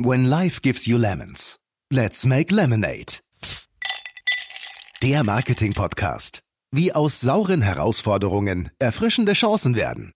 When 0.00 0.26
life 0.26 0.62
gives 0.62 0.86
you 0.86 0.96
lemons, 0.96 1.58
let's 1.92 2.24
make 2.24 2.54
lemonade. 2.54 3.18
Der 5.02 5.24
Marketing-Podcast. 5.24 6.40
Wie 6.70 6.92
aus 6.92 7.20
sauren 7.20 7.62
Herausforderungen 7.62 8.70
erfrischende 8.78 9.32
Chancen 9.32 9.74
werden. 9.74 10.12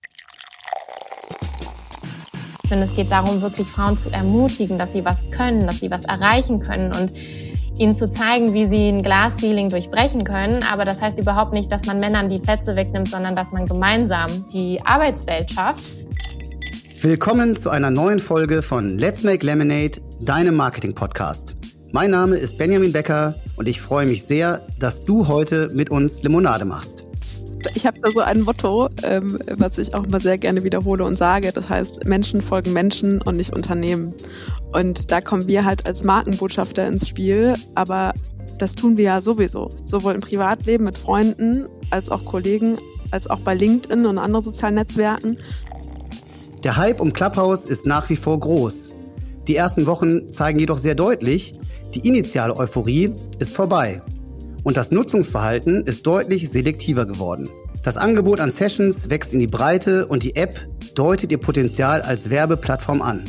Ich 2.62 2.68
finde, 2.68 2.86
es 2.86 2.94
geht 2.94 3.10
darum, 3.10 3.42
wirklich 3.42 3.66
Frauen 3.66 3.98
zu 3.98 4.08
ermutigen, 4.10 4.78
dass 4.78 4.92
sie 4.92 5.04
was 5.04 5.28
können, 5.30 5.66
dass 5.66 5.80
sie 5.80 5.90
was 5.90 6.04
erreichen 6.04 6.60
können 6.60 6.94
und 6.94 7.12
ihnen 7.76 7.96
zu 7.96 8.08
zeigen, 8.08 8.52
wie 8.52 8.66
sie 8.66 8.88
ein 8.88 9.02
Glasceiling 9.02 9.68
durchbrechen 9.68 10.22
können. 10.22 10.62
Aber 10.62 10.84
das 10.84 11.02
heißt 11.02 11.18
überhaupt 11.18 11.54
nicht, 11.54 11.72
dass 11.72 11.86
man 11.86 11.98
Männern 11.98 12.28
die 12.28 12.38
Plätze 12.38 12.76
wegnimmt, 12.76 13.08
sondern 13.08 13.34
dass 13.34 13.50
man 13.50 13.66
gemeinsam 13.66 14.46
die 14.46 14.80
Arbeitswelt 14.84 15.50
schafft. 15.50 16.06
Willkommen 17.04 17.56
zu 17.56 17.68
einer 17.68 17.90
neuen 17.90 18.20
Folge 18.20 18.62
von 18.62 18.96
Let's 18.96 19.24
Make 19.24 19.44
Lemonade, 19.44 20.00
deinem 20.20 20.54
Marketing-Podcast. 20.54 21.56
Mein 21.90 22.12
Name 22.12 22.36
ist 22.36 22.58
Benjamin 22.58 22.92
Becker 22.92 23.34
und 23.56 23.66
ich 23.66 23.80
freue 23.80 24.06
mich 24.06 24.22
sehr, 24.22 24.64
dass 24.78 25.04
du 25.04 25.26
heute 25.26 25.68
mit 25.74 25.90
uns 25.90 26.22
Limonade 26.22 26.64
machst. 26.64 27.04
Ich 27.74 27.88
habe 27.88 27.98
da 28.00 28.12
so 28.12 28.20
ein 28.20 28.42
Motto, 28.42 28.88
ähm, 29.02 29.36
was 29.56 29.78
ich 29.78 29.96
auch 29.96 30.04
immer 30.04 30.20
sehr 30.20 30.38
gerne 30.38 30.62
wiederhole 30.62 31.04
und 31.04 31.18
sage. 31.18 31.50
Das 31.52 31.68
heißt, 31.68 32.06
Menschen 32.06 32.40
folgen 32.40 32.72
Menschen 32.72 33.20
und 33.20 33.36
nicht 33.36 33.52
Unternehmen. 33.52 34.14
Und 34.72 35.10
da 35.10 35.20
kommen 35.20 35.48
wir 35.48 35.64
halt 35.64 35.84
als 35.88 36.04
Markenbotschafter 36.04 36.86
ins 36.86 37.08
Spiel, 37.08 37.54
aber 37.74 38.14
das 38.58 38.76
tun 38.76 38.96
wir 38.96 39.04
ja 39.04 39.20
sowieso. 39.20 39.70
Sowohl 39.84 40.14
im 40.14 40.20
Privatleben 40.20 40.84
mit 40.84 40.96
Freunden 40.96 41.66
als 41.90 42.10
auch 42.10 42.24
Kollegen, 42.24 42.78
als 43.10 43.26
auch 43.26 43.40
bei 43.40 43.54
LinkedIn 43.54 44.06
und 44.06 44.18
anderen 44.18 44.44
sozialen 44.44 44.76
Netzwerken. 44.76 45.36
Der 46.64 46.76
Hype 46.76 47.00
um 47.00 47.12
Clubhouse 47.12 47.64
ist 47.64 47.86
nach 47.86 48.08
wie 48.08 48.14
vor 48.14 48.38
groß. 48.38 48.90
Die 49.48 49.56
ersten 49.56 49.86
Wochen 49.86 50.32
zeigen 50.32 50.60
jedoch 50.60 50.78
sehr 50.78 50.94
deutlich, 50.94 51.58
die 51.92 52.06
initiale 52.06 52.56
Euphorie 52.56 53.12
ist 53.40 53.56
vorbei 53.56 54.00
und 54.62 54.76
das 54.76 54.92
Nutzungsverhalten 54.92 55.82
ist 55.82 56.06
deutlich 56.06 56.48
selektiver 56.48 57.04
geworden. 57.04 57.48
Das 57.82 57.96
Angebot 57.96 58.38
an 58.38 58.52
Sessions 58.52 59.10
wächst 59.10 59.34
in 59.34 59.40
die 59.40 59.48
Breite 59.48 60.06
und 60.06 60.22
die 60.22 60.36
App 60.36 60.68
deutet 60.94 61.32
ihr 61.32 61.38
Potenzial 61.38 62.00
als 62.00 62.30
Werbeplattform 62.30 63.02
an. 63.02 63.24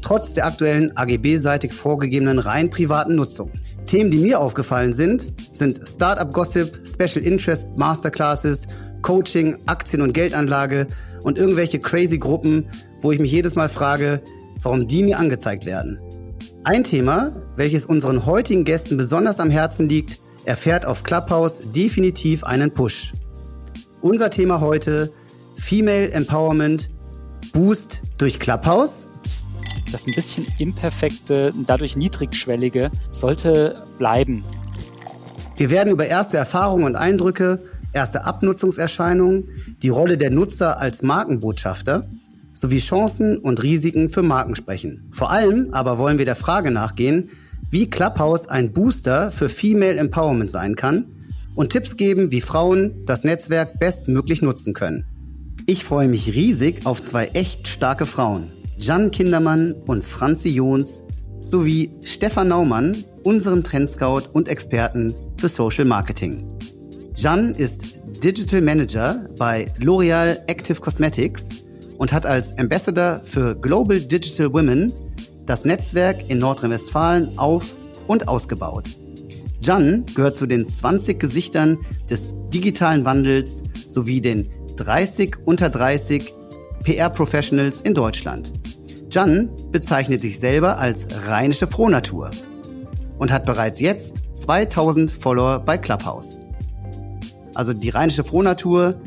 Trotz 0.00 0.32
der 0.32 0.46
aktuellen 0.46 0.96
AGB-seitig 0.96 1.72
vorgegebenen 1.72 2.38
rein 2.38 2.70
privaten 2.70 3.16
Nutzung. 3.16 3.50
Themen, 3.86 4.12
die 4.12 4.18
mir 4.18 4.38
aufgefallen 4.38 4.92
sind, 4.92 5.26
sind 5.50 5.80
Startup 5.84 6.32
Gossip, 6.32 6.86
Special 6.86 7.24
Interest 7.24 7.66
Masterclasses, 7.76 8.68
Coaching, 9.02 9.56
Aktien- 9.66 10.02
und 10.02 10.14
Geldanlage 10.14 10.86
und 11.22 11.38
irgendwelche 11.38 11.78
crazy 11.78 12.18
Gruppen, 12.18 12.68
wo 13.00 13.12
ich 13.12 13.18
mich 13.18 13.32
jedes 13.32 13.54
Mal 13.54 13.68
frage, 13.68 14.22
warum 14.60 14.86
die 14.86 15.02
mir 15.02 15.18
angezeigt 15.18 15.66
werden. 15.66 15.98
Ein 16.64 16.84
Thema, 16.84 17.32
welches 17.56 17.86
unseren 17.86 18.24
heutigen 18.26 18.64
Gästen 18.64 18.96
besonders 18.96 19.40
am 19.40 19.50
Herzen 19.50 19.88
liegt, 19.88 20.20
erfährt 20.44 20.86
auf 20.86 21.02
Clubhouse 21.02 21.72
definitiv 21.72 22.44
einen 22.44 22.72
Push. 22.72 23.12
Unser 24.00 24.30
Thema 24.30 24.60
heute 24.60 25.12
Female 25.58 26.10
Empowerment 26.10 26.90
Boost 27.52 28.00
durch 28.18 28.38
Clubhouse. 28.38 29.08
Das 29.90 30.06
ein 30.06 30.14
bisschen 30.14 30.46
imperfekte, 30.58 31.52
dadurch 31.66 31.96
niedrigschwellige 31.96 32.90
sollte 33.10 33.82
bleiben. 33.98 34.44
Wir 35.56 35.70
werden 35.70 35.92
über 35.92 36.06
erste 36.06 36.38
Erfahrungen 36.38 36.84
und 36.84 36.96
Eindrücke 36.96 37.62
erste 37.92 38.24
Abnutzungserscheinungen, 38.24 39.48
die 39.82 39.88
Rolle 39.88 40.18
der 40.18 40.30
Nutzer 40.30 40.80
als 40.80 41.02
Markenbotschafter 41.02 42.08
sowie 42.54 42.78
Chancen 42.78 43.38
und 43.38 43.62
Risiken 43.62 44.10
für 44.10 44.22
Marken 44.22 44.54
sprechen. 44.54 45.08
Vor 45.12 45.30
allem 45.30 45.68
aber 45.72 45.98
wollen 45.98 46.18
wir 46.18 46.24
der 46.24 46.36
Frage 46.36 46.70
nachgehen, 46.70 47.30
wie 47.70 47.88
Clubhouse 47.88 48.48
ein 48.48 48.72
Booster 48.72 49.32
für 49.32 49.48
Female 49.48 49.96
Empowerment 49.96 50.50
sein 50.50 50.76
kann 50.76 51.06
und 51.54 51.70
Tipps 51.70 51.96
geben, 51.96 52.30
wie 52.30 52.40
Frauen 52.40 53.04
das 53.06 53.24
Netzwerk 53.24 53.78
bestmöglich 53.78 54.42
nutzen 54.42 54.74
können. 54.74 55.04
Ich 55.66 55.84
freue 55.84 56.08
mich 56.08 56.34
riesig 56.34 56.86
auf 56.86 57.02
zwei 57.02 57.26
echt 57.26 57.68
starke 57.68 58.04
Frauen, 58.06 58.48
Jan 58.78 59.10
Kindermann 59.10 59.72
und 59.72 60.04
Franzi 60.04 60.50
Jons, 60.50 61.04
sowie 61.40 61.90
Stefan 62.02 62.48
Naumann, 62.48 62.96
unseren 63.22 63.64
Trendscout 63.64 64.22
und 64.32 64.48
Experten 64.48 65.14
für 65.38 65.48
Social 65.48 65.84
Marketing. 65.84 66.44
Jan 67.14 67.54
ist 67.54 68.00
Digital 68.24 68.62
Manager 68.62 69.26
bei 69.38 69.66
L'Oreal 69.78 70.38
Active 70.46 70.80
Cosmetics 70.80 71.64
und 71.98 72.12
hat 72.12 72.26
als 72.26 72.56
Ambassador 72.58 73.20
für 73.24 73.54
Global 73.54 74.00
Digital 74.00 74.52
Women 74.52 74.92
das 75.46 75.64
Netzwerk 75.64 76.28
in 76.30 76.38
Nordrhein-Westfalen 76.38 77.38
auf- 77.38 77.76
und 78.06 78.28
ausgebaut. 78.28 78.88
Jan 79.60 80.04
gehört 80.14 80.36
zu 80.36 80.46
den 80.46 80.66
20 80.66 81.20
Gesichtern 81.20 81.78
des 82.08 82.28
digitalen 82.52 83.04
Wandels 83.04 83.62
sowie 83.86 84.20
den 84.20 84.50
30 84.76 85.36
unter 85.44 85.68
30 85.68 86.34
PR-Professionals 86.82 87.82
in 87.82 87.94
Deutschland. 87.94 88.52
Jan 89.10 89.50
bezeichnet 89.70 90.22
sich 90.22 90.40
selber 90.40 90.78
als 90.78 91.06
rheinische 91.28 91.66
Frohnatur 91.66 92.30
und 93.18 93.30
hat 93.30 93.44
bereits 93.44 93.78
jetzt 93.80 94.22
2000 94.34 95.10
Follower 95.10 95.60
bei 95.60 95.76
Clubhouse. 95.76 96.40
Also 97.54 97.72
die 97.72 97.90
rheinische 97.90 98.24
Frohnatur 98.24 99.00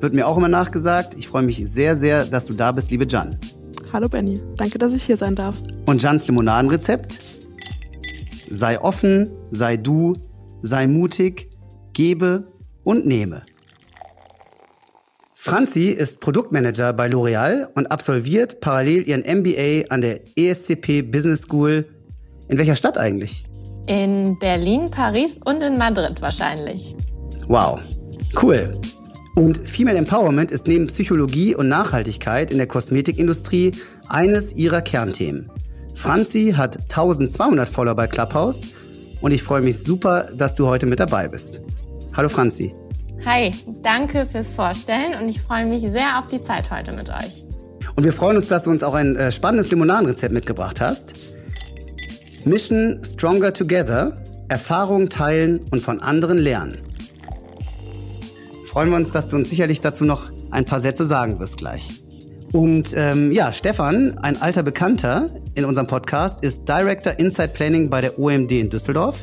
wird 0.00 0.14
mir 0.14 0.26
auch 0.26 0.36
immer 0.36 0.48
nachgesagt. 0.48 1.14
Ich 1.18 1.28
freue 1.28 1.42
mich 1.42 1.62
sehr, 1.68 1.96
sehr, 1.96 2.24
dass 2.24 2.46
du 2.46 2.54
da 2.54 2.72
bist, 2.72 2.90
liebe 2.90 3.06
Jan. 3.06 3.36
Hallo 3.92 4.08
Benny, 4.08 4.40
danke, 4.56 4.78
dass 4.78 4.94
ich 4.94 5.02
hier 5.02 5.16
sein 5.16 5.34
darf. 5.34 5.56
Und 5.86 6.02
Jans 6.02 6.26
Limonadenrezept? 6.26 7.18
Sei 8.48 8.80
offen, 8.80 9.30
sei 9.50 9.76
du, 9.76 10.16
sei 10.62 10.86
mutig, 10.86 11.50
gebe 11.92 12.48
und 12.84 13.06
nehme. 13.06 13.42
Franzi 15.34 15.88
ist 15.88 16.20
Produktmanager 16.20 16.92
bei 16.92 17.08
L'Oreal 17.08 17.66
und 17.74 17.90
absolviert 17.90 18.60
parallel 18.60 19.08
ihren 19.08 19.22
MBA 19.22 19.86
an 19.88 20.00
der 20.02 20.20
ESCP 20.36 21.02
Business 21.02 21.42
School. 21.42 21.86
In 22.48 22.58
welcher 22.58 22.76
Stadt 22.76 22.98
eigentlich? 22.98 23.44
In 23.86 24.38
Berlin, 24.38 24.90
Paris 24.90 25.40
und 25.44 25.62
in 25.62 25.78
Madrid 25.78 26.20
wahrscheinlich. 26.20 26.94
Wow, 27.50 27.80
cool. 28.40 28.80
Und 29.34 29.58
Female 29.58 29.98
Empowerment 29.98 30.52
ist 30.52 30.68
neben 30.68 30.86
Psychologie 30.86 31.52
und 31.52 31.66
Nachhaltigkeit 31.66 32.52
in 32.52 32.58
der 32.58 32.68
Kosmetikindustrie 32.68 33.72
eines 34.08 34.54
ihrer 34.54 34.82
Kernthemen. 34.82 35.50
Franzi 35.96 36.54
hat 36.56 36.76
1200 36.82 37.68
Follower 37.68 37.96
bei 37.96 38.06
Clubhouse 38.06 38.60
und 39.20 39.32
ich 39.32 39.42
freue 39.42 39.62
mich 39.62 39.82
super, 39.82 40.28
dass 40.32 40.54
du 40.54 40.68
heute 40.68 40.86
mit 40.86 41.00
dabei 41.00 41.26
bist. 41.26 41.60
Hallo 42.16 42.28
Franzi. 42.28 42.72
Hi, 43.24 43.50
danke 43.82 44.28
fürs 44.30 44.52
Vorstellen 44.52 45.20
und 45.20 45.28
ich 45.28 45.40
freue 45.40 45.66
mich 45.66 45.90
sehr 45.90 46.20
auf 46.20 46.28
die 46.28 46.40
Zeit 46.40 46.70
heute 46.70 46.92
mit 46.94 47.10
euch. 47.10 47.44
Und 47.96 48.04
wir 48.04 48.12
freuen 48.12 48.36
uns, 48.36 48.46
dass 48.46 48.62
du 48.62 48.70
uns 48.70 48.84
auch 48.84 48.94
ein 48.94 49.16
äh, 49.16 49.32
spannendes 49.32 49.72
Limonadenrezept 49.72 50.32
mitgebracht 50.32 50.80
hast. 50.80 51.14
Mission 52.44 53.00
Stronger 53.04 53.52
Together, 53.52 54.22
Erfahrungen 54.48 55.10
teilen 55.10 55.62
und 55.72 55.82
von 55.82 56.00
anderen 56.00 56.38
lernen 56.38 56.78
freuen 58.70 58.90
wir 58.90 58.96
uns, 58.96 59.10
dass 59.10 59.26
du 59.26 59.34
uns 59.34 59.50
sicherlich 59.50 59.80
dazu 59.80 60.04
noch 60.04 60.30
ein 60.52 60.64
paar 60.64 60.78
Sätze 60.78 61.04
sagen 61.04 61.40
wirst 61.40 61.56
gleich. 61.56 61.88
Und 62.52 62.94
ähm, 62.96 63.32
ja, 63.32 63.52
Stefan, 63.52 64.16
ein 64.18 64.40
alter 64.40 64.62
Bekannter 64.62 65.28
in 65.56 65.64
unserem 65.64 65.88
Podcast, 65.88 66.44
ist 66.44 66.68
Director 66.68 67.18
Inside 67.18 67.48
Planning 67.48 67.90
bei 67.90 68.00
der 68.00 68.16
OMD 68.16 68.52
in 68.52 68.70
Düsseldorf 68.70 69.22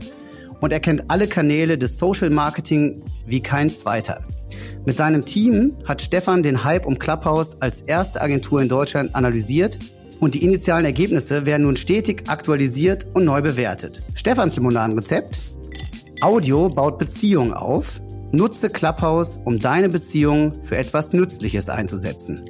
und 0.59 0.73
er 0.73 0.81
kennt 0.81 1.09
alle 1.09 1.27
Kanäle 1.27 1.77
des 1.77 1.97
Social 1.97 2.29
Marketing 2.29 3.01
wie 3.25 3.39
kein 3.39 3.69
zweiter. 3.69 4.21
Mit 4.85 4.97
seinem 4.97 5.23
Team 5.23 5.77
hat 5.87 6.01
Stefan 6.01 6.43
den 6.43 6.65
Hype 6.65 6.85
um 6.85 6.99
Clubhouse 6.99 7.55
als 7.61 7.83
erste 7.83 8.19
Agentur 8.19 8.61
in 8.61 8.67
Deutschland 8.67 9.15
analysiert 9.15 9.79
und 10.19 10.33
die 10.33 10.43
initialen 10.43 10.83
Ergebnisse 10.83 11.45
werden 11.45 11.63
nun 11.63 11.77
stetig 11.77 12.23
aktualisiert 12.27 13.07
und 13.13 13.23
neu 13.23 13.41
bewertet. 13.41 14.01
Stefans 14.13 14.57
Limonadenrezept? 14.57 15.39
Audio 16.19 16.67
baut 16.67 16.97
Beziehungen 16.97 17.53
auf, 17.53 18.01
Nutze 18.31 18.69
Clubhouse, 18.69 19.39
um 19.45 19.57
deine 19.57 19.87
Beziehung 19.87 20.51
für 20.63 20.75
etwas 20.75 21.13
Nützliches 21.13 21.69
einzusetzen. 21.69 22.41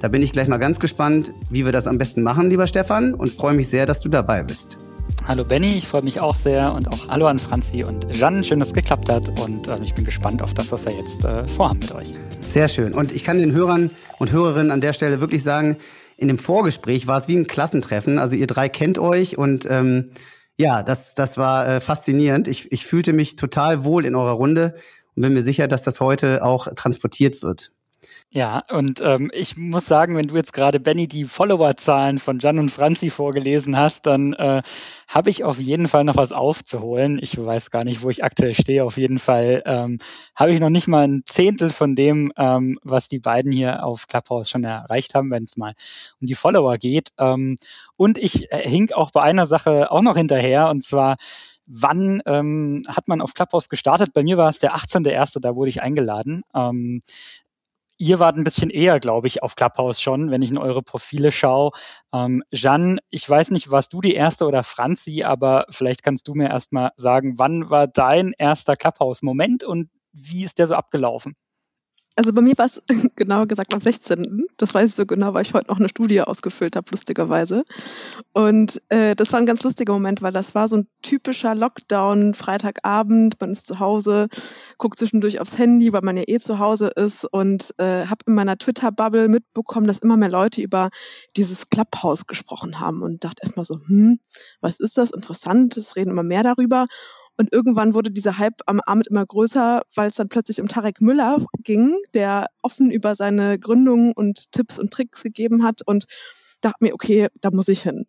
Da 0.00 0.08
bin 0.08 0.20
ich 0.20 0.32
gleich 0.32 0.48
mal 0.48 0.58
ganz 0.58 0.80
gespannt, 0.80 1.30
wie 1.48 1.64
wir 1.64 1.70
das 1.70 1.86
am 1.86 1.96
besten 1.96 2.22
machen, 2.24 2.50
lieber 2.50 2.66
Stefan, 2.66 3.14
und 3.14 3.30
freue 3.30 3.54
mich 3.54 3.68
sehr, 3.68 3.86
dass 3.86 4.00
du 4.00 4.08
dabei 4.08 4.42
bist. 4.42 4.76
Hallo 5.26 5.44
Benny, 5.44 5.68
ich 5.68 5.86
freue 5.86 6.02
mich 6.02 6.20
auch 6.20 6.34
sehr 6.34 6.72
und 6.72 6.88
auch 6.88 7.08
hallo 7.08 7.26
an 7.26 7.38
Franzi 7.38 7.84
und 7.84 8.12
Jeanne. 8.12 8.42
Schön, 8.42 8.58
dass 8.58 8.68
es 8.68 8.74
geklappt 8.74 9.08
hat 9.08 9.40
und 9.40 9.68
äh, 9.68 9.76
ich 9.82 9.94
bin 9.94 10.04
gespannt 10.04 10.42
auf 10.42 10.54
das, 10.54 10.72
was 10.72 10.86
wir 10.86 10.92
jetzt 10.92 11.24
äh, 11.24 11.46
vorhaben 11.46 11.78
mit 11.78 11.94
euch. 11.94 12.12
Sehr 12.40 12.68
schön. 12.68 12.94
Und 12.94 13.12
ich 13.12 13.22
kann 13.22 13.38
den 13.38 13.52
Hörern 13.52 13.90
und 14.18 14.32
Hörerinnen 14.32 14.72
an 14.72 14.80
der 14.80 14.92
Stelle 14.92 15.20
wirklich 15.20 15.44
sagen, 15.44 15.76
in 16.16 16.26
dem 16.26 16.38
Vorgespräch 16.38 17.06
war 17.06 17.16
es 17.16 17.28
wie 17.28 17.36
ein 17.36 17.46
Klassentreffen. 17.46 18.18
Also 18.18 18.34
ihr 18.34 18.48
drei 18.48 18.68
kennt 18.68 18.98
euch 18.98 19.38
und 19.38 19.68
ähm, 19.70 20.10
ja, 20.58 20.82
das, 20.82 21.14
das 21.14 21.38
war 21.38 21.66
äh, 21.68 21.80
faszinierend. 21.80 22.48
Ich, 22.48 22.70
ich 22.72 22.84
fühlte 22.84 23.12
mich 23.12 23.36
total 23.36 23.84
wohl 23.84 24.04
in 24.04 24.14
eurer 24.14 24.32
Runde 24.32 24.74
und 25.14 25.22
bin 25.22 25.32
mir 25.32 25.42
sicher, 25.42 25.68
dass 25.68 25.84
das 25.84 26.00
heute 26.00 26.44
auch 26.44 26.68
transportiert 26.74 27.42
wird. 27.42 27.72
Ja, 28.30 28.62
und 28.70 29.00
ähm, 29.00 29.30
ich 29.32 29.56
muss 29.56 29.86
sagen, 29.86 30.14
wenn 30.14 30.26
du 30.26 30.36
jetzt 30.36 30.52
gerade, 30.52 30.80
Benny, 30.80 31.08
die 31.08 31.24
Followerzahlen 31.24 32.18
von 32.18 32.38
Jan 32.40 32.58
und 32.58 32.70
Franzi 32.70 33.08
vorgelesen 33.08 33.74
hast, 33.78 34.04
dann 34.04 34.34
äh, 34.34 34.60
habe 35.08 35.30
ich 35.30 35.44
auf 35.44 35.58
jeden 35.58 35.88
Fall 35.88 36.04
noch 36.04 36.16
was 36.16 36.32
aufzuholen. 36.32 37.18
Ich 37.22 37.42
weiß 37.42 37.70
gar 37.70 37.84
nicht, 37.84 38.02
wo 38.02 38.10
ich 38.10 38.22
aktuell 38.22 38.52
stehe. 38.52 38.84
Auf 38.84 38.98
jeden 38.98 39.18
Fall 39.18 39.62
ähm, 39.64 39.98
habe 40.34 40.52
ich 40.52 40.60
noch 40.60 40.68
nicht 40.68 40.88
mal 40.88 41.04
ein 41.04 41.22
Zehntel 41.24 41.70
von 41.70 41.94
dem, 41.96 42.30
ähm, 42.36 42.78
was 42.82 43.08
die 43.08 43.18
beiden 43.18 43.50
hier 43.50 43.82
auf 43.82 44.06
Clubhouse 44.06 44.50
schon 44.50 44.62
erreicht 44.62 45.14
haben, 45.14 45.30
wenn 45.34 45.44
es 45.44 45.56
mal 45.56 45.72
um 46.20 46.26
die 46.26 46.34
Follower 46.34 46.76
geht. 46.76 47.08
Ähm, 47.18 47.56
und 47.96 48.18
ich 48.18 48.52
äh, 48.52 48.68
hink 48.68 48.92
auch 48.92 49.10
bei 49.10 49.22
einer 49.22 49.46
Sache 49.46 49.90
auch 49.90 50.02
noch 50.02 50.18
hinterher, 50.18 50.68
und 50.68 50.84
zwar 50.84 51.16
Wann 51.70 52.22
ähm, 52.24 52.82
hat 52.88 53.08
man 53.08 53.20
auf 53.20 53.34
Clubhouse 53.34 53.68
gestartet? 53.68 54.14
Bei 54.14 54.22
mir 54.22 54.38
war 54.38 54.48
es 54.48 54.58
der 54.58 54.74
18.01., 54.74 55.40
da 55.40 55.54
wurde 55.54 55.68
ich 55.68 55.82
eingeladen. 55.82 56.42
Ähm, 56.54 57.02
ihr 57.98 58.18
wart 58.18 58.36
ein 58.36 58.44
bisschen 58.44 58.70
eher, 58.70 59.00
glaube 59.00 59.26
ich, 59.26 59.42
auf 59.42 59.56
Clubhouse 59.56 60.00
schon, 60.00 60.30
wenn 60.30 60.42
ich 60.42 60.50
in 60.50 60.58
eure 60.58 60.82
Profile 60.82 61.32
schaue. 61.32 61.72
Ähm, 62.12 62.42
Jeanne, 62.52 62.98
ich 63.10 63.28
weiß 63.28 63.50
nicht, 63.50 63.70
warst 63.70 63.92
du 63.92 64.00
die 64.00 64.14
erste 64.14 64.46
oder 64.46 64.62
Franzi, 64.62 65.24
aber 65.24 65.66
vielleicht 65.68 66.02
kannst 66.02 66.28
du 66.28 66.34
mir 66.34 66.48
erstmal 66.48 66.92
sagen, 66.96 67.38
wann 67.38 67.70
war 67.70 67.86
dein 67.88 68.32
erster 68.38 68.76
Clubhouse-Moment 68.76 69.64
und 69.64 69.90
wie 70.12 70.44
ist 70.44 70.58
der 70.58 70.68
so 70.68 70.74
abgelaufen? 70.74 71.36
Also 72.18 72.32
bei 72.32 72.42
mir 72.42 72.58
war 72.58 72.66
es 72.66 72.82
genauer 73.14 73.46
gesagt 73.46 73.72
am 73.72 73.80
16. 73.80 74.46
Das 74.56 74.74
weiß 74.74 74.90
ich 74.90 74.96
so 74.96 75.06
genau, 75.06 75.34
weil 75.34 75.42
ich 75.42 75.54
heute 75.54 75.68
noch 75.68 75.78
eine 75.78 75.88
Studie 75.88 76.20
ausgefüllt 76.20 76.74
habe, 76.74 76.90
lustigerweise. 76.90 77.62
Und 78.32 78.82
äh, 78.88 79.14
das 79.14 79.32
war 79.32 79.38
ein 79.38 79.46
ganz 79.46 79.62
lustiger 79.62 79.92
Moment, 79.92 80.20
weil 80.20 80.32
das 80.32 80.52
war 80.52 80.66
so 80.66 80.78
ein 80.78 80.88
typischer 81.00 81.54
Lockdown, 81.54 82.34
Freitagabend, 82.34 83.40
man 83.40 83.52
ist 83.52 83.68
zu 83.68 83.78
Hause, 83.78 84.26
guckt 84.78 84.98
zwischendurch 84.98 85.38
aufs 85.40 85.58
Handy, 85.58 85.92
weil 85.92 86.02
man 86.02 86.16
ja 86.16 86.24
eh 86.26 86.40
zu 86.40 86.58
Hause 86.58 86.88
ist 86.88 87.24
und 87.24 87.72
äh, 87.78 88.06
habe 88.06 88.24
in 88.26 88.34
meiner 88.34 88.58
Twitter-Bubble 88.58 89.28
mitbekommen, 89.28 89.86
dass 89.86 90.00
immer 90.00 90.16
mehr 90.16 90.28
Leute 90.28 90.60
über 90.60 90.90
dieses 91.36 91.68
Clubhouse 91.68 92.26
gesprochen 92.26 92.80
haben 92.80 93.02
und 93.02 93.22
dachte 93.22 93.42
erstmal 93.44 93.64
so, 93.64 93.78
hm, 93.86 94.18
was 94.60 94.80
ist 94.80 94.98
das? 94.98 95.12
Interessant, 95.12 95.76
es 95.76 95.94
reden 95.94 96.10
immer 96.10 96.24
mehr 96.24 96.42
darüber. 96.42 96.86
Und 97.38 97.52
irgendwann 97.52 97.94
wurde 97.94 98.10
dieser 98.10 98.36
Hype 98.38 98.62
am 98.66 98.80
Abend 98.80 99.06
immer 99.06 99.24
größer, 99.24 99.82
weil 99.94 100.08
es 100.08 100.16
dann 100.16 100.28
plötzlich 100.28 100.60
um 100.60 100.66
Tarek 100.66 101.00
Müller 101.00 101.46
ging, 101.62 101.96
der 102.12 102.48
offen 102.62 102.90
über 102.90 103.14
seine 103.14 103.60
Gründung 103.60 104.12
und 104.12 104.50
Tipps 104.50 104.78
und 104.78 104.90
Tricks 104.90 105.22
gegeben 105.22 105.62
hat 105.62 105.82
und 105.86 106.06
dachte 106.60 106.78
mir, 106.80 106.94
okay, 106.94 107.28
da 107.40 107.50
muss 107.52 107.68
ich 107.68 107.82
hin. 107.82 108.06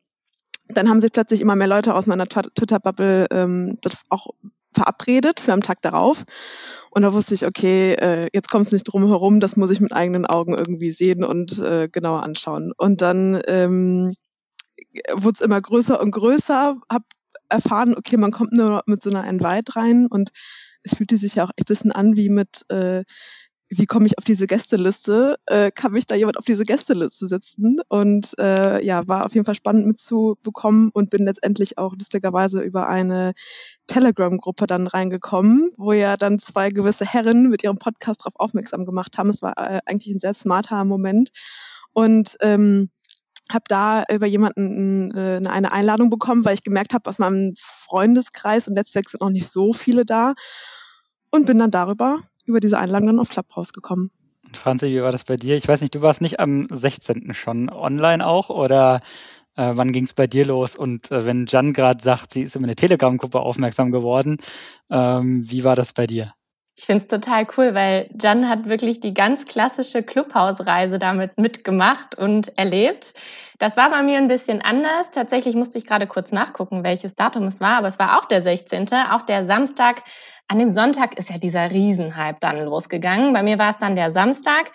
Dann 0.68 0.90
haben 0.90 1.00
sich 1.00 1.12
plötzlich 1.12 1.42
immer 1.42 1.56
mehr 1.56 1.68
Leute 1.68 1.94
aus 1.94 2.08
meiner 2.08 2.26
Twitter-Bubble 2.26 3.28
ähm, 3.32 3.78
auch 4.10 4.32
verabredet 4.74 5.40
für 5.40 5.54
am 5.54 5.62
Tag 5.62 5.82
darauf. 5.84 6.24
Und 6.90 7.04
da 7.04 7.14
wusste 7.14 7.36
ich, 7.36 7.46
okay, 7.46 7.94
äh, 7.94 8.30
jetzt 8.34 8.50
kommt 8.50 8.66
es 8.66 8.72
nicht 8.72 8.86
drum 8.86 9.08
herum, 9.08 9.40
das 9.40 9.56
muss 9.58 9.72
ich 9.72 9.80
mit 9.80 9.94
eigenen 9.94 10.26
Augen 10.26 10.58
irgendwie 10.58 10.92
sehen 10.92 11.24
und 11.24 11.60
äh, 11.60 11.88
genauer 11.92 12.24
anschauen. 12.24 12.72
Und 12.78 13.02
dann 13.02 13.42
ähm, 13.48 14.14
wurde 15.14 15.36
es 15.36 15.42
immer 15.42 15.62
größer 15.62 16.00
und 16.02 16.12
größer, 16.12 16.78
habe 16.92 17.06
erfahren, 17.50 17.96
okay, 17.96 18.18
man 18.18 18.32
kommt 18.32 18.54
nur 18.54 18.84
mit 18.86 19.04
so 19.04 19.10
einer 19.10 19.28
Invite 19.28 19.76
rein 19.76 20.08
und 20.08 20.30
es 20.84 20.96
fühlte 20.96 21.18
sich 21.18 21.36
ja 21.36 21.46
auch 21.46 21.52
echt 21.56 21.70
ein 21.70 21.74
bisschen 21.74 21.92
an 21.92 22.16
wie 22.16 22.30
mit, 22.30 22.66
äh, 22.70 23.04
wie 23.72 23.86
komme 23.86 24.08
ich 24.08 24.18
auf 24.18 24.24
diese 24.24 24.48
Gästeliste? 24.48 25.38
Äh, 25.46 25.72
kann 25.72 25.92
mich 25.92 26.08
da 26.08 26.16
jemand 26.16 26.38
auf 26.38 26.46
diese 26.46 26.64
Gästeliste 26.64 27.28
setzen? 27.28 27.80
Und 27.88 28.38
äh, 28.40 28.84
ja, 28.84 29.08
war 29.08 29.26
auf 29.26 29.34
jeden 29.36 29.46
Fall 29.46 29.56
spannend 29.56 29.86
mitzubekommen 29.86 30.90
und 30.92 31.12
bin 31.12 31.26
letztendlich 31.26 31.78
auch 31.78 31.94
lustigerweise 31.94 32.62
über 32.62 32.90
eine 32.90 33.34
Telegram-Gruppe 33.88 34.66
dann 34.66 34.88
reingekommen, 34.88 35.72
wo 35.78 35.94
ja 35.94 36.18
dann 36.18 36.40
zwei 36.40 36.72
gewisse 36.72 37.06
Herren 37.06 37.50
mit 37.50 37.64
ihrem 37.64 37.78
Podcast 37.78 38.22
darauf 38.22 38.40
aufmerksam 38.40 38.86
gemacht 38.86 39.18
haben. 39.20 39.30
Es 39.30 39.44
war 39.44 39.54
äh, 39.58 39.82
eigentlich 39.86 40.16
ein 40.16 40.20
sehr 40.20 40.34
smarter 40.34 40.84
Moment. 40.84 41.30
Und 41.94 42.38
ähm, 42.42 42.90
habe 43.52 43.66
da 43.68 44.04
über 44.12 44.28
jemanden 44.28 45.12
äh, 45.16 45.42
eine 45.48 45.72
Einladung 45.72 46.10
bekommen, 46.10 46.46
weil 46.46 46.54
ich 46.54 46.64
gemerkt 46.64 46.94
habe, 46.94 47.10
aus 47.10 47.20
meinem 47.20 47.54
Freundeskreis 47.58 48.68
und 48.68 48.76
Netzwerk 48.76 49.10
sind 49.10 49.22
noch 49.22 49.30
nicht 49.30 49.50
so 49.50 49.74
viele 49.74 50.06
da 50.06 50.34
und 51.32 51.46
bin 51.46 51.60
dann 51.60 51.72
darüber, 51.72 52.20
über 52.46 52.60
diese 52.60 52.78
Einladung 52.78 53.08
dann 53.08 53.20
auf 53.20 53.30
Clubhouse 53.30 53.74
gekommen. 53.74 54.12
Franzi, 54.54 54.88
wie 54.88 55.02
war 55.02 55.12
das 55.12 55.24
bei 55.24 55.38
dir? 55.38 55.56
Ich 55.56 55.68
weiß 55.68 55.82
nicht, 55.82 55.94
du 55.94 56.02
warst 56.02 56.22
nicht 56.22 56.40
am 56.40 56.68
16. 56.72 57.34
schon 57.34 57.70
online 57.70 58.26
auch 58.26 58.50
oder 58.50 59.02
äh, 59.56 59.72
wann 59.76 59.92
ging 59.92 60.06
es 60.06 60.14
bei 60.14 60.28
dir 60.28 60.46
los? 60.46 60.76
Und 60.76 61.12
äh, 61.12 61.26
wenn 61.26 61.46
Jan 61.46 61.74
gerade 61.74 62.02
sagt, 62.02 62.34
sie 62.34 62.42
ist 62.42 62.56
über 62.56 62.66
eine 62.66 62.76
Telegram-Gruppe 62.76 63.40
aufmerksam 63.40 63.92
geworden, 63.92 64.38
ähm, 64.90 65.50
wie 65.50 65.64
war 65.64 65.76
das 65.76 65.94
bei 65.94 66.08
dir? 66.08 66.34
Ich 66.80 66.86
finde 66.86 67.02
es 67.02 67.08
total 67.08 67.46
cool, 67.58 67.76
weil 67.76 68.10
Jan 68.18 68.48
hat 68.48 68.70
wirklich 68.70 69.02
die 69.02 69.14
ganz 69.14 69.44
klassische 69.44 70.02
Clubhausreise 70.02 70.98
damit 70.98 71.38
mitgemacht 71.38 72.16
und 72.16 72.58
erlebt. 72.58 73.14
Das 73.58 73.76
war 73.76 73.90
bei 73.90 74.02
mir 74.02 74.18
ein 74.18 74.30
bisschen 74.30 74.62
anders. 74.62 75.12
Tatsächlich 75.12 75.56
musste 75.56 75.78
ich 75.78 75.86
gerade 75.86 76.08
kurz 76.08 76.32
nachgucken, 76.32 76.86
welches 76.86 77.16
Datum 77.16 77.44
es 77.48 77.60
war, 77.60 77.80
aber 77.80 77.90
es 77.90 78.00
war 78.00 78.18
auch 78.18 78.24
der 78.24 78.42
16., 78.42 78.88
auch 79.12 79.24
der 79.24 79.46
Samstag. 79.46 80.04
An 80.48 80.58
dem 80.58 80.72
Sonntag 80.72 81.20
ist 81.20 81.30
ja 81.30 81.38
dieser 81.38 81.70
Riesenhype 81.70 82.38
dann 82.40 82.64
losgegangen. 82.64 83.34
Bei 83.34 83.44
mir 83.44 83.60
war 83.60 83.72
es 83.72 83.80
dann 83.80 83.98
der 83.98 84.14
Samstag 84.14 84.72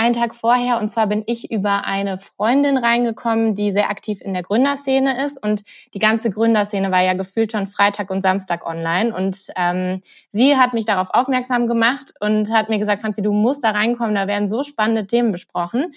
einen 0.00 0.14
Tag 0.14 0.34
vorher. 0.34 0.78
Und 0.78 0.88
zwar 0.88 1.06
bin 1.06 1.22
ich 1.26 1.50
über 1.50 1.84
eine 1.84 2.16
Freundin 2.16 2.78
reingekommen, 2.78 3.54
die 3.54 3.70
sehr 3.70 3.90
aktiv 3.90 4.22
in 4.22 4.32
der 4.32 4.42
Gründerszene 4.42 5.22
ist. 5.24 5.42
Und 5.42 5.62
die 5.92 5.98
ganze 5.98 6.30
Gründerszene 6.30 6.90
war 6.90 7.02
ja 7.02 7.12
gefühlt 7.12 7.52
schon 7.52 7.66
Freitag 7.66 8.08
und 8.10 8.22
Samstag 8.22 8.66
online. 8.66 9.14
Und 9.14 9.48
ähm, 9.56 10.00
sie 10.28 10.56
hat 10.56 10.72
mich 10.72 10.86
darauf 10.86 11.10
aufmerksam 11.10 11.66
gemacht 11.66 12.14
und 12.18 12.50
hat 12.50 12.70
mir 12.70 12.78
gesagt, 12.78 13.02
Franzi, 13.02 13.20
du 13.20 13.32
musst 13.32 13.62
da 13.62 13.72
reinkommen, 13.72 14.14
da 14.14 14.26
werden 14.26 14.48
so 14.48 14.62
spannende 14.62 15.06
Themen 15.06 15.32
besprochen. 15.32 15.92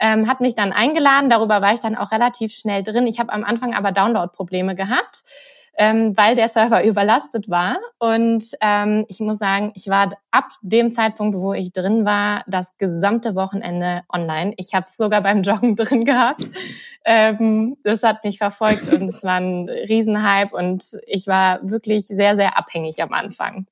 Ähm, 0.00 0.28
hat 0.28 0.40
mich 0.40 0.56
dann 0.56 0.72
eingeladen, 0.72 1.30
darüber 1.30 1.62
war 1.62 1.72
ich 1.72 1.78
dann 1.78 1.94
auch 1.94 2.10
relativ 2.10 2.52
schnell 2.52 2.82
drin. 2.82 3.06
Ich 3.06 3.20
habe 3.20 3.32
am 3.32 3.44
Anfang 3.44 3.72
aber 3.74 3.92
Download-Probleme 3.92 4.74
gehabt 4.74 5.22
ähm, 5.76 6.16
weil 6.16 6.34
der 6.34 6.48
Server 6.48 6.84
überlastet 6.86 7.48
war. 7.48 7.78
Und 7.98 8.44
ähm, 8.60 9.04
ich 9.08 9.20
muss 9.20 9.38
sagen, 9.38 9.72
ich 9.74 9.88
war 9.88 10.08
ab 10.30 10.48
dem 10.62 10.90
Zeitpunkt, 10.90 11.36
wo 11.36 11.52
ich 11.52 11.72
drin 11.72 12.04
war, 12.04 12.42
das 12.46 12.76
gesamte 12.78 13.34
Wochenende 13.34 14.02
online. 14.12 14.54
Ich 14.56 14.74
habe 14.74 14.84
es 14.86 14.96
sogar 14.96 15.22
beim 15.22 15.42
Joggen 15.42 15.76
drin 15.76 16.04
gehabt. 16.04 16.50
Ähm, 17.04 17.76
das 17.82 18.02
hat 18.02 18.24
mich 18.24 18.38
verfolgt 18.38 18.92
und 18.92 19.02
es 19.02 19.22
war 19.24 19.36
ein 19.36 19.68
Riesenhype 19.68 20.54
und 20.56 20.84
ich 21.06 21.26
war 21.26 21.60
wirklich 21.68 22.06
sehr, 22.06 22.36
sehr 22.36 22.56
abhängig 22.56 23.02
am 23.02 23.12
Anfang. 23.12 23.66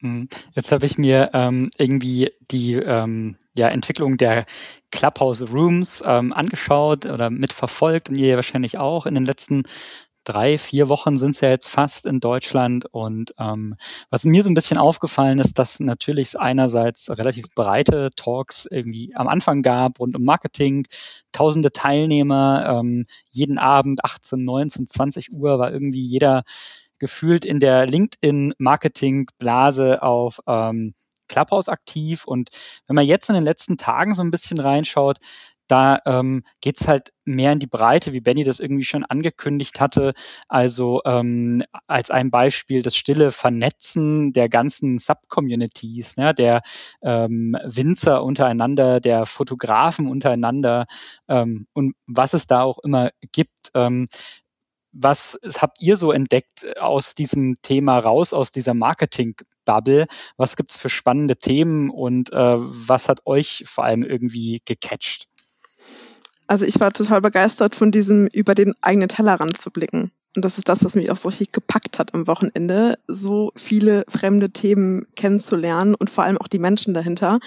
Mhm. 0.00 0.28
Jetzt 0.52 0.70
habe 0.70 0.86
ich 0.86 0.98
mir 0.98 1.30
ähm, 1.32 1.70
irgendwie 1.78 2.30
die 2.50 2.74
ähm, 2.74 3.36
ja, 3.56 3.68
Entwicklung 3.68 4.16
der 4.16 4.44
Clubhouse 4.90 5.50
Rooms 5.52 6.02
ähm, 6.04 6.32
angeschaut 6.32 7.06
oder 7.06 7.30
mitverfolgt 7.30 8.08
und 8.08 8.16
ihr 8.16 8.36
wahrscheinlich 8.36 8.78
auch 8.78 9.06
in 9.06 9.14
den 9.14 9.24
letzten 9.24 9.64
drei, 10.24 10.58
vier 10.58 10.88
Wochen 10.88 11.16
sind 11.16 11.34
es 11.34 11.40
ja 11.40 11.50
jetzt 11.50 11.68
fast 11.68 12.06
in 12.06 12.20
Deutschland. 12.20 12.86
Und 12.86 13.34
ähm, 13.38 13.76
was 14.10 14.24
mir 14.24 14.42
so 14.42 14.50
ein 14.50 14.54
bisschen 14.54 14.78
aufgefallen 14.78 15.38
ist, 15.38 15.58
dass 15.58 15.78
natürlich 15.80 16.38
einerseits 16.38 17.10
relativ 17.10 17.46
breite 17.54 18.10
Talks 18.16 18.66
irgendwie 18.70 19.14
am 19.14 19.28
Anfang 19.28 19.62
gab 19.62 20.00
rund 20.00 20.16
um 20.16 20.24
Marketing, 20.24 20.86
tausende 21.32 21.72
Teilnehmer, 21.72 22.80
ähm, 22.80 23.06
jeden 23.30 23.58
Abend 23.58 24.04
18, 24.04 24.44
19, 24.44 24.88
20 24.88 25.32
Uhr 25.32 25.58
war 25.58 25.72
irgendwie 25.72 26.04
jeder 26.04 26.44
gefühlt 26.98 27.44
in 27.44 27.60
der 27.60 27.86
LinkedIn-Marketing-Blase 27.86 30.02
auf 30.02 30.40
ähm, 30.46 30.94
Clubhouse 31.28 31.68
aktiv. 31.68 32.24
Und 32.24 32.50
wenn 32.86 32.96
man 32.96 33.06
jetzt 33.06 33.28
in 33.28 33.34
den 33.34 33.44
letzten 33.44 33.76
Tagen 33.76 34.14
so 34.14 34.22
ein 34.22 34.30
bisschen 34.30 34.58
reinschaut, 34.58 35.18
da 35.66 36.00
ähm, 36.06 36.42
geht 36.60 36.80
es 36.80 36.88
halt 36.88 37.12
mehr 37.24 37.52
in 37.52 37.58
die 37.58 37.66
Breite, 37.66 38.12
wie 38.12 38.20
Benny 38.20 38.44
das 38.44 38.60
irgendwie 38.60 38.84
schon 38.84 39.04
angekündigt 39.04 39.80
hatte. 39.80 40.12
Also 40.48 41.00
ähm, 41.04 41.62
als 41.86 42.10
ein 42.10 42.30
Beispiel 42.30 42.82
das 42.82 42.96
stille 42.96 43.30
Vernetzen 43.30 44.32
der 44.32 44.48
ganzen 44.48 44.98
Subcommunities, 44.98 46.16
ne, 46.16 46.34
der 46.34 46.62
ähm, 47.02 47.56
Winzer 47.64 48.22
untereinander, 48.22 49.00
der 49.00 49.26
Fotografen 49.26 50.06
untereinander 50.08 50.86
ähm, 51.28 51.66
und 51.72 51.94
was 52.06 52.34
es 52.34 52.46
da 52.46 52.62
auch 52.62 52.78
immer 52.80 53.10
gibt. 53.32 53.70
Ähm, 53.74 54.06
was 54.94 55.38
habt 55.58 55.80
ihr 55.82 55.96
so 55.96 56.12
entdeckt 56.12 56.78
aus 56.78 57.14
diesem 57.14 57.56
Thema 57.62 57.98
raus, 57.98 58.32
aus 58.32 58.52
dieser 58.52 58.74
Marketing-Bubble? 58.74 60.06
Was 60.36 60.56
gibt's 60.56 60.78
für 60.78 60.88
spannende 60.88 61.36
Themen 61.36 61.90
und 61.90 62.32
äh, 62.32 62.56
was 62.58 63.08
hat 63.08 63.26
euch 63.26 63.64
vor 63.66 63.84
allem 63.84 64.04
irgendwie 64.04 64.62
gecatcht? 64.64 65.26
Also 66.46 66.64
ich 66.64 66.78
war 66.80 66.92
total 66.92 67.20
begeistert 67.20 67.74
von 67.74 67.90
diesem 67.90 68.26
über 68.32 68.54
den 68.54 68.74
eigenen 68.82 69.08
Tellerrand 69.08 69.56
zu 69.56 69.70
blicken. 69.70 70.12
Und 70.36 70.44
das 70.44 70.58
ist 70.58 70.68
das, 70.68 70.84
was 70.84 70.96
mich 70.96 71.10
auch 71.10 71.16
so 71.16 71.28
richtig 71.28 71.52
gepackt 71.52 71.98
hat 71.98 72.12
am 72.12 72.26
Wochenende, 72.26 72.98
so 73.06 73.52
viele 73.56 74.04
fremde 74.08 74.50
Themen 74.50 75.06
kennenzulernen 75.14 75.94
und 75.94 76.10
vor 76.10 76.24
allem 76.24 76.38
auch 76.38 76.48
die 76.48 76.58
Menschen 76.58 76.92
dahinter. 76.92 77.38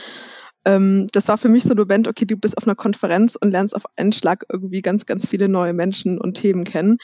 Ähm, 0.67 1.07
das 1.13 1.29
war 1.29 1.38
für 1.38 1.47
mich 1.47 1.63
so 1.63 1.71
ein 1.71 1.77
Moment, 1.77 2.09
okay, 2.09 2.25
du 2.25 2.36
bist 2.36 2.57
auf 2.57 2.67
einer 2.67 2.75
Konferenz 2.75 3.38
und 3.38 3.51
lernst 3.51 3.74
auf 3.74 3.86
einen 3.95 4.12
Schlag 4.12 4.43
irgendwie 4.51 4.81
ganz, 4.81 5.05
ganz 5.05 5.25
viele 5.25 5.47
neue 5.47 5.71
Menschen 5.71 6.19
und 6.19 6.33
Themen 6.33 6.65
kennen. 6.65 6.97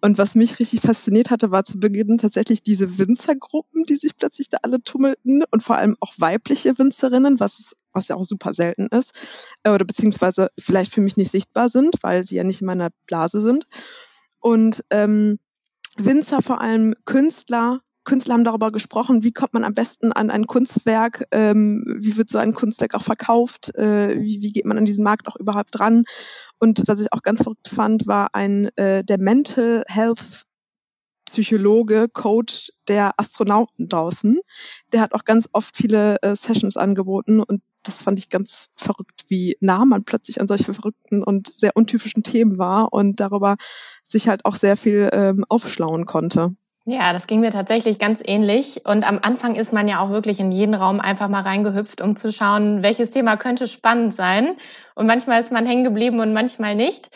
Und 0.00 0.18
was 0.18 0.36
mich 0.36 0.60
richtig 0.60 0.82
fasziniert 0.82 1.28
hatte, 1.28 1.50
war 1.50 1.64
zu 1.64 1.80
Beginn 1.80 2.18
tatsächlich 2.18 2.62
diese 2.62 2.96
Winzergruppen, 2.96 3.84
die 3.86 3.96
sich 3.96 4.16
plötzlich 4.16 4.50
da 4.50 4.58
alle 4.62 4.80
tummelten 4.80 5.42
und 5.50 5.64
vor 5.64 5.76
allem 5.76 5.96
auch 5.98 6.12
weibliche 6.18 6.78
Winzerinnen, 6.78 7.40
was, 7.40 7.74
was 7.92 8.06
ja 8.06 8.14
auch 8.14 8.24
super 8.24 8.52
selten 8.52 8.86
ist, 8.86 9.18
äh, 9.64 9.70
oder 9.70 9.84
beziehungsweise 9.84 10.50
vielleicht 10.56 10.92
für 10.92 11.00
mich 11.00 11.16
nicht 11.16 11.32
sichtbar 11.32 11.68
sind, 11.68 11.96
weil 12.02 12.22
sie 12.22 12.36
ja 12.36 12.44
nicht 12.44 12.60
in 12.60 12.68
meiner 12.68 12.90
Blase 13.08 13.40
sind. 13.40 13.66
Und 14.38 14.84
ähm, 14.90 15.40
Winzer, 15.96 16.40
vor 16.40 16.60
allem 16.60 16.94
Künstler, 17.04 17.80
Künstler 18.08 18.34
haben 18.34 18.44
darüber 18.44 18.70
gesprochen, 18.70 19.22
wie 19.22 19.32
kommt 19.32 19.52
man 19.52 19.64
am 19.64 19.74
besten 19.74 20.12
an 20.12 20.30
ein 20.30 20.46
Kunstwerk, 20.46 21.26
ähm, 21.30 21.84
wie 22.00 22.16
wird 22.16 22.30
so 22.30 22.38
ein 22.38 22.54
Kunstwerk 22.54 22.94
auch 22.94 23.02
verkauft, 23.02 23.74
äh, 23.74 24.18
wie, 24.18 24.40
wie 24.40 24.50
geht 24.50 24.64
man 24.64 24.78
an 24.78 24.86
diesen 24.86 25.04
Markt 25.04 25.28
auch 25.28 25.36
überhaupt 25.36 25.78
ran. 25.78 26.04
Und 26.58 26.82
was 26.86 27.02
ich 27.02 27.12
auch 27.12 27.20
ganz 27.20 27.42
verrückt 27.42 27.68
fand, 27.68 28.06
war 28.06 28.34
ein 28.34 28.70
äh, 28.76 29.04
der 29.04 29.18
Mental 29.18 29.84
Health 29.88 30.46
Psychologe, 31.26 32.08
Coach 32.08 32.72
der 32.88 33.12
Astronauten 33.18 33.90
draußen. 33.90 34.40
Der 34.92 35.02
hat 35.02 35.12
auch 35.12 35.24
ganz 35.24 35.46
oft 35.52 35.76
viele 35.76 36.16
äh, 36.22 36.34
Sessions 36.34 36.78
angeboten 36.78 37.40
und 37.42 37.60
das 37.82 38.00
fand 38.00 38.18
ich 38.18 38.30
ganz 38.30 38.68
verrückt, 38.74 39.26
wie 39.28 39.58
nah 39.60 39.84
man 39.84 40.04
plötzlich 40.04 40.40
an 40.40 40.48
solche 40.48 40.72
verrückten 40.72 41.22
und 41.22 41.52
sehr 41.58 41.76
untypischen 41.76 42.22
Themen 42.22 42.56
war 42.56 42.90
und 42.90 43.20
darüber 43.20 43.56
sich 44.08 44.28
halt 44.28 44.46
auch 44.46 44.56
sehr 44.56 44.78
viel 44.78 45.10
ähm, 45.12 45.44
aufschlauen 45.50 46.06
konnte. 46.06 46.56
Ja, 46.90 47.12
das 47.12 47.26
ging 47.26 47.40
mir 47.40 47.50
tatsächlich 47.50 47.98
ganz 47.98 48.22
ähnlich. 48.24 48.86
Und 48.86 49.06
am 49.06 49.18
Anfang 49.20 49.56
ist 49.56 49.74
man 49.74 49.88
ja 49.88 49.98
auch 50.00 50.08
wirklich 50.08 50.40
in 50.40 50.50
jeden 50.50 50.72
Raum 50.72 51.00
einfach 51.00 51.28
mal 51.28 51.42
reingehüpft, 51.42 52.00
um 52.00 52.16
zu 52.16 52.32
schauen, 52.32 52.82
welches 52.82 53.10
Thema 53.10 53.36
könnte 53.36 53.66
spannend 53.66 54.14
sein. 54.14 54.56
Und 54.94 55.06
manchmal 55.06 55.38
ist 55.38 55.52
man 55.52 55.66
hängen 55.66 55.84
geblieben 55.84 56.18
und 56.20 56.32
manchmal 56.32 56.74
nicht. 56.74 57.10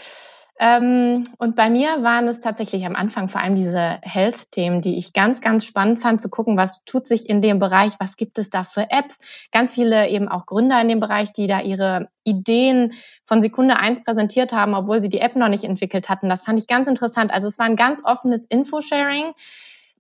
Ähm, 0.65 1.25
und 1.39 1.57
bei 1.57 1.71
mir 1.71 2.05
waren 2.05 2.29
es 2.29 2.39
tatsächlich 2.39 2.87
am 2.87 2.95
Anfang 2.95 3.29
vor 3.29 3.41
allem 3.41 3.57
diese 3.57 3.99
Health-Themen, 4.03 4.81
die 4.81 4.97
ich 4.97 5.13
ganz, 5.13 5.41
ganz 5.41 5.65
spannend 5.65 5.99
fand, 5.99 6.21
zu 6.21 6.29
gucken, 6.29 6.57
was 6.57 6.85
tut 6.85 7.09
sich 7.09 7.29
in 7.29 7.41
dem 7.41 7.59
Bereich, 7.59 7.95
was 7.99 8.17
gibt 8.17 8.39
es 8.39 8.49
da 8.49 8.63
für 8.63 8.89
Apps. 8.89 9.49
Ganz 9.51 9.75
viele 9.75 10.09
eben 10.09 10.29
auch 10.29 10.47
Gründer 10.47 10.81
in 10.81 10.87
dem 10.87 11.01
Bereich, 11.01 11.33
die 11.33 11.49
da 11.49 11.61
ihre 11.63 12.11
Ideen 12.23 12.93
von 13.25 13.43
Sekunde 13.43 13.77
eins 13.77 14.05
präsentiert 14.05 14.53
haben, 14.53 14.75
obwohl 14.75 15.03
sie 15.03 15.09
die 15.09 15.19
App 15.19 15.35
noch 15.35 15.49
nicht 15.49 15.65
entwickelt 15.65 16.09
hatten. 16.09 16.29
Das 16.29 16.45
fand 16.45 16.61
ich 16.61 16.69
ganz 16.69 16.87
interessant. 16.87 17.33
Also 17.35 17.49
es 17.49 17.59
war 17.59 17.67
ein 17.67 17.75
ganz 17.75 18.01
offenes 18.05 18.47
Infosharing. 18.47 19.33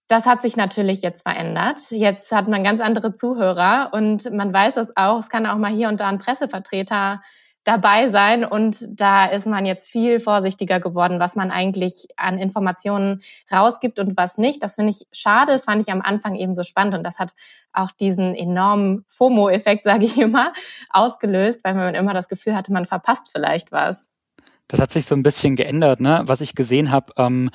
Das 0.07 0.27
hat 0.27 0.43
sich 0.43 0.57
natürlich 0.57 1.03
jetzt 1.03 1.23
verändert. 1.23 1.91
Jetzt 1.91 2.31
hat 2.31 2.47
man 2.47 2.63
ganz 2.63 2.81
andere 2.81 3.13
Zuhörer 3.13 3.91
und 3.93 4.31
man 4.33 4.55
weiß 4.55 4.77
es 4.77 4.97
auch. 4.97 5.19
Es 5.19 5.29
kann 5.29 5.45
auch 5.47 5.59
mal 5.59 5.73
hier 5.73 5.89
und 5.89 5.99
da 5.99 6.07
ein 6.07 6.19
Pressevertreter 6.19 7.21
dabei 7.65 8.09
sein. 8.09 8.45
Und 8.45 9.01
da 9.01 9.27
ist 9.27 9.47
man 9.47 9.67
jetzt 9.67 9.89
viel 9.89 10.21
vorsichtiger 10.21 10.81
geworden, 10.81 11.21
was 11.21 11.37
man 11.37 11.51
eigentlich 11.51 12.09
an 12.17 12.39
Informationen 12.39 13.23
rausgibt 13.53 13.99
und 13.99 14.17
was 14.17 14.39
nicht. 14.39 14.63
Das 14.63 14.77
finde 14.77 14.91
ich 14.91 15.07
schade. 15.13 15.53
Das 15.53 15.65
fand 15.65 15.83
ich 15.83 15.93
am 15.93 16.03
Anfang 16.03 16.35
eben 16.35 16.55
so 16.55 16.63
spannend. 16.63 16.95
Und 16.95 17.05
das 17.05 17.19
hat 17.19 17.33
auch 17.73 17.91
diesen 17.91 18.35
enormen 18.35 19.05
FOMO-Effekt, 19.09 19.85
sage 19.85 20.05
ich 20.05 20.19
immer, 20.19 20.53
ausgelöst, 20.91 21.65
weil 21.65 21.75
man 21.75 21.95
immer 21.95 22.15
das 22.15 22.29
Gefühl 22.29 22.55
hatte, 22.55 22.73
man 22.73 22.87
verpasst 22.87 23.31
vielleicht 23.33 23.73
was. 23.73 24.12
Das 24.73 24.81
hat 24.81 24.91
sich 24.91 25.05
so 25.05 25.15
ein 25.15 25.23
bisschen 25.23 25.55
geändert, 25.55 26.01
ne? 26.01 26.23
was 26.25 26.41
ich 26.41 26.55
gesehen 26.55 26.91
habe, 26.91 27.13
ähm, 27.19 27.51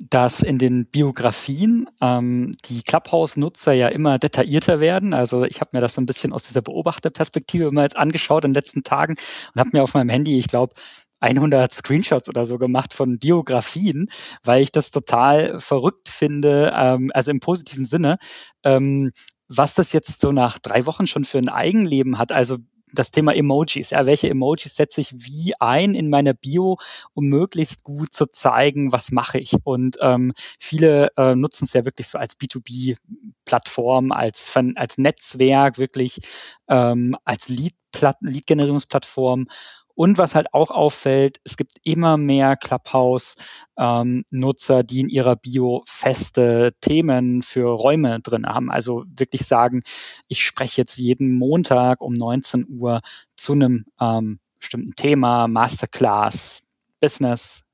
dass 0.00 0.42
in 0.42 0.56
den 0.56 0.86
Biografien 0.86 1.90
ähm, 2.00 2.52
die 2.64 2.82
Clubhouse-Nutzer 2.82 3.74
ja 3.74 3.88
immer 3.88 4.18
detaillierter 4.18 4.80
werden. 4.80 5.12
Also 5.12 5.44
ich 5.44 5.60
habe 5.60 5.72
mir 5.74 5.82
das 5.82 5.92
so 5.92 6.00
ein 6.00 6.06
bisschen 6.06 6.32
aus 6.32 6.44
dieser 6.44 6.62
Beobachterperspektive 6.62 7.66
immer 7.66 7.82
jetzt 7.82 7.98
angeschaut 7.98 8.46
in 8.46 8.52
den 8.52 8.54
letzten 8.54 8.82
Tagen 8.82 9.16
und 9.52 9.60
habe 9.60 9.70
mir 9.74 9.82
auf 9.82 9.92
meinem 9.92 10.08
Handy, 10.08 10.38
ich 10.38 10.48
glaube, 10.48 10.72
100 11.20 11.70
Screenshots 11.70 12.30
oder 12.30 12.46
so 12.46 12.56
gemacht 12.56 12.94
von 12.94 13.18
Biografien, 13.18 14.08
weil 14.42 14.62
ich 14.62 14.72
das 14.72 14.90
total 14.90 15.60
verrückt 15.60 16.08
finde, 16.08 16.72
ähm, 16.74 17.10
also 17.12 17.30
im 17.30 17.40
positiven 17.40 17.84
Sinne, 17.84 18.16
ähm, 18.64 19.12
was 19.48 19.74
das 19.74 19.92
jetzt 19.92 20.18
so 20.18 20.32
nach 20.32 20.58
drei 20.58 20.86
Wochen 20.86 21.06
schon 21.06 21.26
für 21.26 21.36
ein 21.36 21.50
Eigenleben 21.50 22.16
hat. 22.16 22.32
Also 22.32 22.56
das 22.94 23.10
Thema 23.10 23.34
Emojis. 23.34 23.90
Ja, 23.90 24.06
welche 24.06 24.30
Emojis 24.30 24.76
setze 24.76 25.00
ich 25.00 25.12
wie 25.14 25.54
ein 25.60 25.94
in 25.94 26.10
meiner 26.10 26.34
Bio, 26.34 26.78
um 27.12 27.26
möglichst 27.26 27.82
gut 27.84 28.14
zu 28.14 28.26
zeigen, 28.26 28.92
was 28.92 29.10
mache 29.10 29.38
ich? 29.38 29.54
Und 29.64 29.96
ähm, 30.00 30.32
viele 30.58 31.08
äh, 31.16 31.34
nutzen 31.34 31.64
es 31.64 31.72
ja 31.72 31.84
wirklich 31.84 32.08
so 32.08 32.18
als 32.18 32.38
B2B-Plattform, 32.38 34.12
als, 34.12 34.52
als 34.76 34.98
Netzwerk, 34.98 35.78
wirklich 35.78 36.20
ähm, 36.68 37.16
als 37.24 37.48
Lead-Generierungsplattform. 37.48 39.48
Und 39.94 40.18
was 40.18 40.34
halt 40.34 40.52
auch 40.52 40.70
auffällt, 40.70 41.40
es 41.44 41.56
gibt 41.56 41.74
immer 41.84 42.16
mehr 42.16 42.56
Clubhouse-Nutzer, 42.56 44.80
ähm, 44.80 44.86
die 44.86 45.00
in 45.00 45.08
ihrer 45.08 45.36
Bio 45.36 45.82
feste 45.86 46.74
Themen 46.80 47.42
für 47.42 47.68
Räume 47.68 48.20
drin 48.20 48.46
haben. 48.46 48.70
Also 48.70 49.04
wirklich 49.06 49.46
sagen, 49.46 49.82
ich 50.28 50.42
spreche 50.42 50.80
jetzt 50.80 50.96
jeden 50.96 51.36
Montag 51.36 52.00
um 52.00 52.12
19 52.12 52.66
Uhr 52.68 53.00
zu 53.36 53.52
einem 53.52 53.84
ähm, 54.00 54.40
bestimmten 54.58 54.94
Thema, 54.94 55.46
Masterclass, 55.46 56.62
Business, 57.00 57.64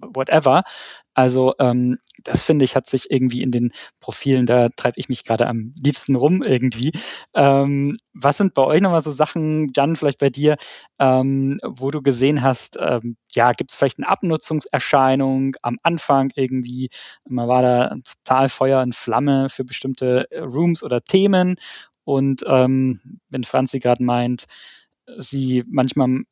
whatever. 0.00 0.62
Also 1.14 1.54
ähm, 1.58 1.98
das 2.24 2.42
finde 2.42 2.64
ich, 2.64 2.76
hat 2.76 2.86
sich 2.86 3.10
irgendwie 3.10 3.42
in 3.42 3.50
den 3.50 3.72
Profilen, 4.00 4.46
da 4.46 4.68
treibe 4.70 4.98
ich 4.98 5.08
mich 5.08 5.24
gerade 5.24 5.46
am 5.46 5.74
liebsten 5.82 6.16
rum 6.16 6.42
irgendwie. 6.42 6.92
Ähm, 7.34 7.96
was 8.12 8.38
sind 8.38 8.54
bei 8.54 8.62
euch 8.62 8.80
nochmal 8.80 9.00
so 9.00 9.10
Sachen, 9.10 9.68
Jan, 9.74 9.96
vielleicht 9.96 10.18
bei 10.18 10.30
dir, 10.30 10.56
ähm, 10.98 11.58
wo 11.64 11.90
du 11.90 12.02
gesehen 12.02 12.42
hast, 12.42 12.76
ähm, 12.80 13.16
ja, 13.32 13.52
gibt 13.52 13.70
es 13.70 13.76
vielleicht 13.76 13.98
eine 13.98 14.08
Abnutzungserscheinung 14.08 15.56
am 15.62 15.78
Anfang 15.82 16.30
irgendwie, 16.34 16.90
man 17.28 17.48
war 17.48 17.62
da 17.62 17.94
total 18.04 18.48
Feuer 18.48 18.82
und 18.82 18.94
Flamme 18.94 19.48
für 19.48 19.64
bestimmte 19.64 20.28
Rooms 20.32 20.82
oder 20.82 21.02
Themen 21.02 21.56
und 22.04 22.42
ähm, 22.46 23.00
wenn 23.28 23.44
Franzi 23.44 23.80
gerade 23.80 24.02
meint, 24.02 24.46
sie 25.18 25.64
manchmal 25.68 26.22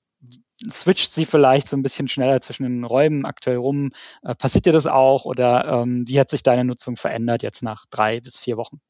switcht 0.69 1.13
sie 1.13 1.27
vielleicht 1.27 1.69
so 1.69 1.77
ein 1.77 1.83
bisschen 1.83 2.09
schneller 2.09 2.41
zwischen 2.41 2.65
den 2.65 2.85
Räumen 2.85 3.25
aktuell 3.27 3.57
rum? 3.57 3.93
Äh, 4.23 4.35
passiert 4.35 4.67
dir 4.67 4.73
das 4.73 4.87
auch 4.87 5.25
oder 5.25 5.67
ähm, 5.67 6.05
wie 6.07 6.19
hat 6.19 6.31
sich 6.31 6.43
deine 6.43 6.65
Nutzung 6.65 6.97
verändert 6.97 7.43
jetzt 7.43 7.63
nach 7.63 7.85
drei 7.91 8.21
bis 8.21 8.39
vier 8.39 8.57
Wochen? 8.57 8.81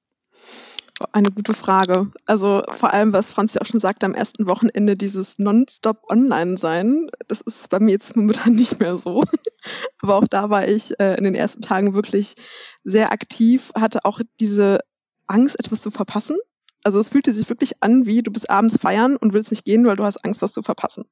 Eine 1.13 1.31
gute 1.31 1.53
Frage. 1.53 2.11
Also 2.25 2.63
vor 2.71 2.95
allem, 2.95 3.13
was 3.13 3.31
Franz 3.31 3.53
ja 3.53 3.61
auch 3.61 3.67
schon 3.67 3.81
sagte, 3.81 4.07
am 4.07 4.15
ersten 4.15 4.47
Wochenende 4.47 4.97
dieses 4.97 5.39
Nonstop 5.39 6.03
Online 6.09 6.57
sein, 6.57 7.09
das 7.29 7.43
ist 7.43 7.69
bei 7.69 7.81
mir 7.81 7.93
jetzt 7.93 8.17
momentan 8.17 8.55
nicht 8.55 8.81
mehr 8.81 8.97
so. 8.97 9.23
Aber 10.01 10.15
auch 10.17 10.29
da 10.29 10.49
war 10.49 10.67
ich 10.67 10.99
äh, 10.99 11.17
in 11.17 11.25
den 11.25 11.35
ersten 11.35 11.61
Tagen 11.61 11.93
wirklich 11.93 12.35
sehr 12.83 13.13
aktiv, 13.13 13.73
hatte 13.75 14.05
auch 14.05 14.21
diese 14.41 14.81
Angst, 15.27 15.59
etwas 15.59 15.83
zu 15.83 15.91
verpassen. 15.91 16.39
Also 16.87 17.01
es 17.01 17.09
fühlte 17.09 17.35
sich 17.35 17.49
wirklich 17.49 17.83
an, 17.83 18.07
wie 18.07 18.23
du 18.23 18.31
bist 18.31 18.49
abends 18.49 18.79
feiern 18.81 19.17
und 19.17 19.33
willst 19.33 19.51
nicht 19.51 19.65
gehen, 19.65 19.87
weil 19.87 19.97
du 19.97 20.05
hast 20.05 20.25
Angst, 20.25 20.41
was 20.41 20.53
zu 20.53 20.63
verpassen. 20.63 21.05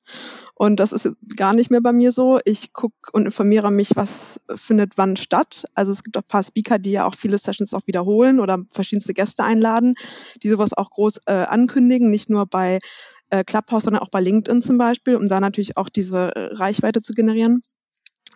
Und 0.54 0.78
das 0.78 0.92
ist 0.92 1.08
gar 1.36 1.52
nicht 1.52 1.68
mehr 1.68 1.80
bei 1.80 1.92
mir 1.92 2.12
so. 2.12 2.38
Ich 2.44 2.72
gucke 2.72 2.94
und 3.12 3.24
informiere 3.24 3.72
mich, 3.72 3.96
was 3.96 4.38
findet 4.54 4.96
wann 4.98 5.16
statt. 5.16 5.64
Also 5.74 5.90
es 5.90 6.04
gibt 6.04 6.16
auch 6.16 6.22
ein 6.22 6.28
paar 6.28 6.44
Speaker, 6.44 6.78
die 6.78 6.92
ja 6.92 7.06
auch 7.06 7.16
viele 7.16 7.38
Sessions 7.38 7.74
auch 7.74 7.88
wiederholen 7.88 8.38
oder 8.38 8.62
verschiedenste 8.70 9.14
Gäste 9.14 9.42
einladen, 9.42 9.96
die 10.44 10.48
sowas 10.48 10.72
auch 10.74 10.90
groß 10.90 11.22
äh, 11.26 11.32
ankündigen, 11.32 12.08
nicht 12.08 12.30
nur 12.30 12.46
bei 12.46 12.78
äh, 13.30 13.42
Clubhouse, 13.42 13.82
sondern 13.82 14.04
auch 14.04 14.10
bei 14.10 14.20
LinkedIn 14.20 14.62
zum 14.62 14.78
Beispiel, 14.78 15.16
um 15.16 15.26
da 15.26 15.40
natürlich 15.40 15.76
auch 15.76 15.88
diese 15.88 16.36
äh, 16.36 16.54
Reichweite 16.54 17.02
zu 17.02 17.14
generieren. 17.14 17.62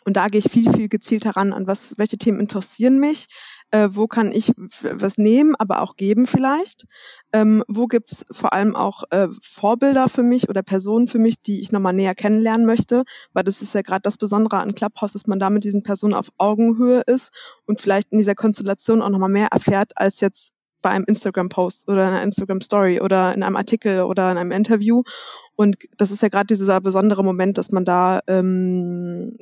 Und 0.05 0.17
da 0.17 0.29
gehe 0.29 0.39
ich 0.39 0.51
viel, 0.51 0.73
viel 0.73 0.89
gezielt 0.89 1.25
heran, 1.25 1.53
an 1.53 1.67
was, 1.67 1.95
welche 1.99 2.19
Themen 2.19 2.41
interessieren 2.41 2.99
mich, 2.99 3.27
äh, 3.71 3.89
wo 3.91 4.07
kann 4.07 4.33
ich 4.33 4.53
was 4.57 5.19
nehmen, 5.19 5.55
aber 5.57 5.83
auch 5.83 5.97
geben 5.97 6.27
vielleicht. 6.27 6.87
Ähm, 7.33 7.63
wo 7.69 7.87
gibt's 7.87 8.25
vor 8.31 8.53
allem 8.53 8.75
auch 8.75 9.05
äh, 9.11 9.29
Vorbilder 9.43 10.09
für 10.09 10.23
mich 10.23 10.49
oder 10.49 10.63
Personen 10.63 11.09
für 11.09 11.19
mich, 11.19 11.43
die 11.43 11.61
ich 11.61 11.73
nochmal 11.73 11.93
näher 11.93 12.15
kennenlernen 12.15 12.67
möchte, 12.67 13.05
weil 13.35 13.45
das 13.45 13.61
ist 13.61 13.75
ja 13.75 13.83
gerade 13.83 14.03
das 14.03 14.17
Besondere 14.17 14.59
an 14.59 14.75
Clubhouse, 14.75 15.13
dass 15.13 15.27
man 15.27 15.39
da 15.39 15.51
mit 15.51 15.65
diesen 15.65 15.83
Personen 15.83 16.15
auf 16.15 16.29
Augenhöhe 16.39 17.03
ist 17.07 17.33
und 17.67 17.81
vielleicht 17.81 18.13
in 18.13 18.19
dieser 18.19 18.35
Konstellation 18.35 19.03
auch 19.03 19.11
nochmal 19.11 19.29
mehr 19.29 19.49
erfährt 19.49 19.93
als 19.97 20.21
jetzt 20.21 20.55
bei 20.81 20.91
einem 20.91 21.05
Instagram-Post 21.07 21.89
oder 21.89 22.07
einer 22.07 22.23
Instagram-Story 22.23 23.01
oder 23.01 23.35
in 23.35 23.43
einem 23.43 23.57
Artikel 23.57 24.03
oder 24.03 24.31
in 24.31 24.39
einem 24.39 24.53
Interview. 24.53 25.03
Und 25.57 25.77
das 25.97 26.11
ist 26.11 26.23
ja 26.23 26.29
gerade 26.29 26.47
dieser 26.47 26.81
besondere 26.81 27.25
Moment, 27.25 27.59
dass 27.59 27.73
man 27.73 27.85
da 27.85 28.21
ähm, 28.29 29.37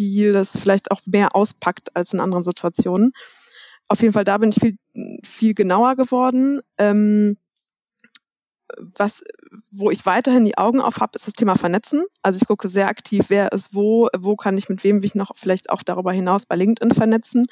vieles 0.00 0.58
vielleicht 0.58 0.90
auch 0.90 1.02
mehr 1.04 1.36
auspackt 1.36 1.94
als 1.94 2.14
in 2.14 2.20
anderen 2.20 2.42
Situationen. 2.42 3.12
Auf 3.86 4.00
jeden 4.00 4.14
Fall, 4.14 4.24
da 4.24 4.38
bin 4.38 4.50
ich 4.50 4.56
viel, 4.58 4.76
viel 5.22 5.52
genauer 5.52 5.96
geworden. 5.96 6.62
Ähm, 6.78 7.36
was, 8.96 9.22
wo 9.70 9.90
ich 9.90 10.06
weiterhin 10.06 10.44
die 10.44 10.56
Augen 10.56 10.80
auf 10.80 11.00
habe, 11.00 11.12
ist 11.16 11.26
das 11.26 11.34
Thema 11.34 11.56
Vernetzen. 11.56 12.04
Also 12.22 12.38
ich 12.40 12.48
gucke 12.48 12.68
sehr 12.68 12.88
aktiv, 12.88 13.26
wer 13.28 13.52
ist 13.52 13.74
wo, 13.74 14.08
wo 14.16 14.36
kann 14.36 14.56
ich 14.56 14.68
mit 14.70 14.84
wem 14.84 15.00
mich 15.00 15.14
noch 15.14 15.32
vielleicht 15.34 15.68
auch 15.68 15.82
darüber 15.82 16.12
hinaus 16.12 16.46
bei 16.46 16.56
LinkedIn 16.56 16.94
vernetzen. 16.94 17.46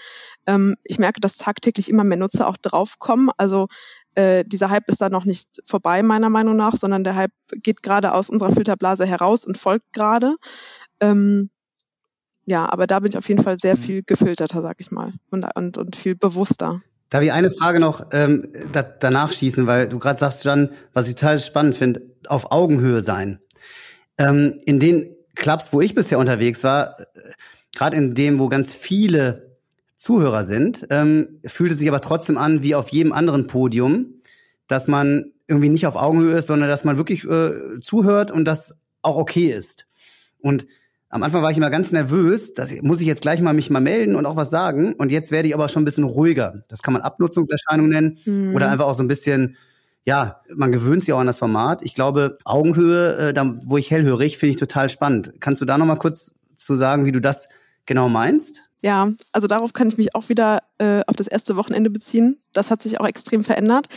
Ähm, 0.47 0.77
ich 0.85 0.99
merke, 0.99 1.21
dass 1.21 1.37
tagtäglich 1.37 1.91
immer 1.91 2.05
mehr 2.05 2.19
Nutzer 2.19 2.49
auch 2.49 2.57
draufkommen. 2.57 3.31
Also 3.37 3.67
äh, 4.15 4.45
dieser 4.45 4.71
Hype 4.71 4.89
ist 4.89 5.03
da 5.03 5.11
noch 5.11 5.25
nicht 5.25 5.61
vorbei, 5.67 6.03
meiner 6.03 6.31
Meinung 6.31 6.57
nach, 6.57 6.77
sondern 6.77 7.05
der 7.05 7.17
Hype 7.17 7.35
geht 7.51 7.83
gerade 7.83 8.15
aus 8.15 8.31
unserer 8.31 8.53
Filterblase 8.53 9.05
heraus 9.05 9.45
und 9.45 9.59
folgt 9.59 9.93
gerade. 9.93 10.37
Ähm, 11.01 11.51
ja, 12.49 12.67
aber 12.73 12.87
da 12.87 12.99
bin 13.01 13.11
ich 13.11 13.19
auf 13.19 13.29
jeden 13.29 13.43
Fall 13.43 13.59
sehr 13.61 13.77
mhm. 13.77 13.81
viel 13.81 14.03
gefilterter, 14.03 14.63
sag 14.63 14.81
ich 14.81 14.91
mal, 14.91 15.13
und, 15.31 15.47
und, 15.55 15.77
und 15.77 15.97
viel 15.97 16.15
bewusster. 16.15 16.81
Darf 17.11 17.23
ich 17.23 17.31
eine 17.31 17.51
Frage 17.51 17.79
noch 17.79 18.07
ähm, 18.13 18.49
da, 18.73 18.83
danach 18.83 19.33
schießen, 19.33 19.67
weil 19.67 19.89
du 19.89 19.99
gerade 19.99 20.19
sagst, 20.19 20.45
Jan, 20.45 20.71
was 20.95 21.09
ich 21.09 21.15
total 21.15 21.39
spannend 21.39 21.77
finde, 21.77 22.03
auf 22.27 22.51
Augenhöhe 22.51 23.03
sein. 23.03 23.39
Ähm, 24.17 24.61
in 24.65 24.81
den 24.81 25.15
Clubs, 25.35 25.73
wo 25.73 25.83
ich 25.83 25.95
bisher 25.95 26.19
unterwegs 26.19 26.65
war, 26.65 26.99
äh, 26.99 27.05
gerade 27.75 27.97
in 27.99 28.15
dem, 28.15 28.39
wo 28.39 28.49
ganz 28.49 28.73
viele 28.73 29.57
Zuhörer 29.97 30.43
sind, 30.43 30.87
ähm, 30.89 31.41
fühlt 31.45 31.73
es 31.73 31.79
sich 31.79 31.89
aber 31.89 32.01
trotzdem 32.01 32.39
an 32.39 32.63
wie 32.63 32.75
auf 32.75 32.89
jedem 32.89 33.13
anderen 33.13 33.47
Podium, 33.47 34.23
dass 34.69 34.89
man 34.89 35.33
irgendwie 35.49 35.69
nicht 35.69 35.87
auf 35.87 35.97
Augenhöhe 35.97 36.39
ist, 36.39 36.47
sondern 36.47 36.69
dass 36.71 36.85
man 36.85 36.97
wirklich 36.97 37.25
äh, 37.25 37.81
zuhört 37.83 38.31
und 38.31 38.47
das 38.47 38.75
auch 39.03 39.17
okay 39.17 39.51
ist. 39.51 39.87
Und 40.41 40.67
am 41.11 41.23
Anfang 41.23 41.43
war 41.43 41.51
ich 41.51 41.57
immer 41.57 41.71
ganz 41.71 41.91
nervös, 41.91 42.53
das 42.53 42.83
muss 42.83 43.01
ich 43.01 43.07
jetzt 43.07 43.23
gleich 43.23 43.41
mal 43.41 43.55
mich 43.55 43.71
mal 43.71 43.81
melden 43.81 44.15
und 44.15 44.27
auch 44.27 44.37
was 44.37 44.51
sagen. 44.51 44.93
Und 44.95 45.11
jetzt 45.11 45.31
werde 45.31 45.49
ich 45.49 45.55
aber 45.55 45.69
schon 45.69 45.83
ein 45.83 45.85
bisschen 45.87 46.05
ruhiger. 46.05 46.65
Das 46.69 46.83
kann 46.83 46.93
man 46.93 47.03
Abnutzungserscheinung 47.03 47.89
nennen 47.89 48.19
mhm. 48.25 48.55
oder 48.55 48.71
einfach 48.71 48.87
auch 48.87 48.95
so 48.95 49.03
ein 49.03 49.09
bisschen, 49.09 49.57
ja, 50.05 50.41
man 50.55 50.71
gewöhnt 50.71 51.03
sich 51.03 51.15
auch 51.15 51.19
an 51.19 51.27
das 51.27 51.39
Format. 51.39 51.83
Ich 51.83 51.95
glaube, 51.95 52.39
Augenhöhe, 52.45 53.29
äh, 53.29 53.33
da, 53.33 53.55
wo 53.65 53.79
ich 53.79 53.91
hellhörig, 53.91 54.37
finde 54.37 54.51
ich 54.51 54.57
total 54.57 54.91
spannend. 54.91 55.33
Kannst 55.41 55.63
du 55.63 55.65
da 55.65 55.79
noch 55.79 55.87
mal 55.87 55.97
kurz 55.97 56.35
zu 56.57 56.77
sagen, 56.77 57.07
wie 57.07 57.13
du 57.13 57.21
das 57.21 57.49
genau 57.87 58.11
meinst? 58.11 58.65
Ja, 58.83 59.11
also 59.33 59.49
darauf 59.49 59.73
kann 59.73 59.89
ich 59.89 59.97
mich 59.97 60.15
auch 60.15 60.29
wieder 60.29 60.63
äh, 60.79 61.03
auf 61.07 61.17
das 61.17 61.27
erste 61.27 61.57
Wochenende 61.57 61.91
beziehen. 61.91 62.39
Das 62.53 62.71
hat 62.71 62.83
sich 62.83 63.01
auch 63.01 63.07
extrem 63.07 63.43
verändert. 63.43 63.89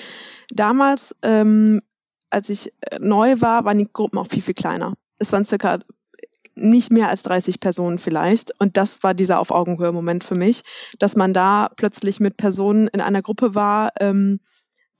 Damals, 0.50 1.16
ähm, 1.22 1.82
als 2.30 2.50
ich 2.50 2.72
äh, 2.82 3.00
neu 3.00 3.42
war, 3.42 3.66
waren 3.66 3.78
die 3.78 3.90
Gruppen 3.92 4.18
auch 4.18 4.28
viel, 4.28 4.42
viel 4.42 4.54
kleiner. 4.54 4.94
Es 5.20 5.32
waren 5.34 5.46
circa 5.46 5.80
nicht 6.56 6.92
mehr 6.92 7.10
als 7.10 7.24
30 7.24 7.60
Personen 7.60 7.98
vielleicht. 7.98 8.52
Und 8.60 8.78
das 8.78 9.04
war 9.04 9.14
dieser 9.14 9.40
Auf 9.40 9.52
Augenhöhe-Moment 9.52 10.24
für 10.24 10.36
mich, 10.36 10.64
dass 11.00 11.16
man 11.16 11.34
da 11.34 11.70
plötzlich 11.76 12.20
mit 12.20 12.38
Personen 12.38 12.88
in 12.88 13.02
einer 13.02 13.22
Gruppe 13.22 13.56
war, 13.56 13.92
ähm, 14.00 14.40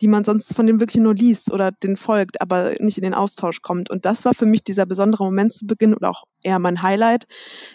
die 0.02 0.08
man 0.08 0.24
sonst 0.24 0.56
von 0.56 0.66
dem 0.66 0.80
wirklich 0.80 1.02
nur 1.02 1.14
liest 1.14 1.52
oder 1.52 1.72
den 1.72 1.96
folgt, 1.96 2.42
aber 2.42 2.74
nicht 2.80 2.98
in 2.98 3.04
den 3.04 3.14
Austausch 3.14 3.62
kommt. 3.62 3.90
Und 3.90 4.06
das 4.06 4.26
war 4.26 4.34
für 4.34 4.48
mich 4.48 4.64
dieser 4.64 4.86
besondere 4.86 5.24
Moment 5.24 5.54
zu 5.54 5.68
Beginn 5.68 5.94
oder 5.94 6.10
auch 6.10 6.24
eher 6.42 6.58
mein 6.58 6.82
Highlight, 6.82 7.28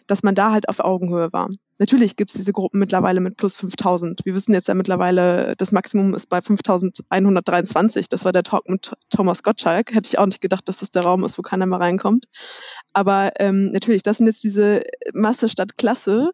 dass 0.09 0.25
man 0.25 0.35
da 0.35 0.51
halt 0.51 0.69
auf 0.69 0.81
Augenhöhe 0.81 1.33
war. 1.33 1.49
Natürlich 1.79 2.17
gibt 2.17 2.31
es 2.31 2.37
diese 2.37 2.53
Gruppen 2.53 2.79
mittlerweile 2.79 3.21
mit 3.21 3.37
plus 3.37 3.57
5000. 3.57 4.21
Wir 4.25 4.35
wissen 4.35 4.55
jetzt 4.55 4.69
ja 4.69 4.75
mittlerweile, 4.75 5.55
das 5.59 5.73
Maximum 5.73 6.15
ist 6.15 6.27
bei 6.27 6.41
5123. 6.41 8.09
Das 8.09 8.25
war 8.25 8.33
der 8.33 8.43
Talk 8.43 8.69
mit 8.69 8.93
Thomas 9.11 9.43
Gottschalk. 9.43 9.95
Hätte 9.95 10.09
ich 10.09 10.19
auch 10.19 10.27
nicht 10.27 10.41
gedacht, 10.41 10.69
dass 10.69 10.79
das 10.79 10.91
der 10.91 11.03
Raum 11.03 11.25
ist, 11.25 11.37
wo 11.37 11.43
keiner 11.43 11.67
mehr 11.67 11.81
reinkommt. 11.81 12.27
Aber 12.95 13.33
ähm, 13.39 13.73
natürlich, 13.73 14.03
das 14.03 14.17
sind 14.17 14.27
jetzt 14.27 14.43
diese 14.43 14.83
Masse 15.13 15.51
statt 15.51 15.77
Klasse, 15.77 16.31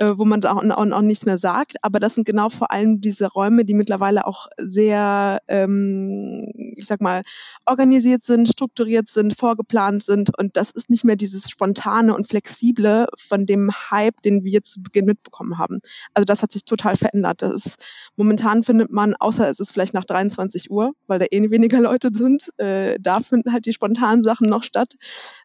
äh, 0.00 0.16
wo 0.16 0.24
man 0.24 0.42
auch, 0.44 0.62
auch, 0.62 0.90
auch 0.92 1.00
nichts 1.02 1.26
mehr 1.26 1.36
sagt. 1.36 1.76
Aber 1.82 2.00
das 2.00 2.14
sind 2.14 2.24
genau 2.24 2.48
vor 2.48 2.72
allem 2.72 3.02
diese 3.02 3.26
Räume, 3.26 3.66
die 3.66 3.74
mittlerweile 3.74 4.26
auch 4.26 4.46
sehr, 4.56 5.40
ähm, 5.46 6.50
ich 6.76 6.86
sag 6.86 7.02
mal, 7.02 7.20
organisiert 7.66 8.24
sind, 8.24 8.48
strukturiert 8.48 9.10
sind, 9.10 9.36
vorgeplant 9.36 10.02
sind. 10.02 10.36
Und 10.38 10.56
das 10.56 10.70
ist 10.70 10.88
nicht 10.88 11.04
mehr 11.04 11.16
dieses 11.16 11.50
spontane 11.50 12.14
und 12.14 12.26
flexible 12.26 13.08
von 13.18 13.44
dem 13.44 13.70
Hype, 13.90 14.22
den 14.22 14.42
wir 14.42 14.64
zu 14.64 14.82
Beginn 14.82 15.04
mitbekommen 15.04 15.58
haben. 15.58 15.80
Also 16.14 16.24
das 16.24 16.42
hat 16.42 16.52
sich 16.52 16.64
total 16.64 16.96
verändert. 16.96 17.42
Das 17.42 17.52
ist, 17.52 17.76
momentan 18.16 18.62
findet 18.62 18.90
man, 18.90 19.14
außer 19.14 19.50
es 19.50 19.60
ist 19.60 19.70
vielleicht 19.70 19.92
nach 19.92 20.06
23 20.06 20.70
Uhr, 20.70 20.92
weil 21.08 21.18
da 21.18 21.26
eh 21.30 21.50
weniger 21.50 21.80
Leute 21.80 22.08
sind, 22.14 22.50
äh, 22.58 22.98
da 22.98 23.20
finden 23.20 23.52
halt 23.52 23.66
die 23.66 23.74
spontanen 23.74 24.24
Sachen 24.24 24.48
noch 24.48 24.64
statt. 24.64 24.94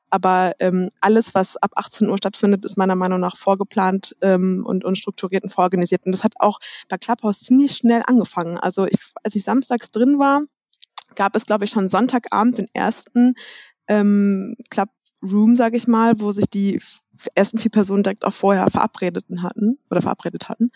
Aber 0.09 0.53
ähm, 0.59 0.89
alles, 1.01 1.35
was 1.35 1.57
ab 1.57 1.71
18 1.75 2.09
Uhr 2.09 2.17
stattfindet, 2.17 2.63
ist 2.65 2.77
meiner 2.77 2.95
Meinung 2.95 3.19
nach 3.19 3.37
vorgeplant 3.37 4.15
ähm, 4.21 4.63
und, 4.65 4.85
und 4.85 4.97
strukturiert 4.97 5.43
und 5.43 5.49
vororganisiert. 5.49 6.05
Und 6.05 6.11
das 6.11 6.23
hat 6.23 6.33
auch 6.39 6.59
bei 6.89 6.97
Clubhouse 6.97 7.39
ziemlich 7.39 7.75
schnell 7.75 8.03
angefangen. 8.05 8.57
Also 8.57 8.85
ich, 8.85 8.99
als 9.23 9.35
ich 9.35 9.43
samstags 9.43 9.91
drin 9.91 10.19
war, 10.19 10.43
gab 11.15 11.35
es, 11.35 11.45
glaube 11.45 11.65
ich, 11.65 11.71
schon 11.71 11.89
Sonntagabend 11.89 12.57
den 12.57 12.67
ersten 12.73 13.35
ähm, 13.87 14.55
Club 14.69 14.89
Room, 15.23 15.55
sage 15.55 15.77
ich 15.77 15.87
mal, 15.87 16.19
wo 16.19 16.31
sich 16.31 16.49
die 16.49 16.79
ersten 17.33 17.57
vier 17.57 17.71
Personen 17.71 18.03
direkt 18.03 18.25
auch 18.25 18.33
vorher 18.33 18.69
verabredeten 18.69 19.41
hatten 19.41 19.79
oder 19.89 20.01
verabredet 20.01 20.49
hatten. 20.49 20.71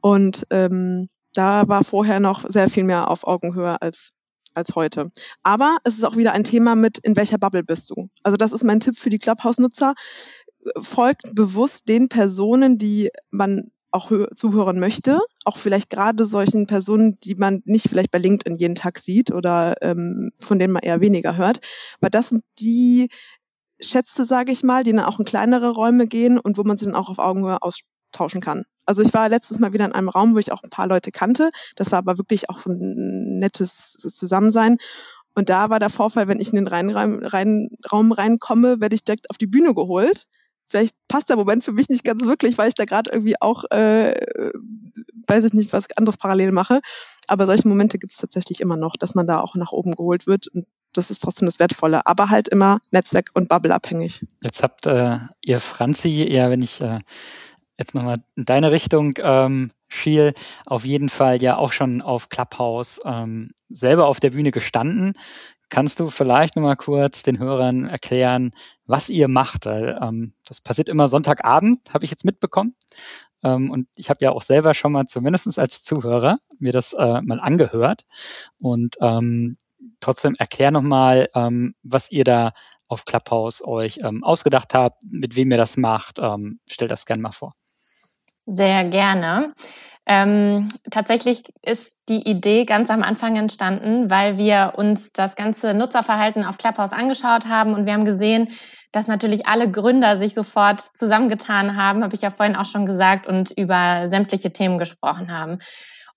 Und 0.00 0.46
ähm, 0.50 1.08
da 1.34 1.68
war 1.68 1.84
vorher 1.84 2.20
noch 2.20 2.48
sehr 2.48 2.68
viel 2.68 2.84
mehr 2.84 3.10
auf 3.10 3.26
Augenhöhe 3.26 3.80
als 3.80 4.12
als 4.60 4.74
heute. 4.74 5.10
Aber 5.42 5.78
es 5.84 5.94
ist 5.94 6.04
auch 6.04 6.16
wieder 6.16 6.32
ein 6.32 6.44
Thema 6.44 6.74
mit, 6.74 6.98
in 6.98 7.16
welcher 7.16 7.38
Bubble 7.38 7.64
bist 7.64 7.90
du? 7.90 8.08
Also 8.22 8.36
das 8.36 8.52
ist 8.52 8.64
mein 8.64 8.80
Tipp 8.80 8.98
für 8.98 9.10
die 9.10 9.18
Clubhouse-Nutzer. 9.18 9.94
Folgt 10.80 11.34
bewusst 11.34 11.88
den 11.88 12.08
Personen, 12.08 12.78
die 12.78 13.10
man 13.30 13.70
auch 13.92 14.12
zuhören 14.34 14.78
möchte, 14.78 15.18
auch 15.44 15.56
vielleicht 15.56 15.90
gerade 15.90 16.24
solchen 16.24 16.66
Personen, 16.66 17.18
die 17.20 17.34
man 17.34 17.62
nicht 17.64 17.88
vielleicht 17.88 18.10
bei 18.10 18.18
LinkedIn 18.18 18.56
jeden 18.56 18.74
Tag 18.74 18.98
sieht 18.98 19.32
oder 19.32 19.74
ähm, 19.82 20.30
von 20.38 20.58
denen 20.58 20.72
man 20.72 20.82
eher 20.82 21.00
weniger 21.00 21.36
hört, 21.36 21.60
weil 22.00 22.10
das 22.10 22.28
sind 22.28 22.44
die 22.60 23.08
Schätze, 23.80 24.24
sage 24.24 24.52
ich 24.52 24.62
mal, 24.62 24.84
die 24.84 24.92
dann 24.92 25.04
auch 25.04 25.18
in 25.18 25.24
kleinere 25.24 25.70
Räume 25.70 26.06
gehen 26.06 26.38
und 26.38 26.58
wo 26.58 26.62
man 26.62 26.76
sie 26.76 26.84
dann 26.84 26.94
auch 26.94 27.08
auf 27.08 27.18
Augenhöhe 27.18 27.62
austauschen 28.10 28.40
kann. 28.40 28.64
Also 28.86 29.02
ich 29.02 29.14
war 29.14 29.28
letztes 29.28 29.58
Mal 29.58 29.72
wieder 29.72 29.84
in 29.84 29.92
einem 29.92 30.08
Raum, 30.08 30.34
wo 30.34 30.38
ich 30.38 30.52
auch 30.52 30.62
ein 30.62 30.70
paar 30.70 30.86
Leute 30.86 31.12
kannte. 31.12 31.50
Das 31.76 31.92
war 31.92 31.98
aber 31.98 32.18
wirklich 32.18 32.50
auch 32.50 32.66
ein 32.66 33.38
nettes 33.38 33.92
Zusammensein. 33.92 34.78
Und 35.34 35.48
da 35.48 35.70
war 35.70 35.78
der 35.78 35.90
Vorfall, 35.90 36.26
wenn 36.26 36.40
ich 36.40 36.48
in 36.48 36.56
den 36.56 36.66
rein, 36.66 36.90
rein, 36.90 37.70
Raum 37.90 38.12
reinkomme, 38.12 38.80
werde 38.80 38.94
ich 38.96 39.04
direkt 39.04 39.30
auf 39.30 39.38
die 39.38 39.46
Bühne 39.46 39.74
geholt. 39.74 40.24
Vielleicht 40.66 40.96
passt 41.08 41.28
der 41.28 41.36
Moment 41.36 41.64
für 41.64 41.72
mich 41.72 41.88
nicht 41.88 42.04
ganz 42.04 42.24
wirklich, 42.24 42.58
weil 42.58 42.68
ich 42.68 42.74
da 42.74 42.84
gerade 42.84 43.10
irgendwie 43.12 43.40
auch, 43.40 43.64
äh, 43.70 44.14
weiß 45.26 45.44
ich 45.44 45.52
nicht, 45.52 45.72
was 45.72 45.86
anderes 45.96 46.16
parallel 46.16 46.52
mache. 46.52 46.80
Aber 47.28 47.46
solche 47.46 47.68
Momente 47.68 47.98
gibt 47.98 48.12
es 48.12 48.18
tatsächlich 48.18 48.60
immer 48.60 48.76
noch, 48.76 48.96
dass 48.96 49.14
man 49.14 49.26
da 49.26 49.40
auch 49.40 49.54
nach 49.54 49.72
oben 49.72 49.94
geholt 49.94 50.26
wird. 50.26 50.48
Und 50.48 50.66
das 50.92 51.10
ist 51.10 51.20
trotzdem 51.20 51.46
das 51.46 51.60
Wertvolle, 51.60 52.06
aber 52.06 52.30
halt 52.30 52.48
immer 52.48 52.80
Netzwerk- 52.90 53.30
und 53.34 53.48
Bubble-abhängig. 53.48 54.26
Jetzt 54.42 54.62
habt 54.64 54.86
äh, 54.86 55.18
ihr 55.40 55.60
Franzi, 55.60 56.26
ja, 56.28 56.50
wenn 56.50 56.62
ich 56.62 56.80
äh, 56.80 56.98
jetzt 57.80 57.94
nochmal 57.94 58.18
in 58.36 58.44
deine 58.44 58.70
Richtung 58.70 59.12
ähm, 59.18 59.70
schiel, 59.88 60.34
auf 60.66 60.84
jeden 60.84 61.08
Fall 61.08 61.42
ja 61.42 61.56
auch 61.56 61.72
schon 61.72 62.02
auf 62.02 62.28
Clubhouse 62.28 63.00
ähm, 63.04 63.50
selber 63.68 64.06
auf 64.06 64.20
der 64.20 64.30
Bühne 64.30 64.52
gestanden. 64.52 65.14
Kannst 65.70 65.98
du 65.98 66.08
vielleicht 66.08 66.56
nochmal 66.56 66.76
kurz 66.76 67.22
den 67.22 67.38
Hörern 67.38 67.86
erklären, 67.86 68.50
was 68.86 69.08
ihr 69.08 69.28
macht? 69.28 69.66
Weil 69.66 69.98
ähm, 70.02 70.34
das 70.44 70.60
passiert 70.60 70.88
immer 70.88 71.08
Sonntagabend, 71.08 71.94
habe 71.94 72.04
ich 72.04 72.10
jetzt 72.10 72.24
mitbekommen. 72.24 72.74
Ähm, 73.42 73.70
und 73.70 73.88
ich 73.94 74.10
habe 74.10 74.24
ja 74.24 74.32
auch 74.32 74.42
selber 74.42 74.74
schon 74.74 74.92
mal 74.92 75.06
zumindest 75.06 75.58
als 75.58 75.82
Zuhörer 75.82 76.38
mir 76.58 76.72
das 76.72 76.92
äh, 76.92 77.20
mal 77.22 77.40
angehört. 77.40 78.06
Und 78.58 78.96
ähm, 79.00 79.56
trotzdem 80.00 80.34
erklär 80.38 80.70
nochmal, 80.70 81.28
ähm, 81.34 81.74
was 81.82 82.10
ihr 82.10 82.24
da 82.24 82.52
auf 82.88 83.04
Clubhouse 83.04 83.64
euch 83.64 84.00
ähm, 84.02 84.24
ausgedacht 84.24 84.74
habt, 84.74 85.04
mit 85.08 85.36
wem 85.36 85.50
ihr 85.50 85.56
das 85.56 85.76
macht. 85.76 86.18
Ähm, 86.20 86.58
stellt 86.68 86.90
das 86.90 87.06
gerne 87.06 87.22
mal 87.22 87.32
vor. 87.32 87.54
Sehr 88.52 88.84
gerne. 88.84 89.54
Ähm, 90.06 90.68
tatsächlich 90.90 91.44
ist 91.62 91.96
die 92.08 92.28
Idee 92.28 92.64
ganz 92.64 92.90
am 92.90 93.04
Anfang 93.04 93.36
entstanden, 93.36 94.10
weil 94.10 94.38
wir 94.38 94.72
uns 94.76 95.12
das 95.12 95.36
ganze 95.36 95.72
Nutzerverhalten 95.72 96.44
auf 96.44 96.58
Clubhouse 96.58 96.92
angeschaut 96.92 97.46
haben 97.46 97.74
und 97.74 97.86
wir 97.86 97.92
haben 97.92 98.04
gesehen, 98.04 98.48
dass 98.90 99.06
natürlich 99.06 99.46
alle 99.46 99.70
Gründer 99.70 100.16
sich 100.16 100.34
sofort 100.34 100.80
zusammengetan 100.80 101.76
haben, 101.76 102.02
habe 102.02 102.16
ich 102.16 102.22
ja 102.22 102.30
vorhin 102.30 102.56
auch 102.56 102.64
schon 102.64 102.86
gesagt, 102.86 103.28
und 103.28 103.52
über 103.52 104.08
sämtliche 104.08 104.52
Themen 104.52 104.78
gesprochen 104.78 105.32
haben. 105.32 105.58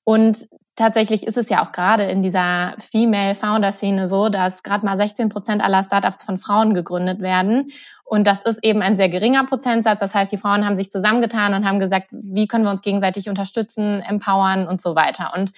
Und 0.04 0.48
tatsächlich 0.76 1.28
ist 1.28 1.38
es 1.38 1.50
ja 1.50 1.64
auch 1.64 1.72
gerade 1.72 2.04
in 2.04 2.22
dieser 2.22 2.76
Female 2.80 3.36
Founder 3.36 3.72
Szene 3.72 4.10
so, 4.10 4.30
dass 4.30 4.64
gerade 4.64 4.86
mal 4.86 4.98
16 4.98 5.30
Prozent 5.30 5.64
aller 5.64 5.84
Startups 5.84 6.24
von 6.24 6.38
Frauen 6.38 6.74
gegründet 6.74 7.22
werden. 7.22 7.72
Und 8.04 8.28
das 8.28 8.42
ist 8.42 8.64
eben 8.64 8.82
ein 8.82 8.98
sehr 8.98 9.10
geringer 9.10 9.46
Prozentsatz. 9.46 10.00
Das 10.00 10.16
heißt, 10.16 10.32
die 10.32 10.38
Frauen 10.38 10.66
haben 10.66 10.76
sich 10.76 10.90
zusammengetan 10.90 11.54
und 11.54 11.68
haben 11.68 11.80
gesagt, 11.80 12.08
wie 12.12 12.48
können 12.48 12.64
wir 12.64 12.72
uns 12.72 12.82
gegenseitig 12.82 13.30
unterstützen, 13.30 14.02
empowern 14.02 14.68
und 14.68 14.82
so 14.82 14.96
weiter. 14.96 15.34
Und 15.36 15.54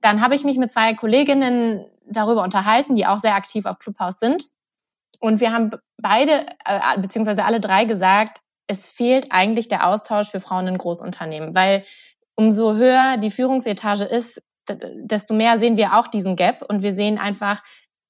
dann 0.00 0.22
habe 0.22 0.34
ich 0.34 0.44
mich 0.44 0.56
mit 0.56 0.72
zwei 0.72 0.94
Kolleginnen 0.94 1.84
darüber 2.06 2.42
unterhalten, 2.42 2.94
die 2.94 3.06
auch 3.06 3.18
sehr 3.18 3.34
aktiv 3.34 3.66
auf 3.66 3.78
Clubhouse 3.78 4.18
sind. 4.18 4.46
Und 5.20 5.40
wir 5.40 5.52
haben 5.52 5.70
beide, 5.98 6.46
äh, 6.64 6.98
beziehungsweise 6.98 7.44
alle 7.44 7.60
drei 7.60 7.84
gesagt, 7.84 8.38
es 8.66 8.88
fehlt 8.88 9.32
eigentlich 9.32 9.68
der 9.68 9.86
Austausch 9.86 10.30
für 10.30 10.40
Frauen 10.40 10.68
in 10.68 10.78
Großunternehmen, 10.78 11.54
weil 11.54 11.84
umso 12.36 12.74
höher 12.74 13.18
die 13.18 13.30
Führungsetage 13.30 14.04
ist, 14.04 14.40
desto 14.68 15.34
mehr 15.34 15.58
sehen 15.58 15.76
wir 15.76 15.96
auch 15.96 16.06
diesen 16.06 16.36
Gap 16.36 16.64
und 16.68 16.82
wir 16.82 16.94
sehen 16.94 17.18
einfach, 17.18 17.62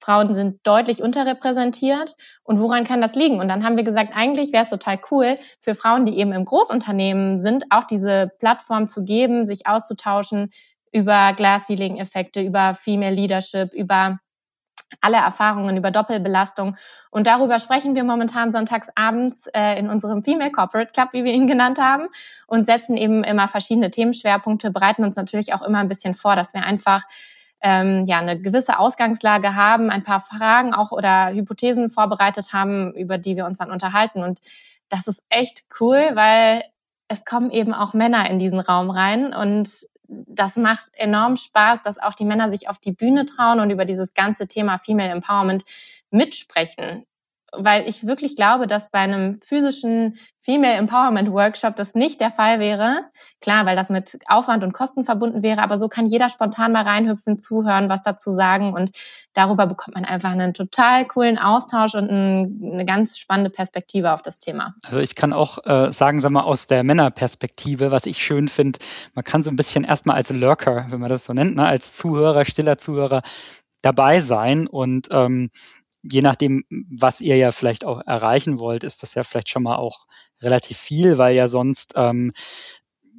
Frauen 0.02 0.34
sind 0.34 0.66
deutlich 0.66 1.02
unterrepräsentiert 1.02 2.14
und 2.42 2.58
woran 2.58 2.84
kann 2.84 3.02
das 3.02 3.14
liegen? 3.14 3.38
Und 3.38 3.48
dann 3.48 3.64
haben 3.64 3.76
wir 3.76 3.84
gesagt, 3.84 4.16
eigentlich 4.16 4.52
wäre 4.52 4.64
es 4.64 4.70
total 4.70 4.98
cool 5.10 5.38
für 5.60 5.74
Frauen, 5.74 6.06
die 6.06 6.18
eben 6.18 6.32
im 6.32 6.44
Großunternehmen 6.44 7.38
sind, 7.38 7.64
auch 7.70 7.84
diese 7.84 8.30
Plattform 8.38 8.86
zu 8.86 9.04
geben, 9.04 9.44
sich 9.44 9.66
auszutauschen 9.66 10.50
über 10.92 11.32
Glass-Ceiling-Effekte, 11.34 12.40
über 12.40 12.74
Female 12.74 13.14
Leadership, 13.14 13.74
über 13.74 14.18
alle 15.00 15.18
Erfahrungen 15.18 15.76
über 15.76 15.90
Doppelbelastung. 15.90 16.76
Und 17.10 17.26
darüber 17.26 17.58
sprechen 17.58 17.94
wir 17.94 18.04
momentan 18.04 18.52
sonntags 18.52 18.88
abends 18.94 19.46
äh, 19.54 19.78
in 19.78 19.88
unserem 19.88 20.22
Female 20.22 20.50
Corporate 20.50 20.92
Club, 20.92 21.08
wie 21.12 21.24
wir 21.24 21.32
ihn 21.32 21.46
genannt 21.46 21.78
haben, 21.78 22.08
und 22.46 22.66
setzen 22.66 22.96
eben 22.96 23.24
immer 23.24 23.48
verschiedene 23.48 23.90
Themenschwerpunkte, 23.90 24.70
bereiten 24.70 25.04
uns 25.04 25.16
natürlich 25.16 25.54
auch 25.54 25.62
immer 25.62 25.78
ein 25.78 25.88
bisschen 25.88 26.14
vor, 26.14 26.36
dass 26.36 26.54
wir 26.54 26.64
einfach 26.64 27.02
ähm, 27.62 28.04
ja 28.06 28.18
eine 28.18 28.40
gewisse 28.40 28.78
Ausgangslage 28.78 29.54
haben, 29.54 29.90
ein 29.90 30.02
paar 30.02 30.20
Fragen 30.20 30.74
auch 30.74 30.92
oder 30.92 31.30
Hypothesen 31.30 31.90
vorbereitet 31.90 32.52
haben, 32.52 32.92
über 32.94 33.18
die 33.18 33.36
wir 33.36 33.46
uns 33.46 33.58
dann 33.58 33.70
unterhalten. 33.70 34.22
Und 34.22 34.40
das 34.88 35.06
ist 35.06 35.22
echt 35.28 35.64
cool, 35.80 36.10
weil 36.14 36.62
es 37.08 37.24
kommen 37.24 37.50
eben 37.50 37.74
auch 37.74 37.92
Männer 37.92 38.30
in 38.30 38.38
diesen 38.38 38.60
Raum 38.60 38.90
rein 38.90 39.34
und 39.34 39.68
das 40.26 40.56
macht 40.56 40.90
enorm 40.94 41.36
Spaß, 41.36 41.82
dass 41.82 41.98
auch 41.98 42.14
die 42.14 42.24
Männer 42.24 42.50
sich 42.50 42.68
auf 42.68 42.78
die 42.78 42.92
Bühne 42.92 43.24
trauen 43.24 43.60
und 43.60 43.70
über 43.70 43.84
dieses 43.84 44.12
ganze 44.14 44.48
Thema 44.48 44.78
Female 44.78 45.10
Empowerment 45.10 45.64
mitsprechen 46.10 47.04
weil 47.56 47.88
ich 47.88 48.06
wirklich 48.06 48.36
glaube, 48.36 48.66
dass 48.66 48.90
bei 48.90 49.00
einem 49.00 49.34
physischen 49.34 50.18
Female 50.42 50.74
Empowerment 50.74 51.30
Workshop 51.30 51.76
das 51.76 51.94
nicht 51.94 52.20
der 52.20 52.30
Fall 52.30 52.60
wäre. 52.60 53.04
Klar, 53.40 53.66
weil 53.66 53.76
das 53.76 53.90
mit 53.90 54.18
Aufwand 54.26 54.64
und 54.64 54.72
Kosten 54.72 55.04
verbunden 55.04 55.42
wäre, 55.42 55.62
aber 55.62 55.78
so 55.78 55.88
kann 55.88 56.06
jeder 56.06 56.28
spontan 56.28 56.72
mal 56.72 56.84
reinhüpfen, 56.84 57.38
zuhören, 57.38 57.88
was 57.88 58.02
dazu 58.02 58.32
sagen 58.32 58.72
und 58.72 58.90
darüber 59.34 59.66
bekommt 59.66 59.96
man 59.96 60.04
einfach 60.04 60.30
einen 60.30 60.54
total 60.54 61.06
coolen 61.06 61.38
Austausch 61.38 61.94
und 61.94 62.10
eine 62.10 62.84
ganz 62.84 63.18
spannende 63.18 63.50
Perspektive 63.50 64.12
auf 64.12 64.22
das 64.22 64.38
Thema. 64.38 64.74
Also 64.82 65.00
ich 65.00 65.14
kann 65.14 65.32
auch 65.32 65.58
äh, 65.66 65.92
sagen, 65.92 66.20
sag 66.20 66.30
mal, 66.30 66.42
aus 66.42 66.66
der 66.66 66.84
Männerperspektive, 66.84 67.90
was 67.90 68.06
ich 68.06 68.22
schön 68.22 68.48
finde, 68.48 68.78
man 69.14 69.24
kann 69.24 69.42
so 69.42 69.50
ein 69.50 69.56
bisschen 69.56 69.84
erstmal 69.84 70.16
als 70.16 70.30
Lurker, 70.30 70.86
wenn 70.88 71.00
man 71.00 71.10
das 71.10 71.26
so 71.26 71.32
nennt, 71.32 71.56
ne, 71.56 71.66
als 71.66 71.96
Zuhörer, 71.96 72.44
stiller 72.44 72.78
Zuhörer 72.78 73.22
dabei 73.82 74.20
sein 74.20 74.66
und 74.66 75.08
ähm, 75.10 75.50
je 76.02 76.22
nachdem, 76.22 76.64
was 76.70 77.20
ihr 77.20 77.36
ja 77.36 77.52
vielleicht 77.52 77.84
auch 77.84 78.00
erreichen 78.06 78.58
wollt, 78.58 78.84
ist 78.84 79.02
das 79.02 79.14
ja 79.14 79.22
vielleicht 79.22 79.50
schon 79.50 79.62
mal 79.62 79.76
auch 79.76 80.06
relativ 80.40 80.78
viel, 80.78 81.18
weil 81.18 81.34
ja 81.34 81.48
sonst 81.48 81.92
ähm, 81.96 82.32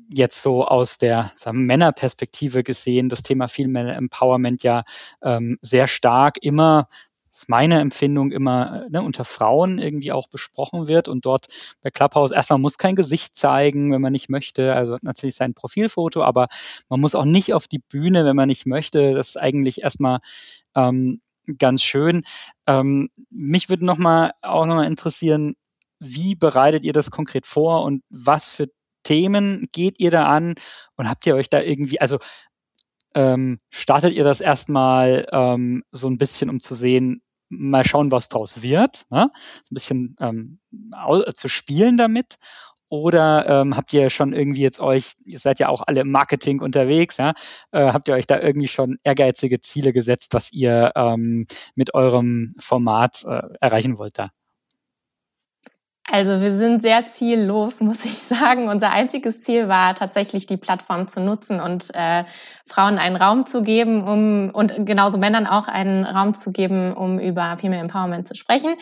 jetzt 0.09 0.41
so 0.41 0.65
aus 0.65 0.97
der 0.97 1.31
sagen, 1.35 1.65
Männerperspektive 1.65 2.63
gesehen 2.63 3.09
das 3.09 3.23
Thema 3.23 3.47
Female 3.47 3.93
Empowerment 3.93 4.63
ja 4.63 4.83
ähm, 5.21 5.57
sehr 5.61 5.87
stark 5.87 6.37
immer 6.41 6.87
ist 7.31 7.47
meine 7.47 7.79
Empfindung 7.79 8.31
immer 8.31 8.85
ne, 8.89 9.01
unter 9.01 9.23
Frauen 9.23 9.79
irgendwie 9.79 10.11
auch 10.11 10.27
besprochen 10.27 10.87
wird 10.87 11.07
und 11.07 11.25
dort 11.25 11.47
bei 11.81 11.89
Clubhouse 11.89 12.31
erstmal 12.31 12.59
muss 12.59 12.77
kein 12.77 12.95
Gesicht 12.95 13.35
zeigen, 13.35 13.91
wenn 13.93 14.01
man 14.01 14.11
nicht 14.11 14.29
möchte, 14.29 14.75
also 14.75 14.97
natürlich 15.01 15.35
sein 15.35 15.53
Profilfoto, 15.53 16.23
aber 16.23 16.47
man 16.89 16.99
muss 16.99 17.15
auch 17.15 17.25
nicht 17.25 17.53
auf 17.53 17.67
die 17.67 17.79
Bühne, 17.79 18.25
wenn 18.25 18.35
man 18.35 18.49
nicht 18.49 18.65
möchte. 18.65 19.13
Das 19.13 19.29
ist 19.29 19.37
eigentlich 19.37 19.81
erstmal 19.81 20.19
ähm, 20.75 21.21
ganz 21.57 21.83
schön. 21.83 22.23
Ähm, 22.67 23.09
mich 23.29 23.69
würde 23.69 23.85
noch 23.85 23.97
mal 23.97 24.31
auch 24.41 24.65
noch 24.65 24.75
mal 24.75 24.87
interessieren, 24.87 25.55
wie 25.99 26.35
bereitet 26.35 26.83
ihr 26.83 26.93
das 26.93 27.11
konkret 27.11 27.45
vor 27.45 27.83
und 27.83 28.03
was 28.09 28.51
für 28.51 28.67
Themen 29.03 29.67
geht 29.71 29.99
ihr 29.99 30.11
da 30.11 30.27
an 30.27 30.55
und 30.95 31.09
habt 31.09 31.25
ihr 31.25 31.35
euch 31.35 31.49
da 31.49 31.61
irgendwie, 31.61 31.99
also 31.99 32.19
ähm, 33.15 33.59
startet 33.69 34.13
ihr 34.13 34.23
das 34.23 34.41
erstmal 34.41 35.27
ähm, 35.31 35.83
so 35.91 36.07
ein 36.07 36.17
bisschen, 36.17 36.49
um 36.49 36.59
zu 36.59 36.75
sehen, 36.75 37.21
mal 37.49 37.85
schauen, 37.85 38.11
was 38.11 38.29
draus 38.29 38.61
wird, 38.61 39.05
ne? 39.09 39.29
ein 39.33 39.73
bisschen 39.73 40.15
ähm, 40.19 40.59
zu 41.33 41.49
spielen 41.49 41.97
damit 41.97 42.37
oder 42.91 43.47
ähm, 43.47 43.77
habt 43.77 43.93
ihr 43.93 44.09
schon 44.09 44.33
irgendwie 44.33 44.61
jetzt 44.61 44.81
euch, 44.81 45.13
ihr 45.23 45.39
seid 45.39 45.59
ja 45.59 45.69
auch 45.69 45.81
alle 45.87 46.01
im 46.01 46.11
Marketing 46.11 46.59
unterwegs, 46.59 47.15
ja, 47.17 47.33
äh, 47.71 47.93
habt 47.93 48.09
ihr 48.09 48.13
euch 48.13 48.27
da 48.27 48.37
irgendwie 48.37 48.67
schon 48.67 48.97
ehrgeizige 49.03 49.61
Ziele 49.61 49.93
gesetzt, 49.93 50.33
was 50.33 50.51
ihr 50.51 50.91
ähm, 50.95 51.47
mit 51.73 51.93
eurem 51.93 52.53
Format 52.59 53.23
äh, 53.25 53.41
erreichen 53.61 53.97
wollt 53.97 54.19
da? 54.19 54.29
Also 56.11 56.41
wir 56.41 56.57
sind 56.57 56.81
sehr 56.81 57.07
ziellos, 57.07 57.79
muss 57.79 58.03
ich 58.03 58.17
sagen. 58.17 58.67
Unser 58.67 58.91
einziges 58.91 59.41
Ziel 59.41 59.69
war 59.69 59.95
tatsächlich 59.95 60.45
die 60.45 60.57
Plattform 60.57 61.07
zu 61.07 61.21
nutzen 61.21 61.61
und 61.61 61.95
äh, 61.95 62.25
Frauen 62.67 62.97
einen 62.97 63.15
Raum 63.15 63.45
zu 63.45 63.61
geben, 63.61 64.05
um 64.05 64.49
und 64.53 64.85
genauso 64.85 65.17
Männern 65.17 65.47
auch 65.47 65.69
einen 65.69 66.03
Raum 66.03 66.33
zu 66.33 66.51
geben, 66.51 66.93
um 66.93 67.19
über 67.19 67.55
Female 67.57 67.81
Empowerment 67.81 68.27
zu 68.27 68.35
sprechen. 68.35 68.75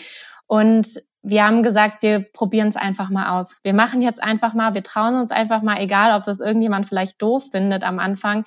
Und 0.49 0.99
wir 1.21 1.45
haben 1.45 1.61
gesagt, 1.61 2.01
wir 2.01 2.21
probieren 2.21 2.69
es 2.69 2.75
einfach 2.75 3.11
mal 3.11 3.39
aus. 3.39 3.59
Wir 3.61 3.75
machen 3.75 4.01
jetzt 4.01 4.21
einfach 4.21 4.55
mal, 4.55 4.73
wir 4.73 4.81
trauen 4.81 5.13
uns 5.13 5.29
einfach 5.29 5.61
mal, 5.61 5.79
egal 5.79 6.17
ob 6.17 6.23
das 6.23 6.39
irgendjemand 6.39 6.87
vielleicht 6.87 7.21
doof 7.21 7.51
findet 7.51 7.83
am 7.83 7.99
Anfang. 7.99 8.45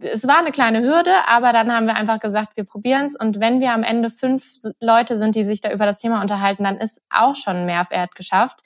Es 0.00 0.26
war 0.26 0.40
eine 0.40 0.50
kleine 0.50 0.80
Hürde, 0.80 1.12
aber 1.28 1.52
dann 1.52 1.72
haben 1.72 1.86
wir 1.86 1.94
einfach 1.94 2.18
gesagt, 2.18 2.56
wir 2.56 2.64
probieren 2.64 3.06
es. 3.06 3.14
Und 3.14 3.38
wenn 3.38 3.60
wir 3.60 3.72
am 3.72 3.84
Ende 3.84 4.10
fünf 4.10 4.52
Leute 4.80 5.16
sind, 5.16 5.36
die 5.36 5.44
sich 5.44 5.60
da 5.60 5.70
über 5.70 5.86
das 5.86 5.98
Thema 5.98 6.22
unterhalten, 6.22 6.64
dann 6.64 6.78
ist 6.78 7.00
auch 7.08 7.36
schon 7.36 7.66
Mehrwert 7.66 8.16
geschafft. 8.16 8.62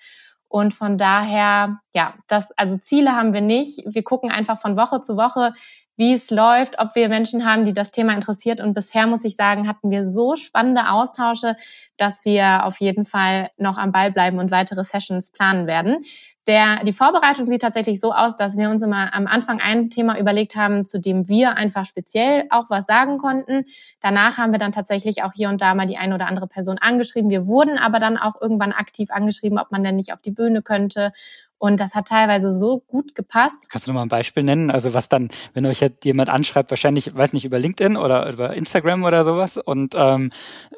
Und 0.48 0.72
von 0.72 0.96
daher, 0.96 1.80
ja, 1.92 2.14
das, 2.26 2.52
also 2.52 2.78
Ziele 2.78 3.12
haben 3.12 3.34
wir 3.34 3.42
nicht. 3.42 3.82
Wir 3.84 4.02
gucken 4.02 4.30
einfach 4.30 4.58
von 4.58 4.78
Woche 4.78 5.02
zu 5.02 5.18
Woche, 5.18 5.52
wie 5.96 6.12
es 6.12 6.30
läuft, 6.30 6.78
ob 6.78 6.94
wir 6.94 7.08
Menschen 7.08 7.44
haben, 7.46 7.64
die 7.64 7.72
das 7.72 7.90
Thema 7.90 8.14
interessiert. 8.14 8.60
Und 8.60 8.74
bisher 8.74 9.06
muss 9.06 9.24
ich 9.24 9.36
sagen, 9.36 9.68
hatten 9.68 9.90
wir 9.90 10.08
so 10.08 10.36
spannende 10.36 10.90
Austausche, 10.90 11.56
dass 11.96 12.24
wir 12.24 12.64
auf 12.64 12.78
jeden 12.80 13.04
Fall 13.04 13.50
noch 13.56 13.78
am 13.78 13.92
Ball 13.92 14.12
bleiben 14.12 14.38
und 14.38 14.50
weitere 14.50 14.84
Sessions 14.84 15.30
planen 15.30 15.66
werden. 15.66 16.04
Der, 16.46 16.84
die 16.84 16.92
Vorbereitung 16.92 17.46
sieht 17.46 17.62
tatsächlich 17.62 17.98
so 17.98 18.12
aus, 18.12 18.36
dass 18.36 18.56
wir 18.56 18.70
uns 18.70 18.80
immer 18.80 19.12
am 19.12 19.26
Anfang 19.26 19.60
ein 19.60 19.90
Thema 19.90 20.16
überlegt 20.16 20.54
haben, 20.54 20.84
zu 20.84 21.00
dem 21.00 21.28
wir 21.28 21.56
einfach 21.56 21.84
speziell 21.84 22.44
auch 22.50 22.70
was 22.70 22.86
sagen 22.86 23.18
konnten. 23.18 23.64
Danach 24.00 24.38
haben 24.38 24.52
wir 24.52 24.60
dann 24.60 24.70
tatsächlich 24.70 25.24
auch 25.24 25.32
hier 25.32 25.48
und 25.48 25.60
da 25.60 25.74
mal 25.74 25.86
die 25.86 25.96
eine 25.96 26.14
oder 26.14 26.28
andere 26.28 26.46
Person 26.46 26.78
angeschrieben. 26.78 27.30
Wir 27.30 27.48
wurden 27.48 27.78
aber 27.78 27.98
dann 27.98 28.16
auch 28.16 28.40
irgendwann 28.40 28.70
aktiv 28.70 29.10
angeschrieben, 29.10 29.58
ob 29.58 29.72
man 29.72 29.82
denn 29.82 29.96
nicht 29.96 30.12
auf 30.12 30.22
die 30.22 30.30
Bühne 30.30 30.62
könnte. 30.62 31.10
Und 31.58 31.80
das 31.80 31.94
hat 31.94 32.08
teilweise 32.08 32.52
so 32.52 32.80
gut 32.86 33.14
gepasst. 33.14 33.70
Kannst 33.70 33.86
du 33.86 33.90
noch 33.90 33.96
mal 33.96 34.02
ein 34.02 34.08
Beispiel 34.08 34.42
nennen? 34.42 34.70
Also 34.70 34.92
was 34.92 35.08
dann, 35.08 35.30
wenn 35.54 35.64
euch 35.64 35.80
jetzt 35.80 36.04
jemand 36.04 36.28
anschreibt, 36.28 36.70
wahrscheinlich, 36.70 37.16
weiß 37.16 37.32
nicht, 37.32 37.46
über 37.46 37.58
LinkedIn 37.58 37.96
oder 37.96 38.30
über 38.30 38.54
Instagram 38.54 39.04
oder 39.04 39.24
sowas. 39.24 39.56
Und 39.56 39.94
ähm, 39.96 40.30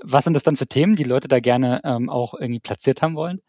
was 0.02 0.24
sind 0.24 0.34
das 0.34 0.44
dann 0.44 0.56
für 0.56 0.68
Themen, 0.68 0.94
die 0.94 1.04
Leute 1.04 1.26
da 1.26 1.40
gerne 1.40 1.80
ähm, 1.84 2.08
auch 2.08 2.34
irgendwie 2.34 2.60
platziert 2.60 3.02
haben 3.02 3.16
wollen? 3.16 3.40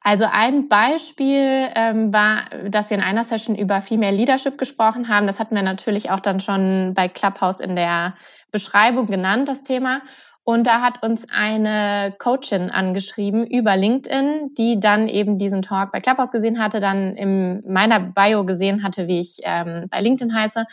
Also 0.00 0.26
ein 0.30 0.68
Beispiel 0.68 1.68
ähm, 1.74 2.12
war, 2.12 2.44
dass 2.68 2.90
wir 2.90 2.96
in 2.96 3.02
einer 3.02 3.24
Session 3.24 3.56
über 3.56 3.82
Female 3.82 4.16
Leadership 4.16 4.56
gesprochen 4.56 5.08
haben. 5.08 5.26
Das 5.26 5.40
hatten 5.40 5.56
wir 5.56 5.62
natürlich 5.62 6.10
auch 6.10 6.20
dann 6.20 6.38
schon 6.38 6.94
bei 6.94 7.08
Clubhouse 7.08 7.58
in 7.58 7.74
der 7.74 8.14
Beschreibung 8.52 9.06
genannt, 9.06 9.48
das 9.48 9.64
Thema. 9.64 10.00
Und 10.48 10.66
da 10.66 10.80
hat 10.80 11.02
uns 11.02 11.26
eine 11.30 12.14
Coachin 12.16 12.70
angeschrieben 12.70 13.46
über 13.46 13.76
LinkedIn, 13.76 14.54
die 14.56 14.80
dann 14.80 15.06
eben 15.06 15.36
diesen 15.36 15.60
Talk 15.60 15.92
bei 15.92 16.00
Clubhouse 16.00 16.30
gesehen 16.30 16.58
hatte, 16.58 16.80
dann 16.80 17.14
in 17.16 17.62
meiner 17.70 18.00
Bio 18.00 18.46
gesehen 18.46 18.82
hatte, 18.82 19.08
wie 19.08 19.20
ich 19.20 19.40
ähm, 19.42 19.88
bei 19.90 20.00
LinkedIn 20.00 20.34
heiße 20.34 20.64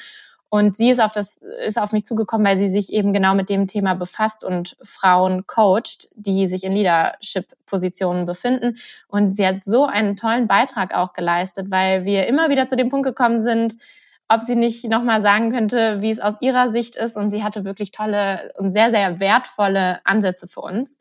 und 0.47 0.77
sie 0.77 0.91
ist 0.91 1.01
auf 1.01 1.11
das, 1.11 1.41
ist 1.67 1.77
auf 1.77 1.91
mich 1.91 2.05
zugekommen, 2.05 2.47
weil 2.47 2.57
sie 2.57 2.69
sich 2.69 2.93
eben 2.93 3.11
genau 3.11 3.35
mit 3.35 3.49
dem 3.49 3.67
Thema 3.67 3.95
befasst 3.95 4.45
und 4.45 4.77
Frauen 4.81 5.45
coacht, 5.45 6.07
die 6.15 6.47
sich 6.47 6.63
in 6.63 6.71
Leadership-Positionen 6.71 8.25
befinden. 8.25 8.77
Und 9.09 9.35
sie 9.35 9.45
hat 9.45 9.65
so 9.65 9.83
einen 9.83 10.15
tollen 10.15 10.47
Beitrag 10.47 10.95
auch 10.95 11.11
geleistet, 11.11 11.65
weil 11.69 12.05
wir 12.05 12.27
immer 12.27 12.49
wieder 12.49 12.69
zu 12.69 12.77
dem 12.77 12.87
Punkt 12.87 13.05
gekommen 13.05 13.41
sind, 13.41 13.73
ob 14.27 14.41
sie 14.41 14.55
nicht 14.55 14.83
nochmal 14.85 15.21
sagen 15.21 15.51
könnte, 15.51 16.01
wie 16.01 16.11
es 16.11 16.19
aus 16.19 16.35
ihrer 16.41 16.69
Sicht 16.69 16.95
ist. 16.95 17.17
Und 17.17 17.31
sie 17.31 17.43
hatte 17.43 17.65
wirklich 17.65 17.91
tolle 17.91 18.51
und 18.57 18.71
sehr, 18.71 18.91
sehr 18.91 19.19
wertvolle 19.19 19.99
Ansätze 20.05 20.47
für 20.47 20.61
uns. 20.61 20.97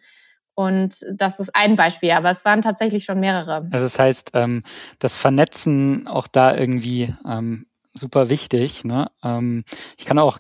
Und 0.54 1.04
das 1.12 1.40
ist 1.40 1.54
ein 1.54 1.74
Beispiel, 1.74 2.12
aber 2.12 2.30
es 2.30 2.44
waren 2.44 2.62
tatsächlich 2.62 3.04
schon 3.04 3.18
mehrere. 3.20 3.56
Also 3.72 3.84
das 3.84 3.98
heißt, 3.98 4.30
ähm, 4.34 4.62
das 5.00 5.14
Vernetzen 5.14 6.06
auch 6.06 6.28
da 6.28 6.54
irgendwie 6.54 7.12
ähm, 7.26 7.66
super 7.92 8.28
wichtig. 8.30 8.84
Ne? 8.84 9.06
Ähm, 9.22 9.64
ich 9.98 10.04
kann 10.04 10.18
auch 10.18 10.38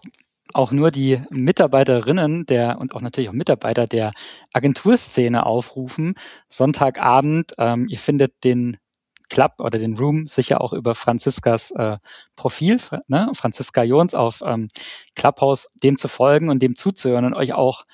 auch 0.52 0.70
nur 0.70 0.92
die 0.92 1.20
Mitarbeiterinnen 1.30 2.46
der 2.46 2.80
und 2.80 2.94
auch 2.94 3.00
natürlich 3.00 3.28
auch 3.28 3.34
Mitarbeiter 3.34 3.88
der 3.88 4.12
Agenturszene 4.52 5.44
aufrufen. 5.44 6.14
Sonntagabend, 6.48 7.54
ähm, 7.58 7.88
ihr 7.88 7.98
findet 7.98 8.44
den 8.44 8.76
Club 9.28 9.54
oder 9.58 9.78
den 9.78 9.96
Room 9.96 10.26
sicher 10.26 10.60
auch 10.60 10.72
über 10.72 10.94
Franziskas 10.94 11.70
äh, 11.72 11.98
Profil, 12.36 12.78
ne? 13.08 13.30
Franziska 13.34 13.82
Jons 13.82 14.14
auf 14.14 14.42
ähm, 14.44 14.68
Clubhouse, 15.14 15.66
dem 15.82 15.96
zu 15.96 16.08
folgen 16.08 16.48
und 16.48 16.62
dem 16.62 16.76
zuzuhören 16.76 17.24
und 17.24 17.34
euch 17.34 17.52
auch 17.52 17.84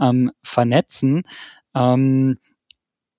ähm, 0.00 0.32
vernetzen. 0.42 1.22
Ähm, 1.74 2.38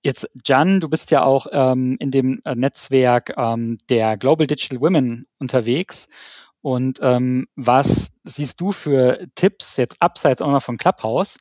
Jetzt, 0.06 0.30
Jan, 0.44 0.78
du 0.78 0.88
bist 0.88 1.10
ja 1.10 1.24
auch 1.24 1.48
ähm, 1.50 1.96
in 1.98 2.12
dem 2.12 2.40
äh, 2.44 2.54
Netzwerk 2.54 3.34
ähm, 3.36 3.76
der 3.88 4.16
Global 4.16 4.46
Digital 4.46 4.80
Women 4.80 5.26
unterwegs. 5.40 6.06
Und 6.62 7.00
ähm, 7.02 7.48
was 7.56 8.12
siehst 8.22 8.60
du 8.60 8.70
für 8.70 9.26
Tipps 9.34 9.76
jetzt 9.76 10.00
abseits 10.00 10.42
auch 10.42 10.52
noch 10.52 10.62
von 10.62 10.78
Clubhouse, 10.78 11.38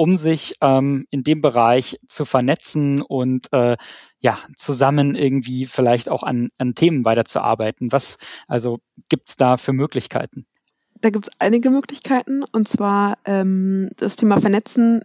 um 0.00 0.16
sich 0.16 0.54
ähm, 0.62 1.04
in 1.10 1.24
dem 1.24 1.42
Bereich 1.42 2.00
zu 2.08 2.24
vernetzen 2.24 3.02
und 3.02 3.52
äh, 3.52 3.76
ja, 4.18 4.38
zusammen 4.56 5.14
irgendwie 5.14 5.66
vielleicht 5.66 6.08
auch 6.08 6.22
an, 6.22 6.48
an 6.56 6.74
Themen 6.74 7.04
weiterzuarbeiten? 7.04 7.92
Was, 7.92 8.16
also 8.48 8.78
gibt 9.10 9.28
es 9.28 9.36
da 9.36 9.58
für 9.58 9.74
Möglichkeiten? 9.74 10.46
Da 11.02 11.10
gibt 11.10 11.28
es 11.28 11.34
einige 11.38 11.68
Möglichkeiten. 11.68 12.44
Und 12.50 12.66
zwar 12.66 13.18
ähm, 13.26 13.90
das 13.96 14.16
Thema 14.16 14.40
Vernetzen 14.40 15.04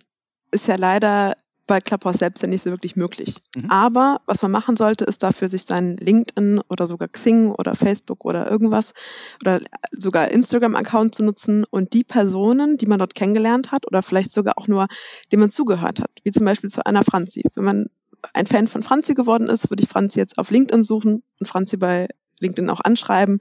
ist 0.52 0.70
ja 0.70 0.78
leider 0.78 1.36
bei 1.68 1.82
Clubhouse 1.82 2.18
selbst 2.18 2.42
ja 2.42 2.48
nicht 2.48 2.62
so 2.62 2.70
wirklich 2.70 2.96
möglich. 2.96 3.36
Mhm. 3.56 3.70
Aber 3.70 4.22
was 4.26 4.42
man 4.42 4.52
machen 4.52 4.76
sollte, 4.76 5.06
ist 5.06 5.24
dafür, 5.24 5.50
sich 5.50 5.64
seinen 5.64 5.98
LinkedIn 5.98 6.62
oder 6.70 6.88
sogar 6.88 7.08
Xing 7.08 7.52
oder 7.52 7.76
Facebook 7.76 8.26
oder 8.26 8.50
irgendwas 8.50 8.94
oder 9.42 9.62
sogar 9.92 10.30
Instagram-Account 10.30 11.16
zu 11.16 11.24
nutzen 11.24 11.66
und 11.70 11.94
die 11.94 12.04
Personen, 12.04 12.78
die 12.78 12.86
man 12.86 13.00
dort 13.00 13.16
kennengelernt 13.16 13.72
hat 13.72 13.88
oder 13.88 14.02
vielleicht 14.02 14.32
sogar 14.32 14.58
auch 14.58 14.68
nur, 14.68 14.88
denen 15.32 15.42
man 15.42 15.52
zugehört 15.52 16.02
hat, 16.02 16.12
wie 16.24 16.32
zum 16.32 16.46
Beispiel 16.46 16.70
zu 16.70 16.86
einer 16.86 17.04
Franzi. 17.04 17.44
Wenn 17.56 17.64
man 17.64 17.86
ein 18.34 18.48
Fan 18.48 18.68
von 18.68 18.84
Franzi 18.84 19.14
geworden 19.14 19.50
ist, 19.50 19.70
würde 19.70 19.84
ich 19.84 19.90
Franzi 19.90 20.20
jetzt 20.20 20.38
auf 20.38 20.52
LinkedIn 20.52 20.84
suchen 20.84 21.24
und 21.40 21.48
Franzi 21.48 21.78
bei 21.78 22.08
LinkedIn 22.40 22.70
auch 22.70 22.82
anschreiben 22.82 23.40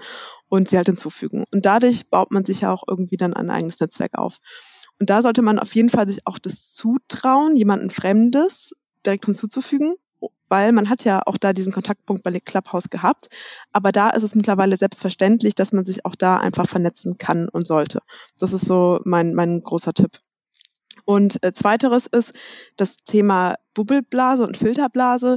und 0.49 0.69
sie 0.69 0.77
halt 0.77 0.87
hinzufügen. 0.87 1.45
Und 1.53 1.67
dadurch 1.67 2.09
baut 2.11 2.31
man 2.31 2.45
sich 2.45 2.61
ja 2.61 2.73
auch 2.73 2.85
irgendwie 2.87 3.17
dann 3.17 3.35
ein 3.35 3.51
eigenes 3.51 3.81
Netzwerk 3.81 4.17
auf. 4.17 4.39
Und 5.01 5.11
da 5.11 5.23
sollte 5.23 5.43
man 5.43 5.59
auf 5.59 5.75
jeden 5.75 5.91
Fall 5.91 6.09
sich 6.09 6.27
auch 6.27 6.39
das 6.39 6.73
zutrauen, 6.73 7.57
jemanden 7.57 7.91
Fremdes 7.91 8.75
direkt 9.05 9.27
hinzuzufügen, 9.27 9.95
weil 10.49 10.73
man 10.73 10.89
hat 10.89 11.05
ja 11.05 11.23
auch 11.27 11.37
da 11.37 11.53
diesen 11.53 11.73
Kontaktpunkt 11.73 12.23
bei 12.23 12.31
Clubhouse 12.41 12.91
gehabt. 12.91 13.29
Aber 13.73 13.93
da 13.93 14.11
ist 14.11 14.23
es 14.23 14.35
mittlerweile 14.35 14.77
selbstverständlich, 14.77 15.55
dass 15.55 15.73
man 15.73 15.85
sich 15.85 16.05
auch 16.05 16.15
da 16.15 16.39
einfach 16.39 16.67
vernetzen 16.67 17.19
kann 17.19 17.49
und 17.49 17.67
sollte. 17.67 18.01
Das 18.39 18.53
ist 18.53 18.67
so 18.67 19.01
mein, 19.05 19.35
mein 19.35 19.63
großer 19.63 19.93
Tipp. 19.95 20.19
Und 21.05 21.43
äh, 21.43 21.53
zweiteres 21.53 22.07
ist 22.07 22.33
das 22.77 22.97
Thema 22.99 23.57
Bubbelblase 23.75 24.47
und 24.47 24.57
Filterblase. 24.57 25.37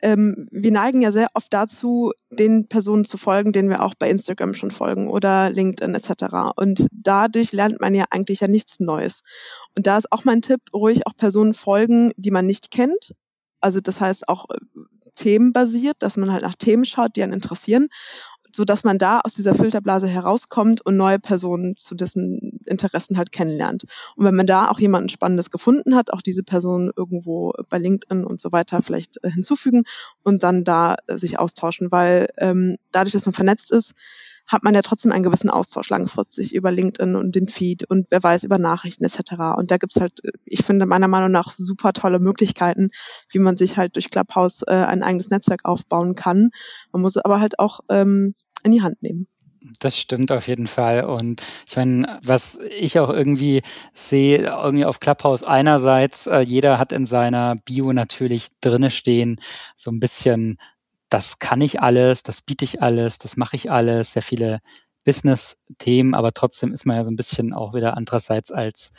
Ähm, 0.00 0.48
wir 0.52 0.70
neigen 0.70 1.02
ja 1.02 1.10
sehr 1.10 1.28
oft 1.34 1.52
dazu, 1.52 2.12
den 2.30 2.68
Personen 2.68 3.04
zu 3.04 3.16
folgen, 3.16 3.52
denen 3.52 3.70
wir 3.70 3.82
auch 3.82 3.94
bei 3.98 4.08
Instagram 4.10 4.54
schon 4.54 4.70
folgen 4.70 5.08
oder 5.08 5.50
LinkedIn 5.50 5.94
etc. 5.94 6.52
Und 6.56 6.86
dadurch 6.92 7.52
lernt 7.52 7.80
man 7.80 7.94
ja 7.94 8.04
eigentlich 8.10 8.40
ja 8.40 8.48
nichts 8.48 8.78
Neues. 8.78 9.22
Und 9.76 9.86
da 9.86 9.98
ist 9.98 10.12
auch 10.12 10.24
mein 10.24 10.42
Tipp, 10.42 10.60
ruhig 10.72 11.06
auch 11.06 11.16
Personen 11.16 11.54
folgen, 11.54 12.12
die 12.16 12.30
man 12.30 12.46
nicht 12.46 12.70
kennt. 12.70 13.14
Also 13.60 13.80
das 13.80 14.00
heißt 14.00 14.28
auch 14.28 14.46
äh, 14.50 14.58
themenbasiert, 15.16 15.96
dass 15.98 16.16
man 16.16 16.32
halt 16.32 16.42
nach 16.42 16.54
Themen 16.54 16.84
schaut, 16.84 17.16
die 17.16 17.24
einen 17.24 17.32
interessieren 17.32 17.88
so 18.52 18.64
dass 18.64 18.84
man 18.84 18.98
da 18.98 19.20
aus 19.20 19.34
dieser 19.34 19.54
Filterblase 19.54 20.08
herauskommt 20.08 20.80
und 20.80 20.96
neue 20.96 21.18
Personen 21.18 21.76
zu 21.76 21.94
dessen 21.94 22.60
Interessen 22.66 23.18
halt 23.18 23.32
kennenlernt. 23.32 23.84
Und 24.16 24.24
wenn 24.24 24.34
man 24.34 24.46
da 24.46 24.70
auch 24.70 24.78
jemanden 24.78 25.08
Spannendes 25.08 25.50
gefunden 25.50 25.94
hat, 25.94 26.12
auch 26.12 26.22
diese 26.22 26.42
Person 26.42 26.90
irgendwo 26.96 27.52
bei 27.68 27.78
LinkedIn 27.78 28.24
und 28.24 28.40
so 28.40 28.52
weiter 28.52 28.82
vielleicht 28.82 29.22
äh, 29.22 29.30
hinzufügen 29.30 29.84
und 30.22 30.42
dann 30.42 30.64
da 30.64 30.96
äh, 31.06 31.18
sich 31.18 31.38
austauschen, 31.38 31.90
weil 31.90 32.28
ähm, 32.38 32.76
dadurch, 32.92 33.12
dass 33.12 33.26
man 33.26 33.32
vernetzt 33.32 33.70
ist, 33.70 33.94
hat 34.48 34.64
man 34.64 34.74
ja 34.74 34.82
trotzdem 34.82 35.12
einen 35.12 35.22
gewissen 35.22 35.50
Austausch 35.50 35.90
langfristig 35.90 36.54
über 36.54 36.72
LinkedIn 36.72 37.14
und 37.14 37.34
den 37.34 37.46
Feed 37.46 37.84
und 37.88 38.06
wer 38.10 38.22
weiß 38.22 38.44
über 38.44 38.58
Nachrichten 38.58 39.04
etc. 39.04 39.56
Und 39.56 39.70
da 39.70 39.76
gibt's 39.76 40.00
halt, 40.00 40.20
ich 40.44 40.64
finde 40.64 40.86
meiner 40.86 41.08
Meinung 41.08 41.30
nach 41.30 41.50
super 41.50 41.92
tolle 41.92 42.18
Möglichkeiten, 42.18 42.90
wie 43.30 43.38
man 43.38 43.56
sich 43.56 43.76
halt 43.76 43.96
durch 43.96 44.10
Clubhouse 44.10 44.62
äh, 44.62 44.72
ein 44.72 45.02
eigenes 45.02 45.30
Netzwerk 45.30 45.66
aufbauen 45.66 46.14
kann. 46.14 46.50
Man 46.92 47.02
muss 47.02 47.16
es 47.16 47.24
aber 47.24 47.40
halt 47.40 47.58
auch 47.58 47.80
ähm, 47.90 48.34
in 48.64 48.72
die 48.72 48.82
Hand 48.82 49.02
nehmen. 49.02 49.28
Das 49.80 49.98
stimmt 49.98 50.32
auf 50.32 50.48
jeden 50.48 50.66
Fall. 50.66 51.04
Und 51.04 51.42
ich 51.66 51.76
meine, 51.76 52.12
was 52.22 52.58
ich 52.78 52.98
auch 52.98 53.10
irgendwie 53.10 53.62
sehe, 53.92 54.38
irgendwie 54.38 54.84
auf 54.84 55.00
Clubhouse 55.00 55.42
einerseits, 55.42 56.26
äh, 56.26 56.40
jeder 56.40 56.78
hat 56.78 56.92
in 56.92 57.04
seiner 57.04 57.56
Bio 57.56 57.92
natürlich 57.92 58.48
drinne 58.60 58.90
stehen, 58.90 59.40
so 59.76 59.90
ein 59.90 60.00
bisschen 60.00 60.58
das 61.08 61.38
kann 61.38 61.60
ich 61.60 61.80
alles, 61.80 62.22
das 62.22 62.40
biete 62.40 62.64
ich 62.64 62.82
alles, 62.82 63.18
das 63.18 63.36
mache 63.36 63.56
ich 63.56 63.70
alles, 63.70 64.12
sehr 64.12 64.22
viele 64.22 64.60
Business-Themen, 65.04 66.14
aber 66.14 66.32
trotzdem 66.32 66.72
ist 66.72 66.84
man 66.84 66.96
ja 66.96 67.04
so 67.04 67.10
ein 67.10 67.16
bisschen 67.16 67.54
auch 67.54 67.74
wieder 67.74 67.96
andererseits 67.96 68.52
als 68.52 68.92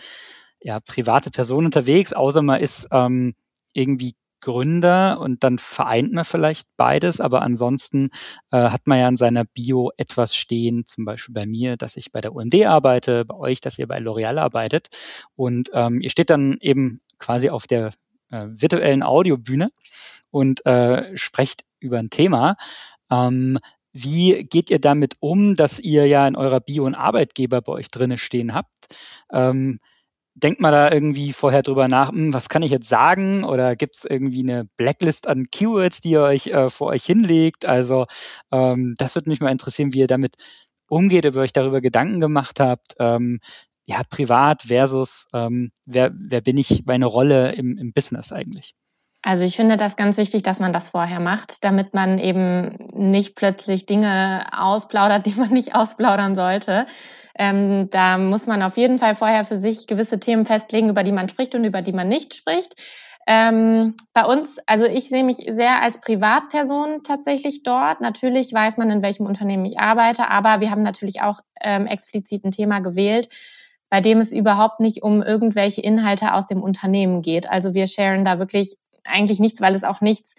ja, 0.62 0.80
private 0.80 1.32
Person 1.32 1.66
unterwegs, 1.66 2.14
außer 2.14 2.42
man 2.42 2.62
ist 2.62 2.88
ähm, 2.92 3.36
irgendwie 3.74 4.16
Gründer 4.42 5.20
und 5.20 5.44
dann 5.44 5.60
vereint 5.60 6.14
man 6.14 6.24
vielleicht 6.24 6.68
beides, 6.78 7.20
aber 7.20 7.42
ansonsten 7.42 8.10
äh, 8.52 8.70
hat 8.70 8.88
man 8.88 9.00
ja 9.00 9.08
in 9.10 9.18
seiner 9.18 9.44
Bio 9.44 9.92
etwas 9.98 10.36
stehen, 10.36 10.86
zum 10.86 11.06
Beispiel 11.06 11.34
bei 11.34 11.46
mir, 11.46 11.78
dass 11.78 11.98
ich 11.98 12.12
bei 12.12 12.22
der 12.22 12.34
UMD 12.34 12.66
arbeite, 12.66 13.26
bei 13.26 13.36
euch, 13.36 13.62
dass 13.62 13.78
ihr 13.78 13.88
bei 13.88 14.00
L'Oreal 14.00 14.38
arbeitet 14.38 14.88
und 15.36 15.70
ähm, 15.74 16.02
ihr 16.02 16.10
steht 16.10 16.30
dann 16.30 16.58
eben 16.62 17.02
quasi 17.20 17.50
auf 17.50 17.68
der 17.68 17.92
äh, 18.32 18.46
virtuellen 18.50 19.04
Audiobühne 19.04 19.68
und 20.32 20.66
äh, 20.66 21.18
sprecht 21.18 21.66
über 21.80 22.00
ein 22.00 22.10
Thema. 22.10 22.56
Ähm, 23.12 23.58
wie 23.92 24.44
geht 24.44 24.70
ihr 24.70 24.80
damit 24.80 25.16
um, 25.20 25.56
dass 25.56 25.80
ihr 25.80 26.08
ja 26.08 26.28
in 26.28 26.36
eurer 26.36 26.60
Bio 26.60 26.86
einen 26.86 26.96
Arbeitgeber 26.96 27.62
bei 27.62 27.74
euch 27.74 27.90
drinne 27.90 28.18
stehen 28.18 28.54
habt? 28.54 28.96
Ähm, 29.32 29.80
denkt 30.36 30.62
man 30.62 30.72
da 30.72 30.92
irgendwie 30.92 31.34
vorher 31.34 31.64
drüber 31.64 31.88
nach, 31.88 32.10
hm, 32.12 32.34
was 32.34 32.50
kann 32.50 32.64
ich 32.64 32.72
jetzt 32.72 32.90
sagen? 32.90 33.44
Oder 33.44 33.76
gibt 33.76 33.96
es 33.98 34.06
irgendwie 34.06 34.44
eine 34.44 34.66
Blacklist 34.78 35.28
an 35.28 35.50
Keywords, 35.52 36.02
die 36.02 36.12
ihr 36.12 36.22
euch 36.22 36.48
äh, 36.48 36.70
vor 36.70 36.88
euch 36.88 37.04
hinlegt? 37.06 37.66
Also 37.66 38.06
ähm, 38.52 38.96
das 38.98 39.16
würde 39.16 39.30
mich 39.30 39.42
mal 39.42 39.52
interessieren, 39.52 39.94
wie 39.94 40.00
ihr 40.00 40.08
damit 40.08 40.36
umgeht, 40.90 41.26
ob 41.26 41.36
ihr 41.36 41.42
euch 41.42 41.54
darüber 41.54 41.82
Gedanken 41.82 42.20
gemacht 42.20 42.60
habt. 42.60 42.96
Ähm, 43.00 43.40
ja, 43.86 44.04
privat 44.10 44.64
versus 44.64 45.28
ähm, 45.34 45.72
wer, 45.86 46.12
wer 46.16 46.42
bin 46.42 46.58
ich, 46.58 46.86
meine 46.86 47.06
Rolle 47.08 47.54
im, 47.54 47.78
im 47.78 47.92
Business 47.94 48.32
eigentlich? 48.32 48.76
Also 49.22 49.44
ich 49.44 49.58
finde 49.58 49.76
das 49.76 49.98
ganz 49.98 50.18
wichtig, 50.18 50.44
dass 50.44 50.60
man 50.60 50.72
das 50.72 50.90
vorher 50.90 51.20
macht, 51.20 51.64
damit 51.64 51.94
man 51.94 52.20
eben 52.20 52.78
nicht 52.94 53.36
plötzlich 53.36 53.86
Dinge 53.86 54.46
ausplaudert, 54.58 55.26
die 55.26 55.36
man 55.36 55.50
nicht 55.52 55.76
ausplaudern 55.76 56.36
sollte. 56.36 56.86
Ähm, 57.38 57.90
da 57.90 58.18
muss 58.18 58.48
man 58.48 58.62
auf 58.62 58.78
jeden 58.78 59.00
Fall 59.00 59.16
vorher 59.16 59.46
für 59.46 59.60
sich 59.60 59.88
gewisse 59.88 60.20
Themen 60.20 60.46
festlegen, 60.46 60.90
über 60.90 61.04
die 61.04 61.12
man 61.12 61.30
spricht 61.30 61.56
und 61.56 61.64
über 61.64 61.82
die 61.82 61.94
man 61.94 62.08
nicht 62.08 62.34
spricht. 62.34 62.76
Ähm, 63.28 63.96
bei 64.14 64.26
uns, 64.26 64.58
also 64.66 64.86
ich 64.86 65.08
sehe 65.08 65.24
mich 65.24 65.38
sehr 65.48 65.82
als 65.82 66.02
Privatperson 66.02 67.04
tatsächlich 67.04 67.64
dort. 67.64 68.02
Natürlich 68.02 68.52
weiß 68.52 68.78
man, 68.78 68.90
in 68.90 69.04
welchem 69.04 69.26
Unternehmen 69.26 69.66
ich 69.66 69.80
arbeite, 69.80 70.30
aber 70.30 70.62
wir 70.62 70.72
haben 70.72 70.82
natürlich 70.82 71.22
auch 71.22 71.40
ähm, 71.62 71.86
explizit 71.86 72.44
ein 72.44 72.52
Thema 72.52 72.80
gewählt, 72.80 73.30
bei 73.90 74.02
dem 74.02 74.20
es 74.20 74.32
überhaupt 74.32 74.80
nicht 74.80 75.04
um 75.04 75.22
irgendwelche 75.22 75.82
Inhalte 75.82 76.34
aus 76.34 76.48
dem 76.48 76.64
Unternehmen 76.64 77.22
geht. 77.22 77.50
Also 77.50 77.74
wir 77.74 77.86
sharen 77.86 78.24
da 78.24 78.40
wirklich 78.40 78.78
eigentlich 79.06 79.40
nichts, 79.40 79.62
weil 79.62 79.76
es 79.76 79.84
auch 79.84 80.02
nichts 80.02 80.36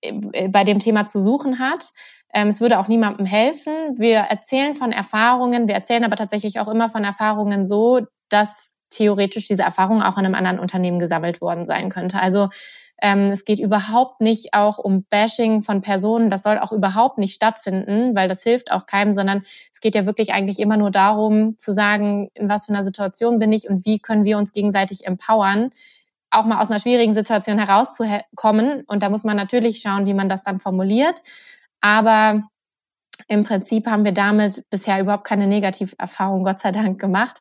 äh, 0.00 0.48
bei 0.48 0.64
dem 0.64 0.78
Thema 0.78 1.06
zu 1.06 1.20
suchen 1.20 1.58
hat. 1.58 1.92
Ähm, 2.32 2.48
es 2.48 2.60
würde 2.60 2.78
auch 2.78 2.88
niemandem 2.88 3.26
helfen. 3.26 3.72
Wir 3.96 4.18
erzählen 4.18 4.74
von 4.74 4.92
Erfahrungen, 4.92 5.68
wir 5.68 5.74
erzählen 5.74 6.04
aber 6.04 6.16
tatsächlich 6.16 6.60
auch 6.60 6.68
immer 6.68 6.90
von 6.90 7.04
Erfahrungen 7.04 7.64
so, 7.64 8.00
dass 8.28 8.80
theoretisch 8.90 9.44
diese 9.44 9.62
Erfahrung 9.62 10.02
auch 10.02 10.18
in 10.18 10.26
einem 10.26 10.34
anderen 10.34 10.58
Unternehmen 10.58 10.98
gesammelt 10.98 11.40
worden 11.40 11.66
sein 11.66 11.88
könnte. 11.88 12.20
Also 12.20 12.48
ähm, 13.02 13.24
es 13.26 13.44
geht 13.44 13.60
überhaupt 13.60 14.20
nicht 14.20 14.54
auch 14.54 14.78
um 14.78 15.04
Bashing 15.04 15.62
von 15.62 15.82
Personen. 15.82 16.30
Das 16.30 16.42
soll 16.42 16.58
auch 16.58 16.72
überhaupt 16.72 17.18
nicht 17.18 17.34
stattfinden, 17.34 18.16
weil 18.16 18.28
das 18.28 18.42
hilft 18.42 18.72
auch 18.72 18.86
keinem, 18.86 19.12
sondern 19.12 19.42
es 19.72 19.80
geht 19.80 19.94
ja 19.94 20.06
wirklich 20.06 20.32
eigentlich 20.32 20.58
immer 20.60 20.76
nur 20.76 20.90
darum 20.90 21.58
zu 21.58 21.72
sagen, 21.72 22.30
in 22.34 22.48
was 22.48 22.66
für 22.66 22.72
einer 22.72 22.84
Situation 22.84 23.38
bin 23.38 23.52
ich 23.52 23.68
und 23.68 23.84
wie 23.84 23.98
können 23.98 24.24
wir 24.24 24.38
uns 24.38 24.52
gegenseitig 24.52 25.06
empowern, 25.06 25.70
auch 26.36 26.44
mal 26.44 26.60
aus 26.60 26.70
einer 26.70 26.78
schwierigen 26.78 27.14
Situation 27.14 27.58
herauszukommen. 27.58 28.84
Und 28.86 29.02
da 29.02 29.08
muss 29.08 29.24
man 29.24 29.36
natürlich 29.36 29.80
schauen, 29.80 30.06
wie 30.06 30.14
man 30.14 30.28
das 30.28 30.44
dann 30.44 30.60
formuliert. 30.60 31.20
Aber 31.80 32.40
im 33.28 33.44
Prinzip 33.44 33.86
haben 33.86 34.04
wir 34.04 34.12
damit 34.12 34.64
bisher 34.70 35.00
überhaupt 35.00 35.26
keine 35.26 35.46
Negativerfahrung, 35.46 36.44
Gott 36.44 36.60
sei 36.60 36.72
Dank, 36.72 37.00
gemacht. 37.00 37.40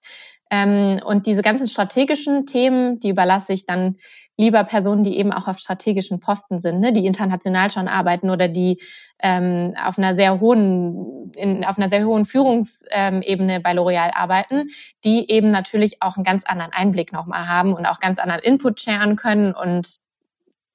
Ähm, 0.52 1.00
und 1.04 1.26
diese 1.26 1.42
ganzen 1.42 1.68
strategischen 1.68 2.46
Themen, 2.46 3.00
die 3.00 3.10
überlasse 3.10 3.54
ich 3.54 3.66
dann 3.66 3.96
lieber 4.38 4.64
Personen, 4.64 5.04
die 5.04 5.18
eben 5.18 5.32
auch 5.32 5.48
auf 5.48 5.58
strategischen 5.58 6.20
Posten 6.20 6.60
sind, 6.60 6.80
ne, 6.80 6.94
die 6.94 7.06
international 7.06 7.72
schon 7.72 7.88
arbeiten 7.88 8.30
oder 8.30 8.48
die 8.48 8.82
ähm, 9.20 9.74
auf 9.84 9.98
einer 9.98 10.16
sehr 10.16 10.40
hohen, 10.40 11.32
in, 11.36 11.66
auf 11.66 11.78
einer 11.78 11.90
sehr 11.90 12.06
hohen 12.06 12.26
Führungsebene 12.26 13.60
bei 13.62 13.72
L'Oreal 13.72 14.12
arbeiten, 14.14 14.68
die 15.04 15.32
eben 15.32 15.50
natürlich 15.50 16.02
auch 16.02 16.16
einen 16.16 16.26
ganz 16.26 16.44
anderen 16.46 16.74
Einblick 16.74 17.12
nochmal 17.12 17.48
haben 17.48 17.74
und 17.74 17.86
auch 17.86 18.00
ganz 18.00 18.20
anderen 18.20 18.42
Input 18.44 18.80
sharen 18.80 19.16
können 19.16 19.54
und 19.54 19.88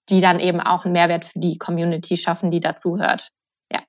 die 0.09 0.21
dann 0.21 0.41
eben 0.41 0.61
auch 0.61 0.85
einen 0.85 0.93
Mehrwert 0.93 1.25
für 1.25 1.39
die 1.39 1.59
Community 1.59 2.17
schaffen, 2.17 2.51
die 2.51 2.61
dazuhört. 2.61 3.31
Ja. 3.71 3.81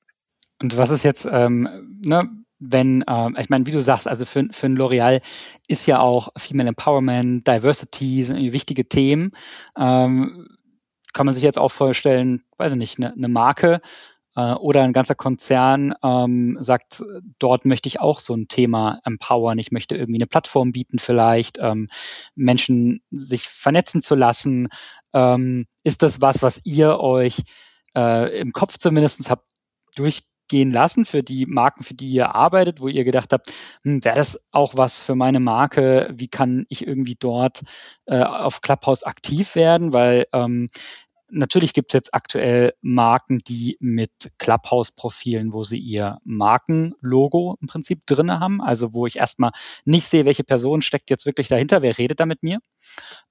Und 0.62 0.78
was 0.78 0.92
ist 0.92 1.04
jetzt, 1.04 1.26
ähm, 1.26 2.00
ne, 2.06 2.30
wenn, 2.62 3.04
ähm, 3.08 3.36
ich 3.40 3.50
meine, 3.50 3.66
wie 3.66 3.72
du 3.72 3.82
sagst, 3.82 4.08
also 4.08 4.24
für, 4.24 4.48
für 4.52 4.68
ein 4.68 4.78
L'Oreal 4.78 5.22
ist 5.68 5.88
ja 5.88 6.00
auch 6.00 6.30
Female 6.38 6.70
Empowerment, 6.70 7.48
Diversity 7.48 8.24
sind 8.24 8.38
irgendwie 8.38 8.54
wichtige 8.54 8.88
Themen. 8.88 9.32
Ähm, 9.78 10.48
kann 11.12 11.26
man 11.26 11.34
sich 11.34 11.44
jetzt 11.44 11.58
auch 11.58 11.72
vorstellen, 11.72 12.44
weiß 12.58 12.74
ich 12.74 12.78
nicht, 12.78 13.00
eine, 13.00 13.14
eine 13.14 13.28
Marke 13.28 13.82
äh, 14.36 14.54
oder 14.54 14.84
ein 14.84 14.94
ganzer 14.94 15.16
Konzern 15.16 15.94
ähm, 16.04 16.58
sagt, 16.62 17.04
dort 17.40 17.66
möchte 17.66 17.88
ich 17.88 18.00
auch 18.00 18.20
so 18.20 18.36
ein 18.36 18.48
Thema 18.48 19.02
empowern. 19.06 19.58
Ich 19.58 19.72
möchte 19.72 19.96
irgendwie 19.96 20.20
eine 20.20 20.28
Plattform 20.28 20.72
bieten, 20.72 21.00
vielleicht 21.00 21.58
ähm, 21.60 21.90
Menschen 22.36 23.02
sich 23.10 23.50
vernetzen 23.50 24.04
zu 24.04 24.14
lassen. 24.14 24.70
Ähm, 25.14 25.66
ist 25.84 26.04
das 26.04 26.22
was, 26.22 26.44
was 26.44 26.62
ihr 26.64 27.00
euch 27.00 27.42
äh, 27.96 28.40
im 28.40 28.54
Kopf 28.54 28.78
zumindest 28.78 29.30
habt 29.32 29.50
durch 29.96 30.24
gehen 30.52 30.70
lassen 30.70 31.06
für 31.06 31.24
die 31.24 31.46
Marken, 31.46 31.84
für 31.84 31.94
die 31.94 32.10
ihr 32.10 32.36
arbeitet, 32.36 32.82
wo 32.82 32.90
ihr 32.90 33.06
gedacht 33.06 33.32
habt, 33.32 33.52
hm, 33.84 34.04
wäre 34.04 34.16
das 34.16 34.38
auch 34.52 34.74
was 34.76 35.02
für 35.02 35.16
meine 35.16 35.40
Marke? 35.40 36.14
Wie 36.14 36.28
kann 36.28 36.66
ich 36.68 36.86
irgendwie 36.86 37.16
dort 37.18 37.62
äh, 38.06 38.22
auf 38.22 38.62
Clubhouse 38.62 39.04
aktiv 39.04 39.56
werden? 39.56 39.94
Weil 39.94 40.28
ähm, 40.34 40.70
Natürlich 41.34 41.74
gibt 41.74 41.92
es 41.92 41.94
jetzt 41.94 42.14
aktuell 42.14 42.74
Marken, 42.82 43.40
die 43.40 43.78
mit 43.80 44.12
Clubhouse-Profilen, 44.38 45.54
wo 45.54 45.64
sie 45.64 45.78
ihr 45.78 46.18
Markenlogo 46.26 47.58
im 47.62 47.68
Prinzip 47.68 48.06
drinne 48.06 48.40
haben, 48.42 48.62
also 48.62 48.94
wo 48.94 49.08
ich 49.08 49.16
erstmal 49.16 49.52
nicht 49.86 50.08
sehe, 50.08 50.26
welche 50.26 50.44
Person 50.44 50.82
steckt 50.82 51.10
jetzt 51.10 51.26
wirklich 51.26 51.48
dahinter, 51.48 51.82
wer 51.82 51.98
redet 51.98 52.20
da 52.20 52.26
mit 52.26 52.44
mir. 52.44 52.60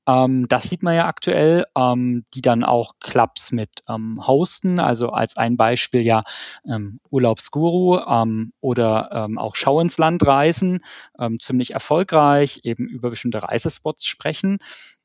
Ähm, 0.07 0.49
das 0.49 0.63
sieht 0.65 0.83
man 0.83 0.95
ja 0.95 1.07
aktuell, 1.07 1.67
ähm, 1.77 2.25
die 2.33 2.41
dann 2.41 2.65
auch 2.65 2.95
Clubs 3.01 3.53
mit 3.53 3.85
ähm, 3.87 4.27
hosten, 4.27 4.81
also 4.81 5.11
als 5.11 5.37
ein 5.37 5.59
Beispiel 5.59 6.05
ja 6.05 6.23
ähm, 6.67 7.01
Urlaubsguru 7.11 7.99
ähm, 7.99 8.53
oder 8.61 9.11
ähm, 9.13 9.39
auch 9.39 9.57
Schau 9.57 9.79
ins 9.81 9.99
Land 9.99 10.27
reisen, 10.27 10.81
ziemlich 11.39 11.73
erfolgreich, 11.73 12.61
eben 12.63 12.87
über 12.87 13.11
bestimmte 13.11 13.43
Reisespots 13.43 14.07
sprechen. 14.07 14.59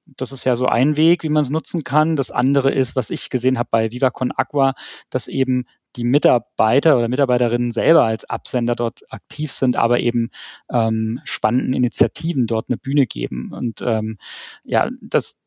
Das 0.06 0.32
ist 0.32 0.44
ja 0.44 0.56
so 0.56 0.68
ein 0.68 0.98
Weg, 0.98 1.24
wie 1.24 1.30
man 1.30 1.42
es 1.42 1.50
nutzen 1.50 1.84
kann. 1.84 2.16
Das 2.16 2.32
andere 2.32 2.72
ist, 2.72 2.96
was 2.96 3.10
ich 3.10 3.30
gesehen 3.30 3.58
habe 3.58 3.70
bei 3.72 3.92
VivaCon 3.92 4.32
Aqua, 4.32 4.74
dass 5.10 5.28
eben 5.28 5.66
die 5.96 6.04
Mitarbeiter 6.04 6.98
oder 6.98 7.08
Mitarbeiterinnen 7.08 7.72
selber 7.72 8.04
als 8.04 8.26
Absender 8.26 8.76
dort 8.76 9.02
aktiv 9.12 9.52
sind, 9.52 9.78
aber 9.78 10.00
eben 10.00 10.30
ähm, 10.70 11.22
spannenden 11.24 11.74
Initiativen 11.74 12.48
dort 12.48 12.70
eine 12.70 12.78
Bühne 12.78 13.08
geben. 13.08 13.52
Und 13.54 13.82
ähm, 13.82 14.18
ja, 14.64 14.90
das 15.02 15.40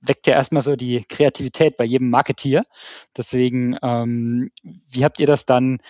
weckt 0.00 0.26
ja 0.26 0.34
erstmal 0.34 0.62
so 0.62 0.76
die 0.76 1.04
Kreativität 1.04 1.76
bei 1.76 1.84
jedem 1.84 2.10
Marketier. 2.10 2.64
Deswegen, 3.16 3.76
ähm, 3.82 4.50
wie 4.62 5.04
habt 5.04 5.20
ihr 5.20 5.26
das 5.26 5.46
dann 5.46 5.80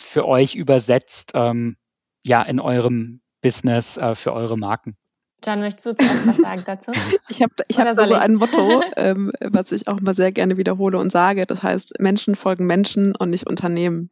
für 0.00 0.26
euch 0.26 0.54
übersetzt, 0.54 1.32
ähm, 1.34 1.76
ja, 2.24 2.42
in 2.42 2.60
eurem 2.60 3.20
Business 3.40 3.96
äh, 3.96 4.14
für 4.14 4.32
eure 4.32 4.56
Marken? 4.56 4.96
John, 5.44 5.60
möchtest 5.60 5.86
du 5.86 5.94
zuerst 5.94 6.26
was 6.26 6.36
sagen 6.38 6.62
dazu? 6.66 6.92
ich 7.28 7.42
habe 7.42 7.52
ich 7.68 7.78
hab 7.78 7.94
so 7.94 8.14
ein 8.14 8.34
Motto, 8.34 8.82
ähm, 8.96 9.30
was 9.40 9.72
ich 9.72 9.86
auch 9.88 10.00
mal 10.00 10.14
sehr 10.14 10.32
gerne 10.32 10.56
wiederhole 10.56 10.98
und 10.98 11.12
sage. 11.12 11.46
Das 11.46 11.62
heißt, 11.62 12.00
Menschen 12.00 12.34
folgen 12.34 12.66
Menschen 12.66 13.14
und 13.14 13.30
nicht 13.30 13.46
Unternehmen. 13.46 14.10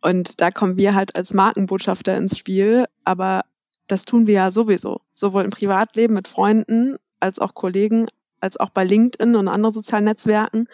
Und 0.00 0.40
da 0.40 0.50
kommen 0.50 0.76
wir 0.76 0.94
halt 0.94 1.14
als 1.14 1.34
Markenbotschafter 1.34 2.16
ins 2.16 2.36
Spiel, 2.36 2.86
aber 3.04 3.42
das 3.86 4.04
tun 4.04 4.26
wir 4.26 4.34
ja 4.34 4.50
sowieso. 4.50 5.00
Sowohl 5.12 5.44
im 5.44 5.50
Privatleben 5.50 6.14
mit 6.14 6.28
Freunden 6.28 6.96
als 7.20 7.38
auch 7.38 7.54
Kollegen, 7.54 8.06
als 8.40 8.56
auch 8.56 8.70
bei 8.70 8.84
LinkedIn 8.84 9.36
und 9.36 9.48
anderen 9.48 9.74
sozialen 9.74 10.04
Netzwerken. 10.04 10.66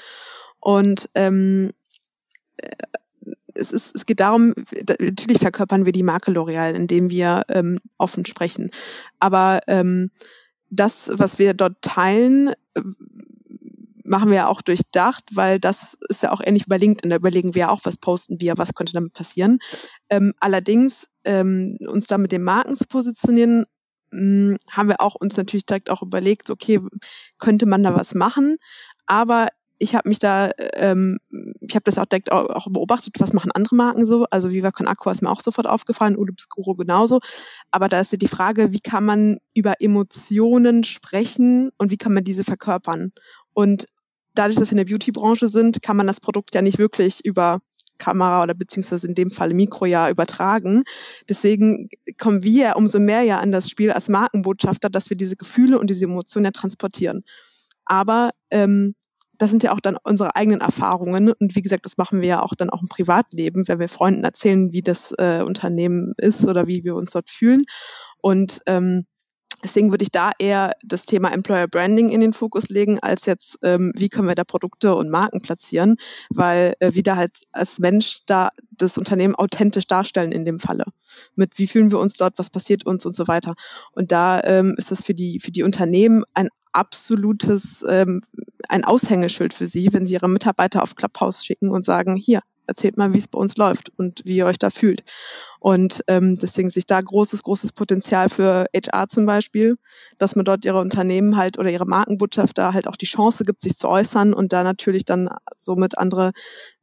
Und 0.61 1.11
ähm, 1.15 1.73
es, 3.59 3.73
ist, 3.73 3.95
es 3.95 4.07
geht 4.07 4.21
darum, 4.21 4.55
natürlich 5.01 5.39
verkörpern 5.39 5.85
wir 5.85 5.93
die 5.93 6.03
Marke 6.03 6.31
L'Oreal, 6.31 6.75
indem 6.75 7.11
wir 7.11 7.45
ähm, 7.49 7.79
offen 7.99 8.25
sprechen. 8.25 8.71
Aber 9.19 9.61
ähm, 9.67 10.11
das, 10.71 11.11
was 11.13 11.39
wir 11.39 11.55
dort 11.55 11.83
teilen, 11.83 12.49
äh, 12.75 12.83
machen 14.05 14.31
wir 14.31 14.37
ja 14.37 14.47
auch 14.49 14.63
durchdacht, 14.63 15.25
weil 15.35 15.61
das 15.61 15.97
ist 16.09 16.23
ja 16.23 16.33
auch 16.33 16.41
ähnlich 16.43 16.67
bei 16.67 16.79
LinkedIn. 16.79 17.11
Da 17.11 17.17
überlegen 17.17 17.55
wir 17.55 17.71
auch, 17.71 17.81
was 17.85 17.99
posten 17.99 18.41
wir, 18.41 18.57
was 18.57 18.75
könnte 18.75 18.95
damit 18.95 19.13
passieren. 19.13 19.59
Ähm, 20.09 20.33
allerdings 20.41 21.09
ähm, 21.25 21.77
uns 21.87 22.07
da 22.07 22.17
mit 22.17 22.33
den 22.33 22.43
Marken 22.43 22.77
zu 22.77 22.87
positionieren, 22.87 23.67
mh, 24.11 24.19
hm, 24.21 24.57
haben 24.71 24.89
wir 24.89 25.01
auch 25.01 25.15
uns 25.15 25.37
natürlich 25.37 25.67
direkt 25.67 25.91
auch 25.91 26.03
überlegt, 26.03 26.49
okay, 26.49 26.81
könnte 27.39 27.67
man 27.67 27.83
da 27.83 27.95
was 27.95 28.15
machen? 28.15 28.57
Aber 29.07 29.49
ich 29.79 29.95
habe 29.95 30.09
mich 30.09 30.19
da, 30.19 30.51
ähm, 30.75 31.19
ich 31.61 31.75
habe 31.75 31.85
das 31.85 31.99
auch 31.99 32.07
direkt 32.07 32.33
auch, 32.33 32.49
auch, 32.51 32.67
beobachtet, 32.71 33.15
was 33.19 33.33
machen 33.33 33.53
andere 33.53 33.77
Marken 33.77 34.07
so. 34.07 34.27
Also 34.31 34.51
Viva 34.51 34.73
Con 34.73 34.89
Aqua 34.89 35.13
ist 35.13 35.23
mir 35.23 35.31
auch 35.31 35.41
sofort 35.41 35.67
aufgefallen, 35.67 36.17
Udubscuro 36.17 36.75
genauso. 36.75 37.21
Aber 37.71 37.89
da 37.89 38.01
ist 38.01 38.13
ja 38.13 38.19
die 38.19 38.29
Frage, 38.29 38.73
wie 38.73 38.81
kann 38.81 39.05
man 39.05 39.39
über 39.55 39.81
Emotionen 39.81 40.85
sprechen 40.85 41.71
und 41.79 41.91
wie 41.91 41.97
kann 41.97 42.13
man 42.13 42.25
diese 42.25 42.45
verkörpern? 42.45 43.13
Und 43.55 43.87
dadurch, 44.35 44.59
dass 44.59 44.69
wir 44.69 44.79
in 44.79 44.85
der 44.87 44.93
Beauty-Branche 44.93 45.49
sind, 45.49 45.83
kann 45.83 45.97
man 45.97 46.07
das 46.07 46.21
Produkt 46.21 46.55
ja 46.55 46.63
nicht 46.63 46.79
wirklich 46.79 47.25
über 47.25 47.61
Kamera 47.99 48.43
oder 48.43 48.55
beziehungsweise 48.55 49.07
in 49.07 49.15
dem 49.15 49.31
Fall 49.31 49.53
Mikro 49.55 49.85
ja 49.85 50.09
übertragen. 50.09 50.85
Deswegen 51.29 51.89
kommen 52.17 52.43
wir 52.43 52.63
ja 52.63 52.77
umso 52.77 52.99
mehr 53.01 53.23
ja 53.23 53.41
an 53.41 53.53
das 53.53 53.69
Spiel 53.69 53.91
als 53.91 54.09
Markenbotschafter, 54.09 54.89
dass 54.89 55.11
wir 55.11 55.17
diese 55.17 55.37
Gefühle 55.37 55.79
und 55.79 55.91
diese 55.91 56.05
Emotionen 56.05 56.47
ja 56.47 56.51
transportieren. 56.53 57.25
Aber 57.85 58.31
ähm, 58.51 58.95
das 59.39 59.51
sind 59.51 59.63
ja 59.63 59.73
auch 59.73 59.81
dann 59.81 59.97
unsere 60.03 60.37
eigenen 60.37 60.61
Erfahrungen. 60.61 61.33
Und 61.33 61.57
wie 61.57 61.63
gesagt, 61.63 61.87
das 61.87 61.97
machen 61.97 62.21
wir 62.21 62.29
ja 62.29 62.43
auch 62.43 62.55
dann 62.55 62.71
auch 62.71 62.83
im 62.83 62.89
Privatleben, 62.89 63.67
wenn 63.69 63.79
wir 63.79 63.89
Freunden 63.89 64.25
erzählen, 64.25 64.73
wie 64.73 64.83
das 64.83 65.15
äh, 65.17 65.43
Unternehmen 65.43 66.13
ist 66.17 66.47
oder 66.47 66.67
wie 66.67 66.85
wir 66.85 66.97
uns 66.97 67.13
dort 67.13 67.31
fühlen. 67.31 67.65
Und 68.21 68.61
ähm, 68.67 69.07
Deswegen 69.63 69.91
würde 69.91 70.05
ich 70.05 70.13
da 70.13 70.31
eher 70.39 70.73
das 70.85 71.05
Thema 71.05 71.33
Employer 71.33 71.67
Branding 71.67 72.11
in 72.11 72.21
den 72.21 72.33
Fokus 72.33 72.69
legen, 72.69 72.99
als 73.01 73.27
jetzt, 73.27 73.59
ähm, 73.63 73.93
wie 73.97 74.09
können 74.09 74.29
wir 74.29 74.35
da 74.35 74.45
Produkte 74.45 74.95
und 74.95 75.11
Marken 75.11 75.43
platzieren, 75.43 75.97
weil 76.31 76.75
äh, 76.81 76.95
wir 76.95 77.03
da 77.03 77.17
halt 77.17 77.33
als 77.53 77.79
Mensch 77.79 78.21
da 78.27 78.51
das 78.71 78.99
Unternehmen 78.99 79.35
authentisch 79.35 79.87
darstellen 79.87 80.33
in 80.33 80.45
dem 80.45 80.61
Falle. 80.61 80.85
Mit 81.35 81.59
wie 81.59 81.67
fühlen 81.67 81.91
wir 81.91 81.99
uns 81.99 82.17
dort, 82.17 82.39
was 82.39 82.51
passiert 82.51 82.87
uns 82.87 83.05
und 83.05 83.15
so 83.15 83.27
weiter. 83.27 83.55
Und 83.93 84.13
da 84.13 84.41
ähm, 84.45 84.75
ist 84.79 84.91
das 84.91 85.03
für 85.03 85.15
die, 85.15 85.41
für 85.41 85.51
die 85.51 85.63
Unternehmen 85.63 86.25
ein 86.35 86.49
absolutes, 86.73 87.85
ähm, 87.89 88.21
ein 88.69 88.85
Aushängeschild 88.85 89.55
für 89.55 89.67
sie, 89.67 89.93
wenn 89.93 90.07
sie 90.07 90.15
ihre 90.15 90.29
Mitarbeiter 90.29 90.83
auf 90.83 90.95
Clubhouse 90.95 91.45
schicken 91.45 91.71
und 91.71 91.85
sagen, 91.85 92.15
hier, 92.15 92.43
erzählt 92.69 92.97
mal, 92.97 93.13
wie 93.15 93.19
es 93.19 93.29
bei 93.29 93.39
uns 93.39 93.57
läuft 93.57 93.91
und 93.97 94.23
wie 94.25 94.37
ihr 94.37 94.47
euch 94.47 94.59
da 94.59 94.71
fühlt. 94.71 95.03
Und 95.61 96.05
ähm, 96.07 96.35
deswegen 96.35 96.71
sich 96.71 96.87
da 96.87 97.01
großes, 97.01 97.43
großes 97.43 97.73
Potenzial 97.73 98.29
für 98.29 98.67
HR 98.75 99.09
zum 99.09 99.27
Beispiel, 99.27 99.77
dass 100.19 100.37
man 100.37 100.45
dort 100.45 100.65
ihre 100.65 100.81
Unternehmen 100.81 101.37
halt 101.37 101.59
oder 101.59 101.71
ihre 101.71 101.87
Markenbotschafter 101.87 102.73
halt 102.73 102.87
auch 102.87 102.97
die 102.97 103.07
Chance 103.07 103.45
gibt, 103.45 103.63
sich 103.63 103.77
zu 103.77 103.89
äußern 103.89 104.35
und 104.35 104.53
da 104.53 104.63
natürlich 104.63 105.05
dann 105.05 105.29
somit 105.57 105.99
andere 105.99 106.33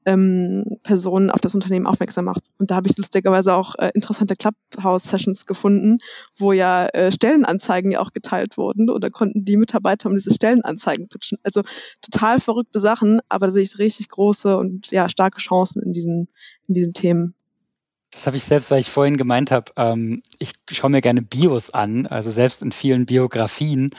ähm, 0.06 0.66
Personen 0.84 1.32
auf 1.32 1.42
das 1.42 1.56
Unternehmen 1.56 1.88
aufmerksam 1.88 2.26
macht. 2.26 2.50
Und 2.60 2.72
da 2.72 2.76
habe 2.76 2.88
ich 2.88 2.98
lustigerweise 2.98 3.56
auch 3.56 3.76
äh, 3.76 3.92
interessante 3.94 4.36
Clubhouse-Sessions 4.36 5.46
gefunden, 5.46 5.98
wo 6.38 6.52
ja 6.52 6.88
äh, 6.88 7.12
Stellenanzeigen 7.12 7.92
ja 7.92 8.00
auch 8.00 8.14
geteilt 8.14 8.58
wurden 8.58 8.90
oder 8.90 9.10
konnten 9.10 9.46
die 9.46 9.58
Mitarbeiter 9.58 10.10
um 10.10 10.16
diese 10.16 10.34
Stellenanzeigen 10.34 11.08
pitchen. 11.08 11.40
Also 11.44 11.64
total 12.02 12.40
verrückte 12.40 12.80
Sachen, 12.80 13.20
aber 13.30 13.48
da 13.48 13.52
sehe 13.52 13.64
ich 13.64 13.80
richtig 13.80 14.10
große 14.10 14.58
und 14.58 14.92
ja 14.92 15.10
starke 15.10 15.40
Chancen 15.40 15.82
in 15.82 15.94
diesen 15.94 16.30
in 16.68 16.74
diesen 16.76 16.94
Themen. 16.94 17.36
Das 18.16 18.28
habe 18.28 18.38
ich 18.38 18.46
selbst, 18.46 18.72
weil 18.72 18.80
ich 18.80 18.90
vorhin 18.90 19.18
gemeint 19.18 19.52
habe, 19.52 19.74
ähm, 19.76 20.24
ich 20.40 20.54
schaue 20.72 20.90
mir 20.90 21.02
gerne 21.02 21.22
Bios 21.22 21.72
an, 21.72 22.08
also 22.08 22.32
selbst 22.32 22.62
in 22.62 22.72
vielen 22.72 23.06
Biografien 23.06 23.90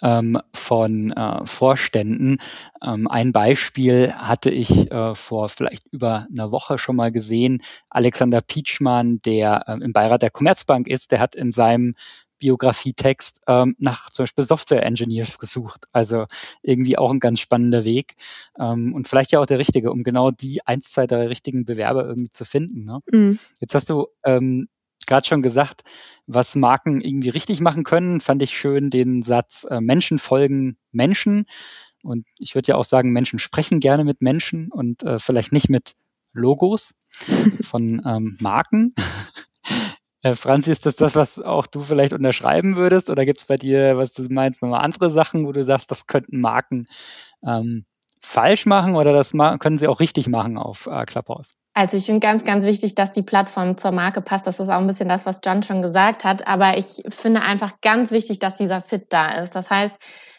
ähm, 0.00 0.38
von 0.52 1.10
äh, 1.10 1.44
Vorständen. 1.44 2.38
Ähm, 2.80 3.08
ein 3.08 3.32
Beispiel 3.32 4.12
hatte 4.14 4.50
ich 4.50 4.92
äh, 4.92 5.16
vor 5.16 5.48
vielleicht 5.48 5.88
über 5.90 6.28
einer 6.30 6.52
Woche 6.52 6.78
schon 6.78 6.94
mal 6.94 7.10
gesehen. 7.10 7.62
Alexander 7.90 8.42
Pietschmann, 8.42 9.18
der 9.24 9.64
äh, 9.66 9.82
im 9.82 9.92
Beirat 9.92 10.22
der 10.22 10.30
Commerzbank 10.30 10.86
ist, 10.86 11.10
der 11.10 11.18
hat 11.18 11.34
in 11.34 11.50
seinem 11.50 11.96
Biografietext 12.44 13.40
ähm, 13.46 13.74
nach 13.78 14.10
zum 14.10 14.24
Beispiel 14.24 14.44
Software-Engineers 14.44 15.38
gesucht. 15.38 15.86
Also 15.92 16.26
irgendwie 16.60 16.98
auch 16.98 17.10
ein 17.10 17.18
ganz 17.18 17.40
spannender 17.40 17.84
Weg 17.84 18.16
ähm, 18.58 18.92
und 18.92 19.08
vielleicht 19.08 19.32
ja 19.32 19.40
auch 19.40 19.46
der 19.46 19.58
richtige, 19.58 19.90
um 19.90 20.02
genau 20.02 20.30
die 20.30 20.60
eins, 20.66 20.90
zwei, 20.90 21.06
drei 21.06 21.26
richtigen 21.26 21.64
Bewerber 21.64 22.04
irgendwie 22.04 22.30
zu 22.30 22.44
finden. 22.44 22.84
Ne? 22.84 23.00
Mhm. 23.10 23.38
Jetzt 23.60 23.74
hast 23.74 23.88
du 23.88 24.08
ähm, 24.24 24.68
gerade 25.06 25.26
schon 25.26 25.40
gesagt, 25.40 25.84
was 26.26 26.54
Marken 26.54 27.00
irgendwie 27.00 27.30
richtig 27.30 27.60
machen 27.60 27.82
können, 27.82 28.20
fand 28.20 28.42
ich 28.42 28.54
schön 28.54 28.90
den 28.90 29.22
Satz, 29.22 29.66
äh, 29.70 29.80
Menschen 29.80 30.18
folgen 30.18 30.76
Menschen. 30.92 31.46
Und 32.02 32.26
ich 32.36 32.54
würde 32.54 32.68
ja 32.68 32.76
auch 32.76 32.84
sagen, 32.84 33.10
Menschen 33.10 33.38
sprechen 33.38 33.80
gerne 33.80 34.04
mit 34.04 34.20
Menschen 34.20 34.70
und 34.70 35.02
äh, 35.02 35.18
vielleicht 35.18 35.52
nicht 35.52 35.70
mit 35.70 35.94
Logos 36.34 36.94
von 37.62 38.02
ähm, 38.04 38.36
Marken. 38.42 38.92
Äh, 40.24 40.34
Franzi, 40.34 40.72
ist 40.72 40.86
das 40.86 40.96
das, 40.96 41.14
was 41.14 41.38
auch 41.38 41.66
du 41.66 41.80
vielleicht 41.80 42.14
unterschreiben 42.14 42.76
würdest? 42.76 43.10
Oder 43.10 43.26
gibt 43.26 43.38
es 43.38 43.44
bei 43.44 43.56
dir, 43.56 43.98
was 43.98 44.14
du 44.14 44.22
meinst, 44.30 44.62
nochmal 44.62 44.80
andere 44.80 45.10
Sachen, 45.10 45.46
wo 45.46 45.52
du 45.52 45.62
sagst, 45.62 45.90
das 45.90 46.06
könnten 46.06 46.40
Marken 46.40 46.86
ähm, 47.46 47.84
falsch 48.20 48.64
machen 48.64 48.96
oder 48.96 49.12
das 49.12 49.32
können 49.32 49.76
sie 49.76 49.86
auch 49.86 50.00
richtig 50.00 50.26
machen 50.26 50.56
auf 50.56 50.86
äh, 50.86 51.04
Clubhouse? 51.04 51.52
Also 51.74 51.98
ich 51.98 52.06
finde 52.06 52.20
ganz, 52.20 52.42
ganz 52.44 52.64
wichtig, 52.64 52.94
dass 52.94 53.10
die 53.10 53.22
Plattform 53.22 53.76
zur 53.76 53.92
Marke 53.92 54.22
passt. 54.22 54.46
Das 54.46 54.60
ist 54.60 54.68
auch 54.70 54.78
ein 54.78 54.86
bisschen 54.86 55.10
das, 55.10 55.26
was 55.26 55.40
John 55.44 55.62
schon 55.62 55.82
gesagt 55.82 56.24
hat. 56.24 56.46
Aber 56.46 56.78
ich 56.78 57.02
finde 57.08 57.42
einfach 57.42 57.82
ganz 57.82 58.10
wichtig, 58.10 58.38
dass 58.38 58.54
dieser 58.54 58.80
Fit 58.80 59.06
da 59.10 59.30
ist. 59.42 59.54
Das 59.54 59.68
heißt, 59.68 59.94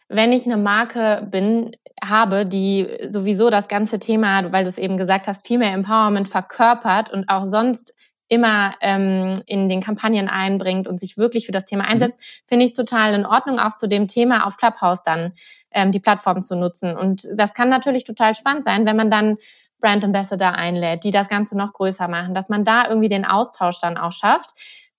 wenn 0.07 0.33
ich 0.33 0.45
eine 0.45 0.57
Marke 0.57 1.27
bin, 1.29 1.71
habe, 2.03 2.45
die 2.45 2.87
sowieso 3.05 3.49
das 3.49 3.67
ganze 3.67 3.99
Thema, 3.99 4.51
weil 4.51 4.63
du 4.63 4.69
es 4.69 4.79
eben 4.79 4.97
gesagt 4.97 5.27
hast, 5.27 5.45
viel 5.45 5.59
mehr 5.59 5.73
Empowerment 5.73 6.27
verkörpert 6.27 7.11
und 7.11 7.29
auch 7.29 7.43
sonst 7.43 7.93
immer 8.27 8.71
ähm, 8.81 9.39
in 9.45 9.69
den 9.69 9.81
Kampagnen 9.81 10.27
einbringt 10.29 10.87
und 10.87 10.99
sich 10.99 11.17
wirklich 11.17 11.45
für 11.45 11.51
das 11.51 11.65
Thema 11.65 11.83
mhm. 11.83 11.89
einsetzt, 11.89 12.19
mhm. 12.19 12.47
finde 12.47 12.65
ich 12.65 12.71
es 12.71 12.77
total 12.77 13.13
in 13.13 13.25
Ordnung, 13.25 13.59
auch 13.59 13.75
zu 13.75 13.87
dem 13.87 14.07
Thema 14.07 14.47
auf 14.47 14.57
Clubhouse 14.57 15.03
dann 15.03 15.33
ähm, 15.71 15.91
die 15.91 15.99
Plattform 15.99 16.41
zu 16.41 16.55
nutzen. 16.55 16.95
Und 16.95 17.27
das 17.35 17.53
kann 17.53 17.69
natürlich 17.69 18.03
total 18.03 18.35
spannend 18.35 18.63
sein, 18.63 18.85
wenn 18.85 18.95
man 18.95 19.09
dann 19.09 19.37
Brand 19.79 20.03
Ambassador 20.03 20.53
einlädt, 20.53 21.03
die 21.03 21.11
das 21.11 21.27
Ganze 21.27 21.57
noch 21.57 21.73
größer 21.73 22.07
machen, 22.07 22.33
dass 22.33 22.49
man 22.49 22.63
da 22.63 22.87
irgendwie 22.87 23.09
den 23.09 23.25
Austausch 23.25 23.79
dann 23.79 23.97
auch 23.97 24.11
schafft. 24.11 24.51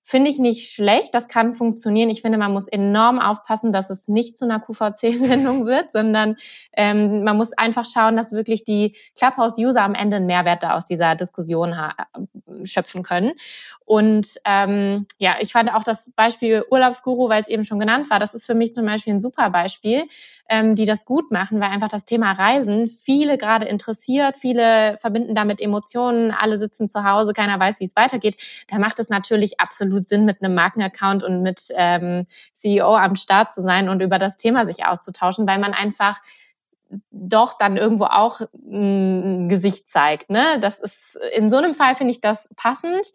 Finde 0.09 0.31
ich 0.31 0.39
nicht 0.39 0.73
schlecht, 0.73 1.17
das 1.17 1.27
kann 1.27 1.53
funktionieren. 1.53 2.11
Ich 2.11 2.23
finde, 2.23 2.39
man 2.39 2.53
muss 2.53 2.69
enorm 2.69 3.19
aufpassen, 3.19 3.73
dass 3.73 3.91
es 3.91 4.07
nicht 4.07 4.37
zu 4.37 4.45
einer 4.45 4.61
QVC-Sendung 4.61 5.67
wird, 5.67 5.91
sondern 5.91 6.37
ähm, 6.75 7.25
man 7.25 7.37
muss 7.37 7.53
einfach 7.55 7.85
schauen, 7.85 8.15
dass 8.15 8.31
wirklich 8.31 8.63
die 8.63 8.95
Clubhouse-User 9.19 9.83
am 9.83 9.97
Ende 9.97 10.19
einen 10.19 10.27
Mehrwert 10.27 10.63
da 10.63 10.77
aus 10.77 10.85
dieser 10.85 11.17
Diskussion 11.17 11.75
schöpfen 12.63 13.03
können. 13.03 13.33
Und 13.85 14.37
ähm, 14.45 15.07
ja, 15.19 15.35
ich 15.41 15.51
fand 15.51 15.75
auch 15.75 15.83
das 15.83 16.13
Beispiel 16.13 16.65
Urlaubsguru, 16.71 17.29
weil 17.29 17.43
es 17.43 17.49
eben 17.49 17.65
schon 17.65 17.81
genannt 17.81 18.09
war, 18.09 18.21
das 18.21 18.33
ist 18.33 18.47
für 18.47 18.55
mich 18.55 18.73
zum 18.75 18.87
Beispiel 18.87 19.15
ein 19.15 19.21
super 19.21 19.51
Beispiel, 19.51 20.05
ähm, 20.49 20.75
die 20.75 20.87
das 20.87 21.05
gut 21.05 21.31
machen, 21.31 21.61
weil 21.61 21.71
einfach 21.71 21.89
das 21.89 22.05
Thema 22.05 22.33
Reisen 22.33 22.87
viele 22.87 23.39
gerade 23.39 23.67
interessiert, 23.67 24.37
viele 24.37 24.97
verbinden 24.99 25.35
damit 25.35 25.61
Emotionen, 25.61 26.31
alle 26.31 26.59
sitzen 26.59 26.89
zu 26.89 27.05
Hause, 27.05 27.33
keiner 27.33 27.59
weiß, 27.59 27.81
wie 27.81 27.85
es 27.85 27.97
weitergeht. 27.97 28.37
Da 28.69 28.79
macht 28.79 28.99
es 28.99 29.09
natürlich 29.09 29.61
absolut 29.61 30.07
Sinn, 30.07 30.25
mit 30.25 30.43
einem 30.43 30.55
Markenaccount 30.55 31.23
und 31.23 31.43
mit 31.43 31.69
ähm, 31.77 32.27
CEO 32.53 32.95
am 32.95 33.17
Start 33.17 33.53
zu 33.53 33.63
sein 33.63 33.89
und 33.89 34.01
über 34.01 34.19
das 34.19 34.37
Thema 34.37 34.67
sich 34.67 34.87
auszutauschen, 34.87 35.47
weil 35.47 35.59
man 35.59 35.75
einfach 35.75 36.21
doch 37.11 37.59
dann 37.59 37.77
irgendwo 37.77 38.05
auch 38.05 38.41
ein 38.55 39.49
Gesicht 39.49 39.89
zeigt. 39.89 40.31
Ne? 40.31 40.45
Das 40.61 40.79
ist 40.79 41.19
in 41.35 41.51
so 41.51 41.57
einem 41.57 41.75
Fall 41.75 41.95
finde 41.95 42.13
ich 42.13 42.21
das 42.21 42.49
passend. 42.57 43.07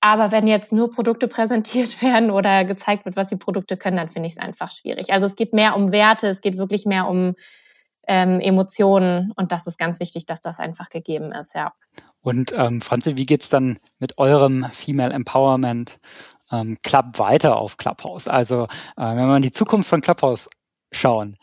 Aber 0.00 0.30
wenn 0.30 0.46
jetzt 0.46 0.72
nur 0.72 0.90
Produkte 0.90 1.28
präsentiert 1.28 2.02
werden 2.02 2.30
oder 2.30 2.64
gezeigt 2.64 3.04
wird, 3.04 3.16
was 3.16 3.26
die 3.26 3.36
Produkte 3.36 3.76
können, 3.76 3.96
dann 3.96 4.08
finde 4.08 4.28
ich 4.28 4.34
es 4.34 4.38
einfach 4.38 4.70
schwierig. 4.70 5.12
Also 5.12 5.26
es 5.26 5.36
geht 5.36 5.52
mehr 5.52 5.76
um 5.76 5.92
Werte, 5.92 6.28
es 6.28 6.40
geht 6.40 6.58
wirklich 6.58 6.86
mehr 6.86 7.08
um 7.08 7.34
ähm, 8.06 8.40
Emotionen 8.40 9.32
und 9.36 9.52
das 9.52 9.66
ist 9.66 9.78
ganz 9.78 10.00
wichtig, 10.00 10.26
dass 10.26 10.40
das 10.40 10.60
einfach 10.60 10.88
gegeben 10.88 11.32
ist, 11.32 11.54
ja. 11.54 11.72
Und 12.20 12.52
ähm, 12.56 12.80
Franzi, 12.80 13.16
wie 13.16 13.26
geht's 13.26 13.48
dann 13.48 13.78
mit 13.98 14.18
eurem 14.18 14.66
Female 14.72 15.12
Empowerment 15.12 15.98
ähm, 16.50 16.78
Club 16.82 17.18
weiter 17.18 17.56
auf 17.56 17.76
Clubhouse? 17.76 18.28
Also 18.28 18.64
äh, 18.96 19.16
wenn 19.16 19.28
wir 19.28 19.36
in 19.36 19.42
die 19.42 19.52
Zukunft 19.52 19.88
von 19.88 20.00
Clubhouse 20.00 20.48
schauen, 20.92 21.36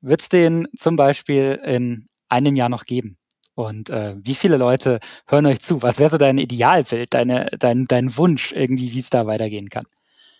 wird 0.00 0.22
es 0.22 0.28
den 0.28 0.68
zum 0.76 0.96
Beispiel 0.96 1.60
in 1.64 2.06
einem 2.28 2.56
Jahr 2.56 2.68
noch 2.68 2.84
geben? 2.84 3.18
Und 3.66 3.90
äh, 3.90 4.14
wie 4.16 4.34
viele 4.34 4.56
Leute 4.56 5.00
hören 5.26 5.46
euch 5.46 5.60
zu? 5.60 5.82
Was 5.82 5.98
wäre 5.98 6.10
so 6.10 6.18
dein 6.18 6.38
Idealbild, 6.38 7.14
deine, 7.14 7.46
dein, 7.58 7.86
dein 7.86 8.16
Wunsch 8.16 8.52
irgendwie, 8.52 8.92
wie 8.92 9.00
es 9.00 9.10
da 9.10 9.26
weitergehen 9.26 9.68
kann? 9.68 9.86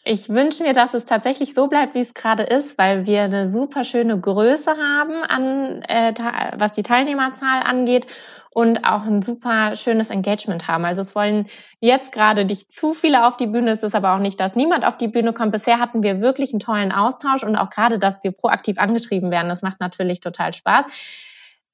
Ich 0.03 0.31
wünsche 0.31 0.63
mir, 0.63 0.73
dass 0.73 0.95
es 0.95 1.05
tatsächlich 1.05 1.53
so 1.53 1.67
bleibt, 1.67 1.95
wie 1.95 2.01
es 2.01 2.15
gerade 2.15 2.43
ist, 2.43 2.79
weil 2.79 3.07
wir 3.07 3.23
eine 3.23 3.47
super 3.47 3.85
schöne 3.85 4.19
Größe 4.19 4.71
haben, 4.71 5.23
an, 5.25 5.83
äh, 5.89 6.15
was 6.57 6.73
die 6.73 6.83
Teilnehmerzahl 6.83 7.63
angeht 7.63 8.07
und 8.55 8.87
auch 8.87 9.05
ein 9.05 9.21
super 9.21 9.77
schönes 9.77 10.09
Engagement 10.09 10.69
haben. 10.69 10.87
Also 10.87 11.03
es 11.03 11.15
wollen 11.15 11.47
jetzt 11.81 12.13
gerade 12.13 12.47
nicht 12.47 12.73
zu 12.73 12.93
viele 12.93 13.27
auf 13.27 13.37
die 13.37 13.47
Bühne, 13.47 13.73
es 13.73 13.83
ist 13.83 13.95
aber 13.95 14.15
auch 14.15 14.19
nicht, 14.21 14.41
dass 14.41 14.57
niemand 14.57 14.87
auf 14.87 14.97
die 14.97 15.09
Bühne 15.09 15.35
kommt. 15.35 15.53
Bisher 15.53 15.79
hatten 15.79 16.03
wir 16.03 16.23
wirklich 16.23 16.53
einen 16.53 16.61
tollen 16.61 16.93
Austausch 16.93 17.43
und 17.45 17.57
auch 17.57 17.69
gerade, 17.69 17.99
dass 17.99 18.25
wir 18.25 18.33
proaktiv 18.33 18.79
angeschrieben 18.79 19.31
werden, 19.31 19.51
das 19.51 19.61
macht 19.61 19.81
natürlich 19.81 20.21
total 20.21 20.55
Spaß. 20.55 20.87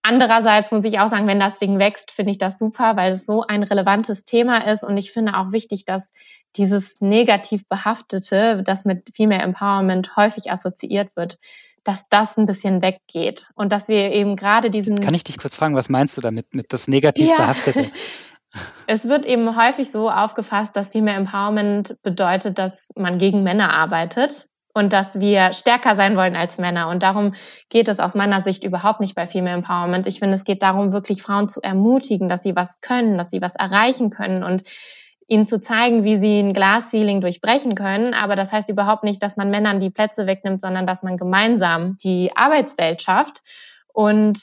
Andererseits 0.09 0.71
muss 0.71 0.85
ich 0.85 1.01
auch 1.01 1.09
sagen, 1.09 1.27
wenn 1.27 1.41
das 1.41 1.57
Ding 1.57 1.81
wächst, 1.81 2.13
finde 2.13 2.31
ich 2.31 2.39
das 2.39 2.59
super, 2.59 2.97
weil 2.97 3.13
es 3.13 3.27
so 3.27 3.43
ein 3.43 3.65
relevantes 3.65 4.25
Thema 4.25 4.59
ist 4.71 4.85
und 4.85 4.97
ich 4.97 5.11
finde 5.11 5.37
auch 5.37 5.51
wichtig, 5.51 5.85
dass 5.85 6.13
dieses 6.57 7.01
negativ 7.01 7.69
behaftete, 7.69 8.63
das 8.63 8.85
mit 8.85 9.11
Female 9.15 9.43
Empowerment 9.43 10.15
häufig 10.17 10.51
assoziiert 10.53 11.17
wird, 11.17 11.39
dass 11.83 12.09
das 12.09 12.37
ein 12.37 12.47
bisschen 12.47 12.83
weggeht 12.83 13.49
und 13.57 13.73
dass 13.73 13.89
wir 13.89 14.13
eben 14.13 14.37
gerade 14.37 14.71
diesen. 14.71 15.01
Kann 15.01 15.15
ich 15.15 15.25
dich 15.25 15.39
kurz 15.39 15.57
fragen, 15.57 15.75
was 15.75 15.89
meinst 15.89 16.17
du 16.17 16.21
damit 16.21 16.55
mit 16.55 16.73
das 16.73 16.87
negativ 16.87 17.29
ja. 17.29 17.37
behaftete? 17.37 17.91
Es 18.87 19.07
wird 19.07 19.27
eben 19.27 19.55
häufig 19.55 19.91
so 19.91 20.09
aufgefasst, 20.09 20.77
dass 20.77 20.93
Female 20.93 21.19
Empowerment 21.19 22.01
bedeutet, 22.03 22.59
dass 22.59 22.89
man 22.97 23.19
gegen 23.19 23.43
Männer 23.43 23.75
arbeitet 23.75 24.47
und 24.77 24.93
dass 24.93 25.19
wir 25.21 25.55
stärker 25.55 25.97
sein 25.97 26.19
wollen 26.19 26.37
als 26.37 26.59
Männer. 26.59 26.89
Und 26.89 27.03
darum 27.03 27.33
geht 27.71 27.89
es 27.89 27.99
aus 27.99 28.15
meiner 28.15 28.43
Sicht 28.43 28.63
überhaupt 28.63 29.01
nicht 29.01 29.15
bei 29.15 29.27
Female 29.27 29.57
Empowerment. 29.57 30.07
Ich 30.07 30.19
finde, 30.19 30.37
es 30.37 30.45
geht 30.45 30.63
darum, 30.63 30.93
wirklich 30.93 31.23
Frauen 31.23 31.49
zu 31.49 31.63
ermutigen, 31.63 32.29
dass 32.29 32.43
sie 32.43 32.55
was 32.55 32.83
können, 32.83 33.17
dass 33.17 33.31
sie 33.31 33.41
was 33.41 33.55
erreichen 33.55 34.11
können 34.11 34.45
und 34.45 34.65
ihnen 35.29 35.47
zu 35.47 35.63
zeigen, 35.63 36.05
wie 36.05 36.19
sie 36.19 36.41
ein 36.41 36.53
Glasceiling 36.53 37.23
durchbrechen 37.23 37.75
können. 37.75 38.13
Aber 38.13 38.37
das 38.37 38.53
heißt 38.53 38.69
überhaupt 38.69 39.03
nicht, 39.03 39.23
dass 39.23 39.39
man 39.39 39.49
Männern 39.49 39.81
die 39.81 39.89
Plätze 39.89 40.27
wegnimmt, 40.27 40.61
sondern 40.61 40.85
dass 40.85 41.03
man 41.03 41.17
gemeinsam 41.17 41.97
die 42.05 42.33
Arbeitswelt 42.37 43.01
schafft. 43.01 43.41
Und 43.95 44.39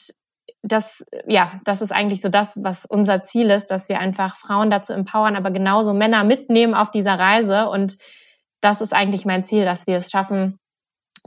das, 0.62 1.04
ja, 1.28 1.52
das 1.64 1.80
ist 1.80 1.92
eigentlich 1.92 2.20
so 2.20 2.28
das, 2.28 2.54
was 2.56 2.86
unser 2.86 3.22
Ziel 3.22 3.50
ist, 3.50 3.70
dass 3.70 3.88
wir 3.88 4.00
einfach 4.00 4.34
Frauen 4.34 4.68
dazu 4.68 4.94
empowern, 4.94 5.36
aber 5.36 5.52
genauso 5.52 5.94
Männer 5.94 6.24
mitnehmen 6.24 6.74
auf 6.74 6.90
dieser 6.90 7.20
Reise. 7.20 7.68
Und 7.68 7.98
das 8.64 8.80
ist 8.80 8.94
eigentlich 8.94 9.26
mein 9.26 9.44
Ziel, 9.44 9.64
dass 9.64 9.86
wir 9.86 9.98
es 9.98 10.10
schaffen, 10.10 10.58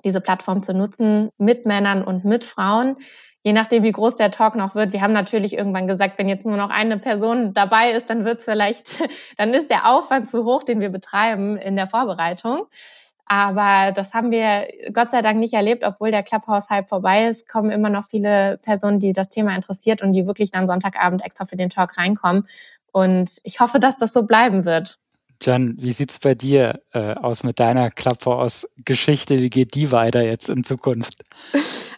diese 0.04 0.22
Plattform 0.22 0.64
zu 0.64 0.74
nutzen 0.74 1.30
mit 1.38 1.66
Männern 1.66 2.04
und 2.04 2.26
mit 2.26 2.44
Frauen, 2.44 2.98
je 3.44 3.54
nachdem, 3.54 3.84
wie 3.84 3.92
groß 3.92 4.16
der 4.16 4.32
Talk 4.32 4.56
noch 4.56 4.76
wird. 4.76 4.94
Wir 4.94 5.02
haben 5.02 5.14
natürlich 5.14 5.54
irgendwann 5.54 5.88
gesagt, 5.88 6.18
wenn 6.18 6.28
jetzt 6.28 6.46
nur 6.46 6.58
noch 6.58 6.70
eine 6.70 6.98
Person 6.98 7.54
dabei 7.54 7.92
ist, 7.92 8.10
dann 8.10 8.26
wird 8.26 8.42
vielleicht, 8.42 9.04
dann 9.38 9.54
ist 9.54 9.70
der 9.70 9.90
Aufwand 9.90 10.30
zu 10.30 10.44
hoch, 10.44 10.64
den 10.64 10.82
wir 10.82 10.90
betreiben 10.90 11.58
in 11.58 11.76
der 11.76 11.88
Vorbereitung. 11.88 12.66
Aber 13.26 13.92
das 13.92 14.14
haben 14.14 14.32
wir 14.32 14.68
Gott 14.94 15.12
sei 15.12 15.22
Dank 15.22 15.38
nicht 15.38 15.54
erlebt, 15.54 15.84
obwohl 15.84 16.12
der 16.12 16.24
Clubhouse-Hype 16.24 16.88
vorbei 16.88 17.28
ist, 17.28 17.48
kommen 17.48 17.72
immer 17.72 17.90
noch 17.90 18.06
viele 18.06 18.58
Personen, 18.62 19.00
die 19.00 19.12
das 19.12 19.28
Thema 19.28 19.54
interessiert 19.54 20.02
und 20.02 20.14
die 20.14 20.26
wirklich 20.26 20.50
dann 20.50 20.66
Sonntagabend 20.66 21.26
extra 21.26 21.46
für 21.46 21.58
den 21.58 21.70
Talk 21.70 21.98
reinkommen. 21.98 22.48
Und 22.94 23.30
ich 23.44 23.60
hoffe, 23.60 23.80
dass 23.80 23.98
das 23.98 24.14
so 24.14 24.24
bleiben 24.24 24.64
wird. 24.64 24.98
Jan, 25.42 25.76
wie 25.80 25.94
sieht's 25.94 26.20
bei 26.20 26.36
dir 26.36 26.82
äh, 26.94 27.14
aus 27.14 27.44
mit 27.44 27.60
deiner 27.60 27.92
Clubhouse-Geschichte? 27.92 29.40
Wie 29.40 29.50
geht 29.50 29.76
die 29.76 29.92
weiter 29.92 30.24
jetzt 30.24 30.50
in 30.50 30.64
Zukunft? 30.64 31.24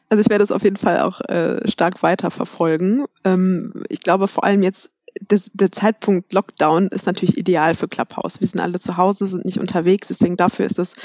Also 0.10 0.22
ich 0.22 0.30
werde 0.30 0.44
es 0.44 0.52
auf 0.52 0.64
jeden 0.64 0.78
Fall 0.78 1.02
auch 1.02 1.22
äh, 1.22 1.68
stark 1.70 2.02
weiter 2.02 2.32
verfolgen. 2.32 3.06
Ähm, 3.24 3.84
ich 3.90 4.02
glaube 4.02 4.28
vor 4.28 4.44
allem 4.44 4.64
jetzt, 4.64 4.92
das, 5.22 5.52
der 5.54 5.72
Zeitpunkt 5.72 6.34
Lockdown 6.34 6.88
ist 6.88 7.06
natürlich 7.06 7.38
ideal 7.38 7.76
für 7.76 7.88
Clubhouse. 7.88 8.40
Wir 8.40 8.48
sind 8.48 8.60
alle 8.60 8.80
zu 8.80 8.98
Hause, 8.98 9.28
sind 9.28 9.46
nicht 9.46 9.60
unterwegs, 9.60 10.08
deswegen 10.08 10.38
dafür 10.38 10.66
ist 10.66 10.78
das 10.78 10.96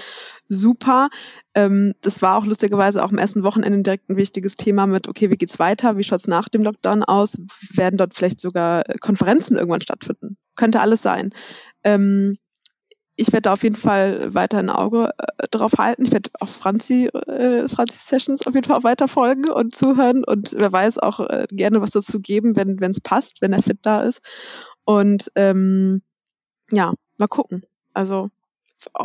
super. 0.49 1.09
Ähm, 1.55 1.95
das 2.01 2.23
war 2.23 2.39
auch 2.39 2.47
lustigerweise 2.47 3.05
auch 3.05 3.13
im 3.13 3.19
ersten 3.19 3.43
Wochenende 3.43 3.83
direkt 3.83 4.09
ein 4.09 4.17
wichtiges 4.17 4.57
Thema 4.57 4.87
mit, 4.87 5.09
okay, 5.09 5.31
wie 5.31 5.37
geht's 5.37 5.59
weiter? 5.59 5.97
Wie 5.97 6.05
schaut's 6.05 6.27
nach 6.27 6.49
dem 6.49 6.63
Lockdown 6.63 7.03
aus? 7.03 7.39
Werden 7.75 7.97
dort 7.97 8.15
vielleicht 8.15 8.41
sogar 8.41 8.85
Konferenzen 9.01 9.57
irgendwann 9.57 9.81
stattfinden? 9.81 10.37
Könnte 10.57 10.81
alles 10.81 11.03
sein. 11.03 11.33
Ähm, 11.85 12.37
ich 13.17 13.29
werde 13.29 13.43
da 13.43 13.53
auf 13.53 13.63
jeden 13.63 13.77
Fall 13.77 14.35
weiter 14.35 14.59
ein 14.59 14.71
Auge 14.71 15.13
äh, 15.19 15.47
drauf 15.51 15.73
halten. 15.79 16.05
Ich 16.05 16.13
werde 16.13 16.31
auch 16.41 16.49
Franzi, 16.49 17.07
äh, 17.07 17.69
Franzi 17.69 17.99
Sessions 18.01 18.47
auf 18.47 18.55
jeden 18.55 18.67
Fall 18.67 18.79
auch 18.79 18.85
weiter 18.85 19.07
folgen 19.07 19.49
und 19.49 19.75
zuhören 19.75 20.25
und 20.25 20.53
wer 20.57 20.73
weiß 20.73 20.99
auch 20.99 21.21
äh, 21.21 21.47
gerne 21.51 21.81
was 21.81 21.93
dazu 21.93 22.21
geben, 22.21 22.57
wenn 22.57 22.91
es 22.91 23.01
passt, 23.01 23.41
wenn 23.41 23.53
er 23.53 23.63
fit 23.63 23.79
da 23.83 24.01
ist. 24.01 24.21
Und 24.85 25.31
ähm, 25.37 26.03
ja, 26.71 26.95
mal 27.19 27.29
gucken. 27.29 27.65
Also 27.93 28.31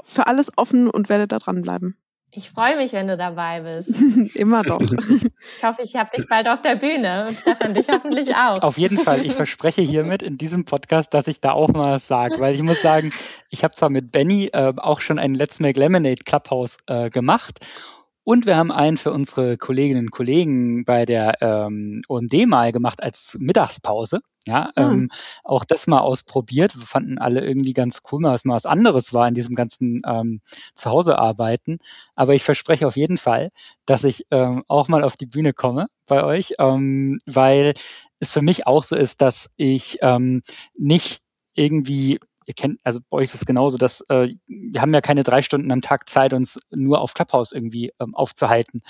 für 0.04 0.28
alles 0.28 0.52
offen 0.58 0.90
und 0.90 1.10
werde 1.10 1.28
da 1.28 1.38
dranbleiben. 1.38 1.96
Ich 2.32 2.52
freue 2.52 2.78
mich, 2.78 2.94
wenn 2.94 3.08
du 3.08 3.18
dabei 3.18 3.62
bist. 3.62 3.90
Immer 4.36 4.64
doch. 4.64 4.80
Ich 5.58 5.64
hoffe, 5.64 5.82
ich 5.82 5.96
habe 5.96 6.10
dich 6.16 6.28
bald 6.30 6.48
auf 6.48 6.62
der 6.62 6.76
Bühne 6.76 7.26
und 7.28 7.40
Stefan, 7.40 7.74
dich 7.74 7.88
hoffentlich 7.90 8.34
auch. 8.36 8.62
Auf 8.62 8.78
jeden 8.78 8.98
Fall. 9.00 9.26
Ich 9.26 9.34
verspreche 9.34 9.82
hiermit 9.82 10.22
in 10.22 10.38
diesem 10.38 10.64
Podcast, 10.64 11.14
dass 11.14 11.28
ich 11.28 11.42
da 11.42 11.52
auch 11.52 11.70
mal 11.70 11.96
was 11.96 12.08
sage, 12.08 12.40
weil 12.40 12.56
ich 12.56 12.62
muss 12.62 12.82
sagen, 12.82 13.12
ich 13.50 13.64
habe 13.64 13.74
zwar 13.74 13.90
mit 13.90 14.12
Benny 14.12 14.50
äh, 14.54 14.74
auch 14.78 15.02
schon 15.02 15.20
einen 15.20 15.36
Let's 15.36 15.60
Make 15.60 15.80
Lemonade 15.80 16.24
Clubhouse 16.24 16.78
äh, 16.88 17.10
gemacht 17.10 17.60
und 18.24 18.46
wir 18.46 18.58
haben 18.58 18.72
einen 18.72 18.98
für 18.98 19.12
unsere 19.12 19.58
Kolleginnen 19.58 20.06
und 20.06 20.12
Kollegen 20.12 20.86
bei 20.86 21.06
der 21.06 21.42
ähm, 21.42 22.02
OMD 22.08 22.48
mal 22.48 22.72
gemacht 22.72 23.02
als 23.02 23.38
Mittagspause. 23.40 24.20
Ja, 24.46 24.72
mhm. 24.76 24.84
ähm, 24.84 25.10
auch 25.44 25.66
das 25.66 25.88
mal 25.88 26.00
ausprobiert. 26.00 26.78
Wir 26.78 26.86
fanden 26.86 27.18
alle 27.18 27.46
irgendwie 27.46 27.74
ganz 27.74 28.02
cool, 28.12 28.22
mal 28.22 28.34
was 28.34 28.46
mal 28.46 28.56
was 28.56 28.66
anderes 28.66 29.14
war 29.14 29.28
in 29.28 29.34
diesem 29.34 29.56
ganzen 29.56 30.02
ähm, 30.06 30.42
Zuhause-Arbeiten. 30.76 31.80
Aber 32.16 32.36
ich 32.36 32.44
verspreche 32.44 32.88
auf 32.88 32.98
jeden 32.98 33.18
Fall, 33.18 33.50
dass 33.86 34.04
ich 34.04 34.26
ähm, 34.32 34.64
auch 34.68 34.88
mal 34.88 35.04
auf 35.04 35.18
die 35.18 35.26
Bühne 35.26 35.54
komme 35.54 35.88
bei 36.08 36.24
euch, 36.24 36.54
ähm, 36.60 37.20
weil 37.26 37.74
es 38.20 38.32
für 38.32 38.42
mich 38.42 38.66
auch 38.66 38.84
so 38.84 38.96
ist, 38.96 39.22
dass 39.22 39.50
ich 39.58 39.98
ähm, 40.02 40.42
nicht 40.76 41.22
irgendwie 41.54 42.20
ihr 42.50 42.56
kennt, 42.56 42.80
also 42.84 43.00
bei 43.12 43.18
euch 43.18 43.26
ist 43.26 43.36
es 43.36 43.46
genauso, 43.46 43.78
dass 43.78 44.02
äh, 44.10 44.30
wir 44.48 44.82
haben 44.82 44.94
ja 44.94 45.02
keine 45.02 45.22
drei 45.22 45.44
Stunden 45.44 45.72
am 45.72 45.82
Tag 45.82 46.10
Zeit, 46.10 46.34
uns 46.34 46.60
nur 46.72 47.00
auf 47.00 47.14
Clubhouse 47.14 47.52
irgendwie 47.52 47.92
ähm, 48.00 48.16
aufzuhalten, 48.16 48.82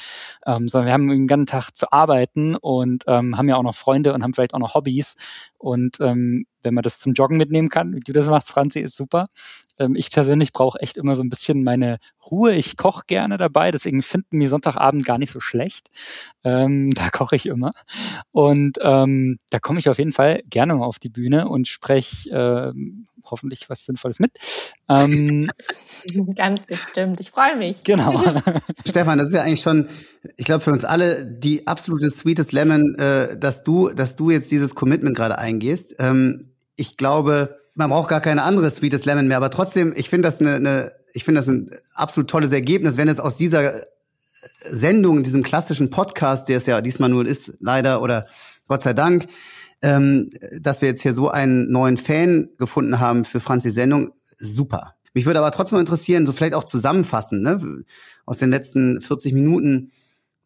ähm, 0.46 0.70
sondern 0.70 0.88
wir 0.88 0.94
haben 0.94 1.10
den 1.10 1.28
ganzen 1.28 1.46
Tag 1.46 1.72
zu 1.72 1.92
arbeiten 1.92 2.56
und 2.56 3.04
ähm, 3.08 3.38
haben 3.38 3.50
ja 3.50 3.58
auch 3.58 3.64
noch 3.64 3.76
Freunde 3.76 4.14
und 4.14 4.24
haben 4.24 4.34
vielleicht 4.34 4.54
auch 4.54 4.60
noch 4.60 4.76
Hobbys. 4.76 5.18
Und 5.58 6.00
ähm, 6.00 6.46
wenn 6.64 6.74
man 6.74 6.84
das 6.84 7.00
zum 7.00 7.14
Joggen 7.14 7.38
mitnehmen 7.38 7.70
kann, 7.70 7.96
wie 7.96 8.00
du 8.00 8.14
das 8.14 8.28
machst, 8.28 8.50
Franzi, 8.50 8.80
ist 8.80 8.96
super. 8.96 9.28
Ähm, 9.80 9.96
ich 9.96 10.12
persönlich 10.12 10.54
brauche 10.54 10.80
echt 10.80 10.98
immer 10.98 11.16
so 11.16 11.24
ein 11.24 11.30
bisschen 11.30 11.64
meine 11.64 11.98
Ruhe. 12.30 12.54
Ich 12.54 12.78
koche 12.78 13.04
gerne 13.08 13.38
dabei, 13.38 13.72
deswegen 13.72 14.02
finden 14.02 14.38
mir 14.38 14.50
Sonntagabend 14.50 15.06
gar 15.06 15.18
nicht 15.18 15.32
so 15.32 15.40
schlecht. 15.40 15.90
Ähm, 16.44 16.90
da 16.96 17.10
koche 17.10 17.36
ich 17.36 17.46
immer. 17.46 17.72
Und 18.32 18.78
ähm, 18.82 19.40
da 19.50 19.60
komme 19.60 19.80
ich 19.80 19.90
auf 19.90 19.98
jeden 19.98 20.12
Fall 20.12 20.42
gerne 20.50 20.76
mal 20.76 20.86
auf 20.86 21.00
die 21.00 21.10
Bühne 21.10 21.48
und 21.48 21.68
spreche 21.68 22.30
ähm, 22.30 23.08
hoffentlich 23.24 23.70
was 23.70 23.86
Sinnvolles 23.86 24.20
mit. 24.20 24.32
Ähm, 24.88 25.50
Ganz 26.36 26.64
bestimmt. 26.64 27.20
Ich 27.20 27.32
freue 27.32 27.56
mich. 27.56 27.84
Genau. 27.84 28.24
Stefan, 28.88 29.18
das 29.18 29.30
ist 29.30 29.34
ja 29.34 29.44
eigentlich 29.44 29.62
schon, 29.62 29.88
ich 30.38 30.46
glaube, 30.46 30.64
für 30.64 30.72
uns 30.72 30.86
alle 30.86 31.26
die 31.26 31.68
absolute 31.68 32.10
sweetest 32.10 32.52
Lemon, 32.52 32.96
äh, 32.96 33.38
dass 33.38 33.64
du, 33.64 33.90
dass 33.90 34.16
du 34.16 34.32
jetzt 34.32 34.52
dieses 34.52 34.76
Commitment 34.76 35.16
gerade 35.16 35.38
eingehst. 35.38 35.96
Ähm, 36.00 36.54
ich 36.76 36.98
glaube, 36.98 37.58
man 37.76 37.90
braucht 37.90 38.10
gar 38.10 38.22
keine 38.22 38.44
andere 38.44 38.70
Sweetest 38.70 39.06
Lemon 39.06 39.28
mehr, 39.28 39.38
aber 39.38 39.50
trotzdem, 39.50 39.94
ich 39.96 40.10
finde 40.10 40.28
das 40.28 40.42
eine, 40.42 40.56
eine 40.56 40.92
ich 41.14 41.24
finde 41.24 41.40
das 41.40 41.48
ein 41.48 41.70
absolut 41.94 42.30
tolles 42.30 42.52
Ergebnis, 42.52 42.98
wenn 42.98 43.08
es 43.08 43.20
aus 43.20 43.36
dieser 43.36 43.74
Sendung, 44.70 45.24
diesem 45.24 45.44
klassischen 45.44 45.90
Podcast, 45.90 46.50
der 46.50 46.58
es 46.58 46.66
ja 46.66 46.82
diesmal 46.82 47.10
nur 47.10 47.26
ist, 47.26 47.54
leider 47.60 48.02
oder 48.02 48.28
Gott 48.68 48.84
sei 48.84 48.94
Dank, 48.94 49.28
ähm, 49.82 50.30
dass 50.60 50.82
wir 50.82 50.90
jetzt 50.90 51.02
hier 51.02 51.14
so 51.14 51.30
einen 51.30 51.72
neuen 51.72 51.98
Fan 51.98 52.50
gefunden 52.58 53.00
haben 53.00 53.26
für 53.26 53.40
Franzis 53.40 53.74
Sendung, 53.74 54.12
super. 54.38 54.96
Mich 55.14 55.26
würde 55.26 55.40
aber 55.40 55.52
trotzdem 55.52 55.80
interessieren, 55.80 56.26
so 56.26 56.34
vielleicht 56.34 56.54
auch 56.54 56.64
zusammenfassen, 56.64 57.42
ne, 57.42 57.84
aus 58.26 58.38
den 58.38 58.52
letzten 58.52 59.02
40 59.02 59.34
Minuten, 59.34 59.92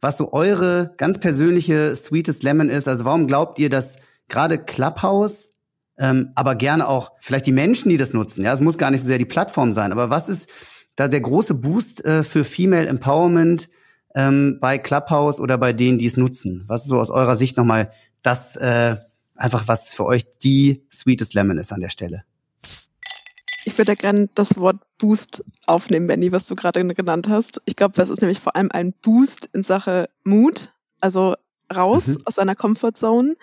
was 0.03 0.17
so 0.17 0.33
eure 0.33 0.93
ganz 0.97 1.17
persönliche 1.17 1.95
Sweetest 1.95 2.43
Lemon 2.43 2.69
ist. 2.69 2.87
Also 2.87 3.05
warum 3.05 3.25
glaubt 3.25 3.57
ihr, 3.57 3.69
dass 3.69 3.97
gerade 4.27 4.57
Clubhouse, 4.57 5.53
ähm, 5.97 6.31
aber 6.35 6.55
gerne 6.55 6.87
auch 6.87 7.11
vielleicht 7.19 7.47
die 7.47 7.51
Menschen, 7.51 7.89
die 7.89 7.97
das 7.97 8.13
nutzen, 8.13 8.43
ja, 8.43 8.53
es 8.53 8.61
muss 8.61 8.77
gar 8.77 8.91
nicht 8.91 9.01
so 9.01 9.07
sehr 9.07 9.17
die 9.17 9.25
Plattform 9.25 9.73
sein, 9.73 9.91
aber 9.91 10.09
was 10.09 10.29
ist 10.29 10.49
da 10.95 11.07
der 11.07 11.21
große 11.21 11.55
Boost 11.55 12.05
äh, 12.05 12.23
für 12.23 12.43
Female 12.43 12.87
Empowerment 12.87 13.69
ähm, 14.13 14.57
bei 14.59 14.77
Clubhouse 14.77 15.39
oder 15.39 15.57
bei 15.57 15.73
denen, 15.73 15.97
die 15.97 16.05
es 16.05 16.17
nutzen? 16.17 16.65
Was 16.67 16.83
ist 16.83 16.89
so 16.89 16.99
aus 16.99 17.09
eurer 17.09 17.35
Sicht 17.35 17.57
nochmal 17.57 17.91
das, 18.21 18.55
äh, 18.55 18.97
einfach 19.35 19.67
was 19.67 19.91
für 19.91 20.05
euch 20.05 20.25
die 20.39 20.85
Sweetest 20.91 21.33
Lemon 21.33 21.57
ist 21.57 21.71
an 21.71 21.81
der 21.81 21.89
Stelle. 21.89 22.23
Ich 23.65 23.77
würde 23.77 23.95
gerne 23.95 24.29
das 24.35 24.57
Wort 24.57 24.77
Boost 24.97 25.43
aufnehmen, 25.67 26.07
Benny, 26.07 26.31
was 26.31 26.45
du 26.45 26.55
gerade 26.55 26.85
genannt 26.93 27.27
hast. 27.29 27.61
Ich 27.65 27.75
glaube, 27.75 27.93
das 27.95 28.09
ist 28.09 28.21
nämlich 28.21 28.39
vor 28.39 28.55
allem 28.55 28.71
ein 28.71 28.93
Boost 29.01 29.49
in 29.53 29.63
Sache 29.63 30.09
Mut, 30.23 30.73
also 30.99 31.35
raus 31.73 32.07
mhm. 32.07 32.17
aus 32.25 32.39
einer 32.39 32.55
Comfortzone, 32.55 33.35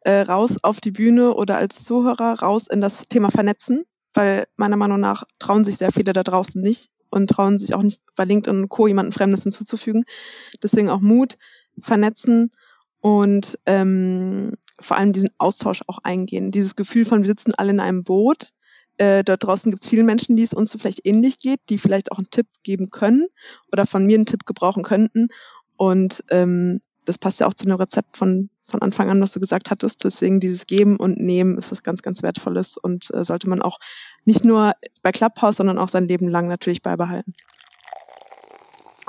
äh, 0.00 0.20
raus 0.20 0.56
auf 0.62 0.80
die 0.80 0.90
Bühne 0.90 1.34
oder 1.34 1.56
als 1.56 1.84
Zuhörer 1.84 2.40
raus 2.40 2.66
in 2.68 2.80
das 2.80 3.08
Thema 3.08 3.30
Vernetzen, 3.30 3.84
weil 4.14 4.46
meiner 4.56 4.76
Meinung 4.76 5.00
nach 5.00 5.24
trauen 5.38 5.64
sich 5.64 5.78
sehr 5.78 5.92
viele 5.92 6.12
da 6.12 6.22
draußen 6.22 6.60
nicht 6.60 6.90
und 7.10 7.28
trauen 7.28 7.58
sich 7.58 7.74
auch 7.74 7.82
nicht 7.82 8.00
bei 8.14 8.24
LinkedIn 8.24 8.62
und 8.62 8.68
Co. 8.68 8.86
jemanden 8.86 9.12
Fremdes 9.12 9.42
hinzuzufügen. 9.42 10.04
Deswegen 10.62 10.88
auch 10.88 11.00
Mut, 11.00 11.38
vernetzen 11.78 12.50
und 13.00 13.58
ähm, 13.66 14.52
vor 14.78 14.96
allem 14.96 15.12
diesen 15.12 15.30
Austausch 15.38 15.82
auch 15.86 15.98
eingehen. 16.02 16.50
Dieses 16.50 16.76
Gefühl 16.76 17.04
von, 17.04 17.20
wir 17.20 17.26
sitzen 17.26 17.54
alle 17.54 17.70
in 17.70 17.80
einem 17.80 18.04
Boot. 18.04 18.50
Äh, 18.98 19.24
dort 19.24 19.44
draußen 19.44 19.70
gibt 19.70 19.82
es 19.82 19.88
viele 19.88 20.02
Menschen, 20.02 20.36
die 20.36 20.42
es 20.42 20.52
uns 20.52 20.72
vielleicht 20.72 21.06
ähnlich 21.06 21.38
geht, 21.38 21.60
die 21.68 21.78
vielleicht 21.78 22.12
auch 22.12 22.18
einen 22.18 22.30
Tipp 22.30 22.46
geben 22.62 22.90
können 22.90 23.26
oder 23.72 23.86
von 23.86 24.06
mir 24.06 24.16
einen 24.16 24.26
Tipp 24.26 24.44
gebrauchen 24.44 24.82
könnten. 24.82 25.28
Und 25.76 26.22
ähm, 26.30 26.80
das 27.04 27.18
passt 27.18 27.40
ja 27.40 27.46
auch 27.46 27.54
zu 27.54 27.64
einem 27.64 27.76
Rezept 27.76 28.16
von, 28.16 28.50
von 28.64 28.82
Anfang 28.82 29.10
an, 29.10 29.20
was 29.20 29.32
du 29.32 29.40
gesagt 29.40 29.70
hattest. 29.70 30.04
Deswegen 30.04 30.40
dieses 30.40 30.66
Geben 30.66 30.96
und 30.96 31.18
Nehmen 31.18 31.58
ist 31.58 31.72
was 31.72 31.82
ganz, 31.82 32.02
ganz 32.02 32.22
Wertvolles 32.22 32.76
und 32.76 33.12
äh, 33.14 33.24
sollte 33.24 33.48
man 33.48 33.62
auch 33.62 33.78
nicht 34.24 34.44
nur 34.44 34.74
bei 35.02 35.10
Clubhouse, 35.10 35.56
sondern 35.56 35.78
auch 35.78 35.88
sein 35.88 36.06
Leben 36.06 36.28
lang 36.28 36.46
natürlich 36.48 36.82
beibehalten. 36.82 37.32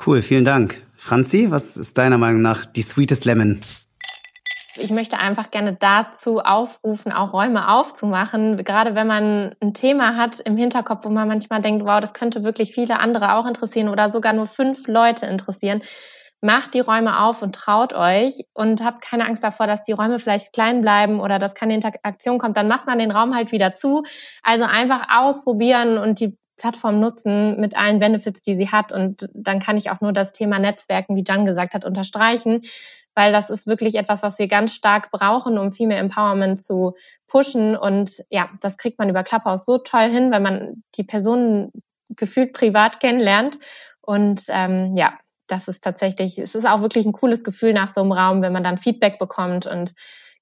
Cool, 0.05 0.21
vielen 0.21 0.45
Dank. 0.45 0.81
Franzi, 0.95 1.51
was 1.51 1.77
ist 1.77 1.97
deiner 1.97 2.17
Meinung 2.17 2.41
nach 2.41 2.65
die 2.65 2.81
Sweetest 2.81 3.25
Lemon? 3.25 3.59
Ich 4.77 4.89
möchte 4.89 5.19
einfach 5.19 5.51
gerne 5.51 5.73
dazu 5.73 6.39
aufrufen, 6.39 7.11
auch 7.11 7.31
Räume 7.31 7.69
aufzumachen, 7.69 8.57
gerade 8.57 8.95
wenn 8.95 9.05
man 9.05 9.55
ein 9.61 9.73
Thema 9.73 10.17
hat 10.17 10.39
im 10.39 10.57
Hinterkopf, 10.57 11.05
wo 11.05 11.09
man 11.09 11.27
manchmal 11.27 11.61
denkt, 11.61 11.85
wow, 11.85 11.99
das 11.99 12.13
könnte 12.13 12.43
wirklich 12.43 12.73
viele 12.73 12.99
andere 12.99 13.35
auch 13.35 13.45
interessieren 13.45 13.89
oder 13.89 14.11
sogar 14.11 14.33
nur 14.33 14.47
fünf 14.47 14.87
Leute 14.87 15.27
interessieren. 15.27 15.83
Macht 16.41 16.73
die 16.73 16.79
Räume 16.79 17.21
auf 17.21 17.41
und 17.41 17.55
traut 17.55 17.93
euch 17.93 18.45
und 18.53 18.83
habt 18.83 19.01
keine 19.01 19.25
Angst 19.25 19.43
davor, 19.43 19.67
dass 19.67 19.83
die 19.83 19.93
Räume 19.93 20.17
vielleicht 20.17 20.53
klein 20.53 20.81
bleiben 20.81 21.19
oder 21.19 21.39
dass 21.39 21.53
keine 21.53 21.75
Interaktion 21.75 22.39
kommt. 22.39 22.57
Dann 22.57 22.67
macht 22.67 22.87
man 22.87 22.97
den 22.97 23.11
Raum 23.11 23.35
halt 23.35 23.51
wieder 23.51 23.75
zu. 23.75 24.03
Also 24.41 24.65
einfach 24.65 25.07
ausprobieren 25.09 25.97
und 25.99 26.19
die 26.19 26.35
Plattform 26.57 26.99
nutzen 26.99 27.59
mit 27.59 27.77
allen 27.77 27.99
Benefits, 27.99 28.41
die 28.41 28.55
sie 28.55 28.69
hat. 28.69 28.91
Und 28.91 29.29
dann 29.33 29.59
kann 29.59 29.77
ich 29.77 29.89
auch 29.89 30.01
nur 30.01 30.11
das 30.11 30.33
Thema 30.33 30.59
Netzwerken, 30.59 31.15
wie 31.15 31.23
Jan 31.25 31.45
gesagt 31.45 31.75
hat, 31.75 31.85
unterstreichen 31.85 32.61
weil 33.15 33.31
das 33.31 33.49
ist 33.49 33.67
wirklich 33.67 33.95
etwas, 33.95 34.23
was 34.23 34.39
wir 34.39 34.47
ganz 34.47 34.73
stark 34.73 35.11
brauchen, 35.11 35.57
um 35.57 35.71
Female 35.71 35.99
Empowerment 35.99 36.61
zu 36.61 36.95
pushen. 37.27 37.75
Und 37.75 38.23
ja, 38.29 38.49
das 38.61 38.77
kriegt 38.77 38.99
man 38.99 39.09
über 39.09 39.23
Clubhouse 39.23 39.65
so 39.65 39.77
toll 39.77 40.09
hin, 40.09 40.31
wenn 40.31 40.43
man 40.43 40.83
die 40.95 41.03
Personen 41.03 41.71
gefühlt 42.09 42.53
privat 42.53 42.99
kennenlernt. 42.99 43.57
Und 44.01 44.43
ähm, 44.49 44.95
ja, 44.95 45.17
das 45.47 45.67
ist 45.67 45.83
tatsächlich, 45.83 46.39
es 46.39 46.55
ist 46.55 46.65
auch 46.65 46.81
wirklich 46.81 47.05
ein 47.05 47.13
cooles 47.13 47.43
Gefühl 47.43 47.73
nach 47.73 47.89
so 47.89 48.01
einem 48.01 48.11
Raum, 48.11 48.41
wenn 48.41 48.53
man 48.53 48.63
dann 48.63 48.77
Feedback 48.77 49.19
bekommt 49.19 49.65
und 49.65 49.93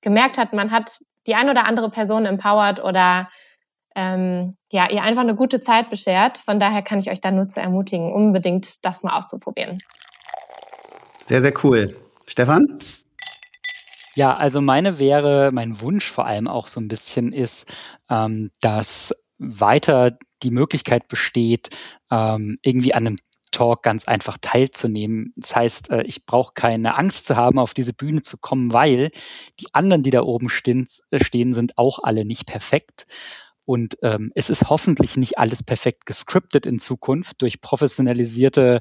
gemerkt 0.01 0.37
hat, 0.37 0.53
man 0.53 0.71
hat 0.71 0.99
die 1.27 1.35
ein 1.35 1.49
oder 1.49 1.67
andere 1.67 1.89
Person 1.89 2.25
empowered 2.25 2.83
oder 2.83 3.29
ähm, 3.95 4.53
ja, 4.71 4.89
ihr 4.89 5.03
einfach 5.03 5.21
eine 5.21 5.35
gute 5.35 5.59
Zeit 5.59 5.89
beschert. 5.89 6.37
Von 6.37 6.59
daher 6.59 6.81
kann 6.81 6.99
ich 6.99 7.11
euch 7.11 7.19
da 7.19 7.29
nur 7.29 7.49
zu 7.49 7.59
ermutigen, 7.59 8.11
unbedingt 8.11 8.85
das 8.85 9.03
mal 9.03 9.17
auszuprobieren. 9.17 9.77
Sehr, 11.21 11.41
sehr 11.41 11.53
cool. 11.63 11.93
Stefan? 12.31 12.79
Ja, 14.15 14.37
also 14.37 14.61
meine 14.61 14.99
wäre, 14.99 15.51
mein 15.51 15.81
Wunsch 15.81 16.09
vor 16.09 16.25
allem 16.25 16.47
auch 16.47 16.67
so 16.67 16.79
ein 16.79 16.87
bisschen 16.87 17.33
ist, 17.33 17.65
ähm, 18.09 18.51
dass 18.61 19.13
weiter 19.37 20.17
die 20.41 20.51
Möglichkeit 20.51 21.09
besteht, 21.09 21.71
ähm, 22.09 22.57
irgendwie 22.61 22.93
an 22.93 23.05
einem 23.05 23.17
Talk 23.51 23.83
ganz 23.83 24.07
einfach 24.07 24.37
teilzunehmen. 24.39 25.33
Das 25.35 25.57
heißt, 25.57 25.89
äh, 25.89 26.03
ich 26.03 26.25
brauche 26.25 26.53
keine 26.53 26.95
Angst 26.95 27.25
zu 27.25 27.35
haben, 27.35 27.59
auf 27.59 27.73
diese 27.73 27.91
Bühne 27.91 28.21
zu 28.21 28.37
kommen, 28.37 28.71
weil 28.71 29.11
die 29.59 29.67
anderen, 29.73 30.01
die 30.01 30.11
da 30.11 30.21
oben 30.21 30.47
stehen, 30.47 30.87
äh, 31.09 31.21
stehen 31.21 31.51
sind 31.51 31.77
auch 31.77 31.99
alle 32.01 32.23
nicht 32.23 32.45
perfekt. 32.45 33.07
Und 33.65 33.97
ähm, 34.03 34.31
es 34.35 34.49
ist 34.49 34.69
hoffentlich 34.69 35.17
nicht 35.17 35.37
alles 35.37 35.63
perfekt 35.63 36.05
gescriptet 36.05 36.65
in 36.65 36.79
Zukunft 36.79 37.41
durch 37.41 37.59
professionalisierte 37.59 38.79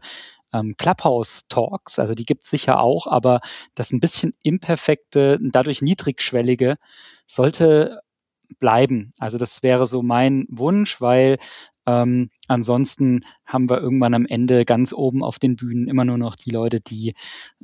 ähm, 0.52 0.74
Clubhouse-Talks, 0.76 1.98
also 1.98 2.14
die 2.14 2.26
gibt 2.26 2.44
es 2.44 2.50
sicher 2.50 2.80
auch, 2.80 3.06
aber 3.06 3.40
das 3.74 3.92
ein 3.92 4.00
bisschen 4.00 4.34
imperfekte, 4.42 5.38
dadurch 5.40 5.82
niedrigschwellige 5.82 6.76
sollte 7.26 8.00
bleiben. 8.58 9.12
Also 9.18 9.38
das 9.38 9.62
wäre 9.62 9.86
so 9.86 10.02
mein 10.02 10.46
Wunsch, 10.48 11.00
weil 11.00 11.38
ähm, 11.86 12.28
ansonsten 12.46 13.20
haben 13.46 13.70
wir 13.70 13.80
irgendwann 13.80 14.14
am 14.14 14.26
Ende 14.26 14.64
ganz 14.64 14.92
oben 14.92 15.22
auf 15.24 15.38
den 15.38 15.56
Bühnen 15.56 15.88
immer 15.88 16.04
nur 16.04 16.18
noch 16.18 16.36
die 16.36 16.50
Leute, 16.50 16.80
die 16.80 17.14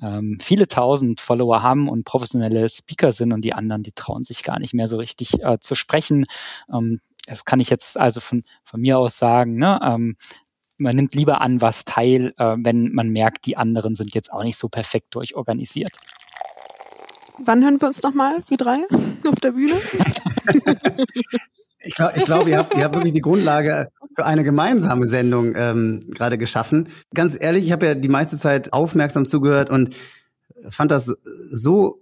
ähm, 0.03 0.39
viele 0.41 0.69
tausend 0.69 1.21
Follower 1.21 1.63
haben 1.63 1.89
und 1.89 2.05
professionelle 2.05 2.69
Speaker 2.69 3.13
sind 3.13 3.33
und 3.33 3.43
die 3.43 3.53
anderen, 3.53 3.83
die 3.83 3.93
trauen 3.93 4.25
sich 4.25 4.43
gar 4.43 4.59
nicht 4.59 4.75
mehr 4.75 4.89
so 4.89 4.97
richtig 4.97 5.43
äh, 5.43 5.59
zu 5.61 5.75
sprechen. 5.75 6.25
Ähm, 6.73 7.01
das 7.27 7.45
kann 7.45 7.61
ich 7.61 7.71
jetzt 7.71 7.99
also 7.99 8.21
von, 8.21 8.45
von 8.63 8.81
mir 8.81 8.99
aus 8.99 9.19
sagen. 9.19 9.57
Ne? 9.57 9.81
Ähm, 9.83 10.17
man 10.79 10.97
nimmt 10.97 11.15
lieber 11.15 11.41
an 11.41 11.61
was 11.61 11.85
teil, 11.85 12.35
äh, 12.39 12.57
wenn 12.59 12.93
man 12.93 13.11
merkt, 13.11 13.47
die 13.47 13.57
anderen 13.57 13.95
sind 13.95 14.15
jetzt 14.15 14.33
auch 14.33 14.43
nicht 14.43 14.59
so 14.59 14.69
perfekt 14.69 15.15
durchorganisiert. 15.15 15.93
Wann 17.39 17.63
hören 17.63 17.81
wir 17.81 17.89
uns 17.89 18.03
nochmal, 18.03 18.41
wir 18.49 18.57
drei, 18.57 18.77
auf 19.29 19.41
der 19.43 19.53
Bühne? 19.53 19.75
ich 21.79 21.95
glaube, 21.95 22.13
ich 22.17 22.25
glaub, 22.25 22.49
ihr, 22.49 22.59
habt, 22.59 22.77
ihr 22.77 22.85
habt 22.85 22.95
wirklich 22.95 23.13
die 23.13 23.21
Grundlage 23.21 23.89
für 24.17 24.25
eine 24.25 24.45
gemeinsame 24.45 25.09
Sendung 25.09 25.55
ähm, 25.55 26.01
gerade 26.15 26.39
geschaffen. 26.39 26.89
Ganz 27.15 27.37
ehrlich, 27.39 27.67
ich 27.67 27.73
habe 27.73 27.87
ja 27.87 27.95
die 27.95 28.09
meiste 28.09 28.39
Zeit 28.39 28.73
aufmerksam 28.73 29.29
zugehört 29.29 29.69
und 29.69 29.95
fand 30.69 30.91
das 30.91 31.15
so 31.25 32.01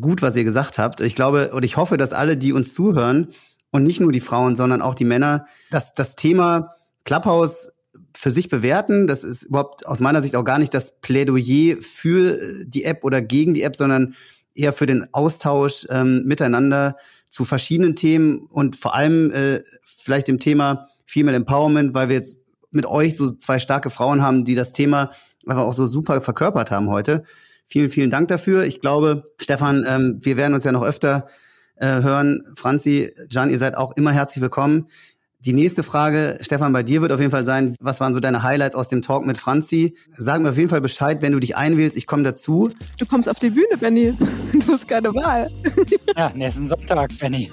gut, 0.00 0.22
was 0.22 0.36
ihr 0.36 0.44
gesagt 0.44 0.78
habt. 0.78 1.00
Ich 1.00 1.14
glaube 1.14 1.52
und 1.52 1.64
ich 1.64 1.76
hoffe, 1.76 1.98
dass 1.98 2.12
alle, 2.12 2.36
die 2.38 2.52
uns 2.52 2.72
zuhören, 2.72 3.28
und 3.70 3.84
nicht 3.84 4.00
nur 4.00 4.12
die 4.12 4.20
Frauen, 4.20 4.56
sondern 4.56 4.82
auch 4.82 4.94
die 4.94 5.04
Männer, 5.04 5.46
dass 5.70 5.94
das 5.94 6.16
Thema 6.16 6.74
Clubhouse 7.04 7.72
für 8.16 8.30
sich 8.30 8.48
bewerten. 8.48 9.06
Das 9.06 9.24
ist 9.24 9.44
überhaupt 9.44 9.86
aus 9.86 10.00
meiner 10.00 10.22
Sicht 10.22 10.36
auch 10.36 10.44
gar 10.44 10.58
nicht 10.58 10.74
das 10.74 11.00
Plädoyer 11.00 11.76
für 11.80 12.38
die 12.64 12.84
App 12.84 13.04
oder 13.04 13.20
gegen 13.22 13.54
die 13.54 13.62
App, 13.62 13.76
sondern 13.76 14.14
eher 14.54 14.72
für 14.72 14.86
den 14.86 15.12
Austausch 15.12 15.86
ähm, 15.90 16.24
miteinander 16.24 16.96
zu 17.28 17.44
verschiedenen 17.44 17.96
Themen 17.96 18.40
und 18.50 18.76
vor 18.76 18.94
allem 18.94 19.30
äh, 19.30 19.62
vielleicht 19.82 20.28
dem 20.28 20.38
Thema 20.38 20.88
Female 21.06 21.36
Empowerment, 21.36 21.94
weil 21.94 22.08
wir 22.08 22.16
jetzt 22.16 22.36
mit 22.70 22.86
euch 22.86 23.16
so 23.16 23.32
zwei 23.32 23.58
starke 23.58 23.90
Frauen 23.90 24.22
haben, 24.22 24.44
die 24.44 24.54
das 24.54 24.72
Thema 24.72 25.10
einfach 25.46 25.62
auch 25.62 25.72
so 25.72 25.86
super 25.86 26.20
verkörpert 26.20 26.70
haben 26.70 26.88
heute. 26.88 27.24
Vielen, 27.66 27.90
vielen 27.90 28.10
Dank 28.10 28.28
dafür. 28.28 28.64
Ich 28.64 28.80
glaube, 28.80 29.32
Stefan, 29.40 29.84
ähm, 29.88 30.18
wir 30.22 30.36
werden 30.36 30.54
uns 30.54 30.64
ja 30.64 30.72
noch 30.72 30.82
öfter 30.82 31.28
äh, 31.76 32.02
hören. 32.02 32.42
Franzi, 32.56 33.12
Jan, 33.30 33.50
ihr 33.50 33.58
seid 33.58 33.76
auch 33.76 33.96
immer 33.96 34.12
herzlich 34.12 34.42
willkommen. 34.42 34.88
Die 35.46 35.54
nächste 35.54 35.82
Frage, 35.82 36.36
Stefan, 36.42 36.74
bei 36.74 36.82
dir 36.82 37.00
wird 37.00 37.12
auf 37.12 37.18
jeden 37.18 37.30
Fall 37.30 37.46
sein, 37.46 37.74
was 37.80 37.98
waren 37.98 38.12
so 38.12 38.20
deine 38.20 38.42
Highlights 38.42 38.74
aus 38.74 38.88
dem 38.88 39.00
Talk 39.00 39.24
mit 39.24 39.38
Franzi? 39.38 39.96
Sag 40.10 40.42
mir 40.42 40.50
auf 40.50 40.58
jeden 40.58 40.68
Fall 40.68 40.82
Bescheid, 40.82 41.22
wenn 41.22 41.32
du 41.32 41.40
dich 41.40 41.56
einwählst. 41.56 41.96
Ich 41.96 42.06
komme 42.06 42.24
dazu. 42.24 42.68
Du 42.98 43.06
kommst 43.06 43.26
auf 43.26 43.38
die 43.38 43.48
Bühne, 43.48 43.78
Benny. 43.78 44.14
Du 44.52 44.72
hast 44.72 44.86
keine 44.86 45.08
Wahl. 45.14 45.50
Ja, 46.16 46.30
nächsten 46.34 46.66
Sonntag, 46.66 47.10
Benny. 47.18 47.50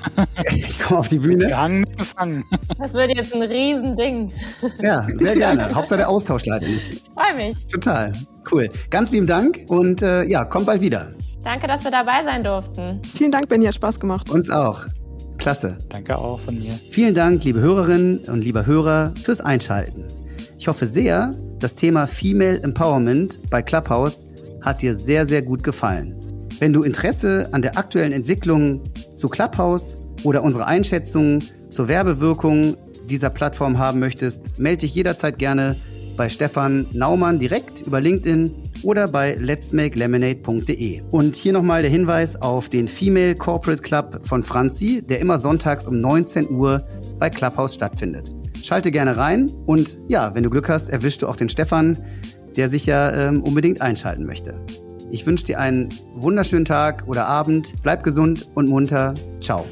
Ich 0.53 0.77
komme 0.79 0.99
auf 0.99 1.07
die 1.07 1.19
Bühne. 1.19 1.47
Gehangen 1.47 1.81
mitgefangen. 1.81 2.43
Das 2.77 2.93
wird 2.93 3.15
jetzt 3.15 3.33
ein 3.33 3.43
Riesending. 3.43 4.33
Ja, 4.81 5.07
sehr 5.15 5.35
gerne. 5.35 5.73
Hauptsache 5.73 5.99
der 5.99 6.09
Austausch 6.09 6.45
leider 6.45 6.67
nicht. 6.67 6.91
Ich 6.91 7.03
freue 7.13 7.35
mich. 7.35 7.65
Total. 7.67 8.11
Cool. 8.51 8.69
Ganz 8.89 9.11
lieben 9.11 9.27
Dank 9.27 9.59
und 9.67 10.01
äh, 10.01 10.23
ja, 10.23 10.43
kommt 10.43 10.65
bald 10.65 10.81
wieder. 10.81 11.13
Danke, 11.43 11.67
dass 11.67 11.83
wir 11.85 11.91
dabei 11.91 12.23
sein 12.25 12.43
durften. 12.43 13.01
Vielen 13.15 13.31
Dank, 13.31 13.47
Benny. 13.47 13.65
Hat 13.65 13.75
Spaß 13.75 13.99
gemacht. 13.99 14.29
Uns 14.29 14.49
auch. 14.49 14.85
Klasse. 15.47 15.77
Danke 15.87 16.17
auch 16.17 16.41
von 16.41 16.59
mir. 16.59 16.73
Vielen 16.91 17.13
Dank, 17.13 17.41
liebe 17.45 17.61
Hörerinnen 17.61 18.17
und 18.27 18.41
lieber 18.41 18.65
Hörer, 18.65 19.13
fürs 19.23 19.39
Einschalten. 19.39 20.03
Ich 20.59 20.67
hoffe 20.67 20.85
sehr, 20.85 21.33
das 21.59 21.75
Thema 21.75 22.05
Female 22.05 22.61
Empowerment 22.63 23.39
bei 23.49 23.61
Clubhouse 23.61 24.27
hat 24.59 24.81
dir 24.81 24.93
sehr, 24.93 25.25
sehr 25.25 25.41
gut 25.41 25.63
gefallen. 25.63 26.19
Wenn 26.59 26.73
du 26.73 26.83
Interesse 26.83 27.47
an 27.53 27.61
der 27.61 27.77
aktuellen 27.77 28.11
Entwicklung 28.11 28.81
zu 29.15 29.29
Clubhouse 29.29 29.95
oder 30.25 30.43
unsere 30.43 30.65
Einschätzungen 30.65 31.41
zur 31.69 31.87
Werbewirkung 31.87 32.75
dieser 33.09 33.29
Plattform 33.29 33.77
haben 33.77 33.99
möchtest, 33.99 34.59
melde 34.59 34.81
dich 34.81 34.95
jederzeit 34.95 35.39
gerne 35.39 35.77
bei 36.17 36.27
Stefan 36.27 36.87
Naumann 36.91 37.39
direkt 37.39 37.81
über 37.81 38.01
LinkedIn 38.01 38.51
oder 38.83 39.07
bei 39.07 39.35
letsmakelemonade.de. 39.35 41.03
Und 41.11 41.35
hier 41.35 41.53
nochmal 41.53 41.83
der 41.83 41.91
Hinweis 41.91 42.41
auf 42.41 42.67
den 42.69 42.87
Female 42.87 43.35
Corporate 43.35 43.81
Club 43.81 44.19
von 44.23 44.43
Franzi, 44.43 45.03
der 45.07 45.19
immer 45.19 45.37
sonntags 45.37 45.87
um 45.87 46.01
19 46.01 46.49
Uhr 46.49 46.85
bei 47.19 47.29
Clubhouse 47.29 47.75
stattfindet. 47.75 48.31
Schalte 48.61 48.91
gerne 48.91 49.15
rein 49.15 49.49
und 49.65 49.97
ja, 50.09 50.35
wenn 50.35 50.43
du 50.43 50.49
Glück 50.49 50.67
hast, 50.67 50.89
erwischst 50.89 51.21
du 51.21 51.27
auch 51.27 51.35
den 51.35 51.47
Stefan, 51.47 51.97
der 52.57 52.67
sich 52.67 52.85
ja 52.85 53.11
ähm, 53.13 53.43
unbedingt 53.43 53.81
einschalten 53.81 54.25
möchte. 54.25 54.55
Ich 55.09 55.25
wünsche 55.25 55.45
dir 55.45 55.59
einen 55.59 55.87
wunderschönen 56.15 56.65
Tag 56.65 57.05
oder 57.07 57.27
Abend. 57.27 57.75
Bleib 57.81 58.03
gesund 58.03 58.47
und 58.55 58.67
munter. 58.67 59.13
Ciao. 59.39 59.65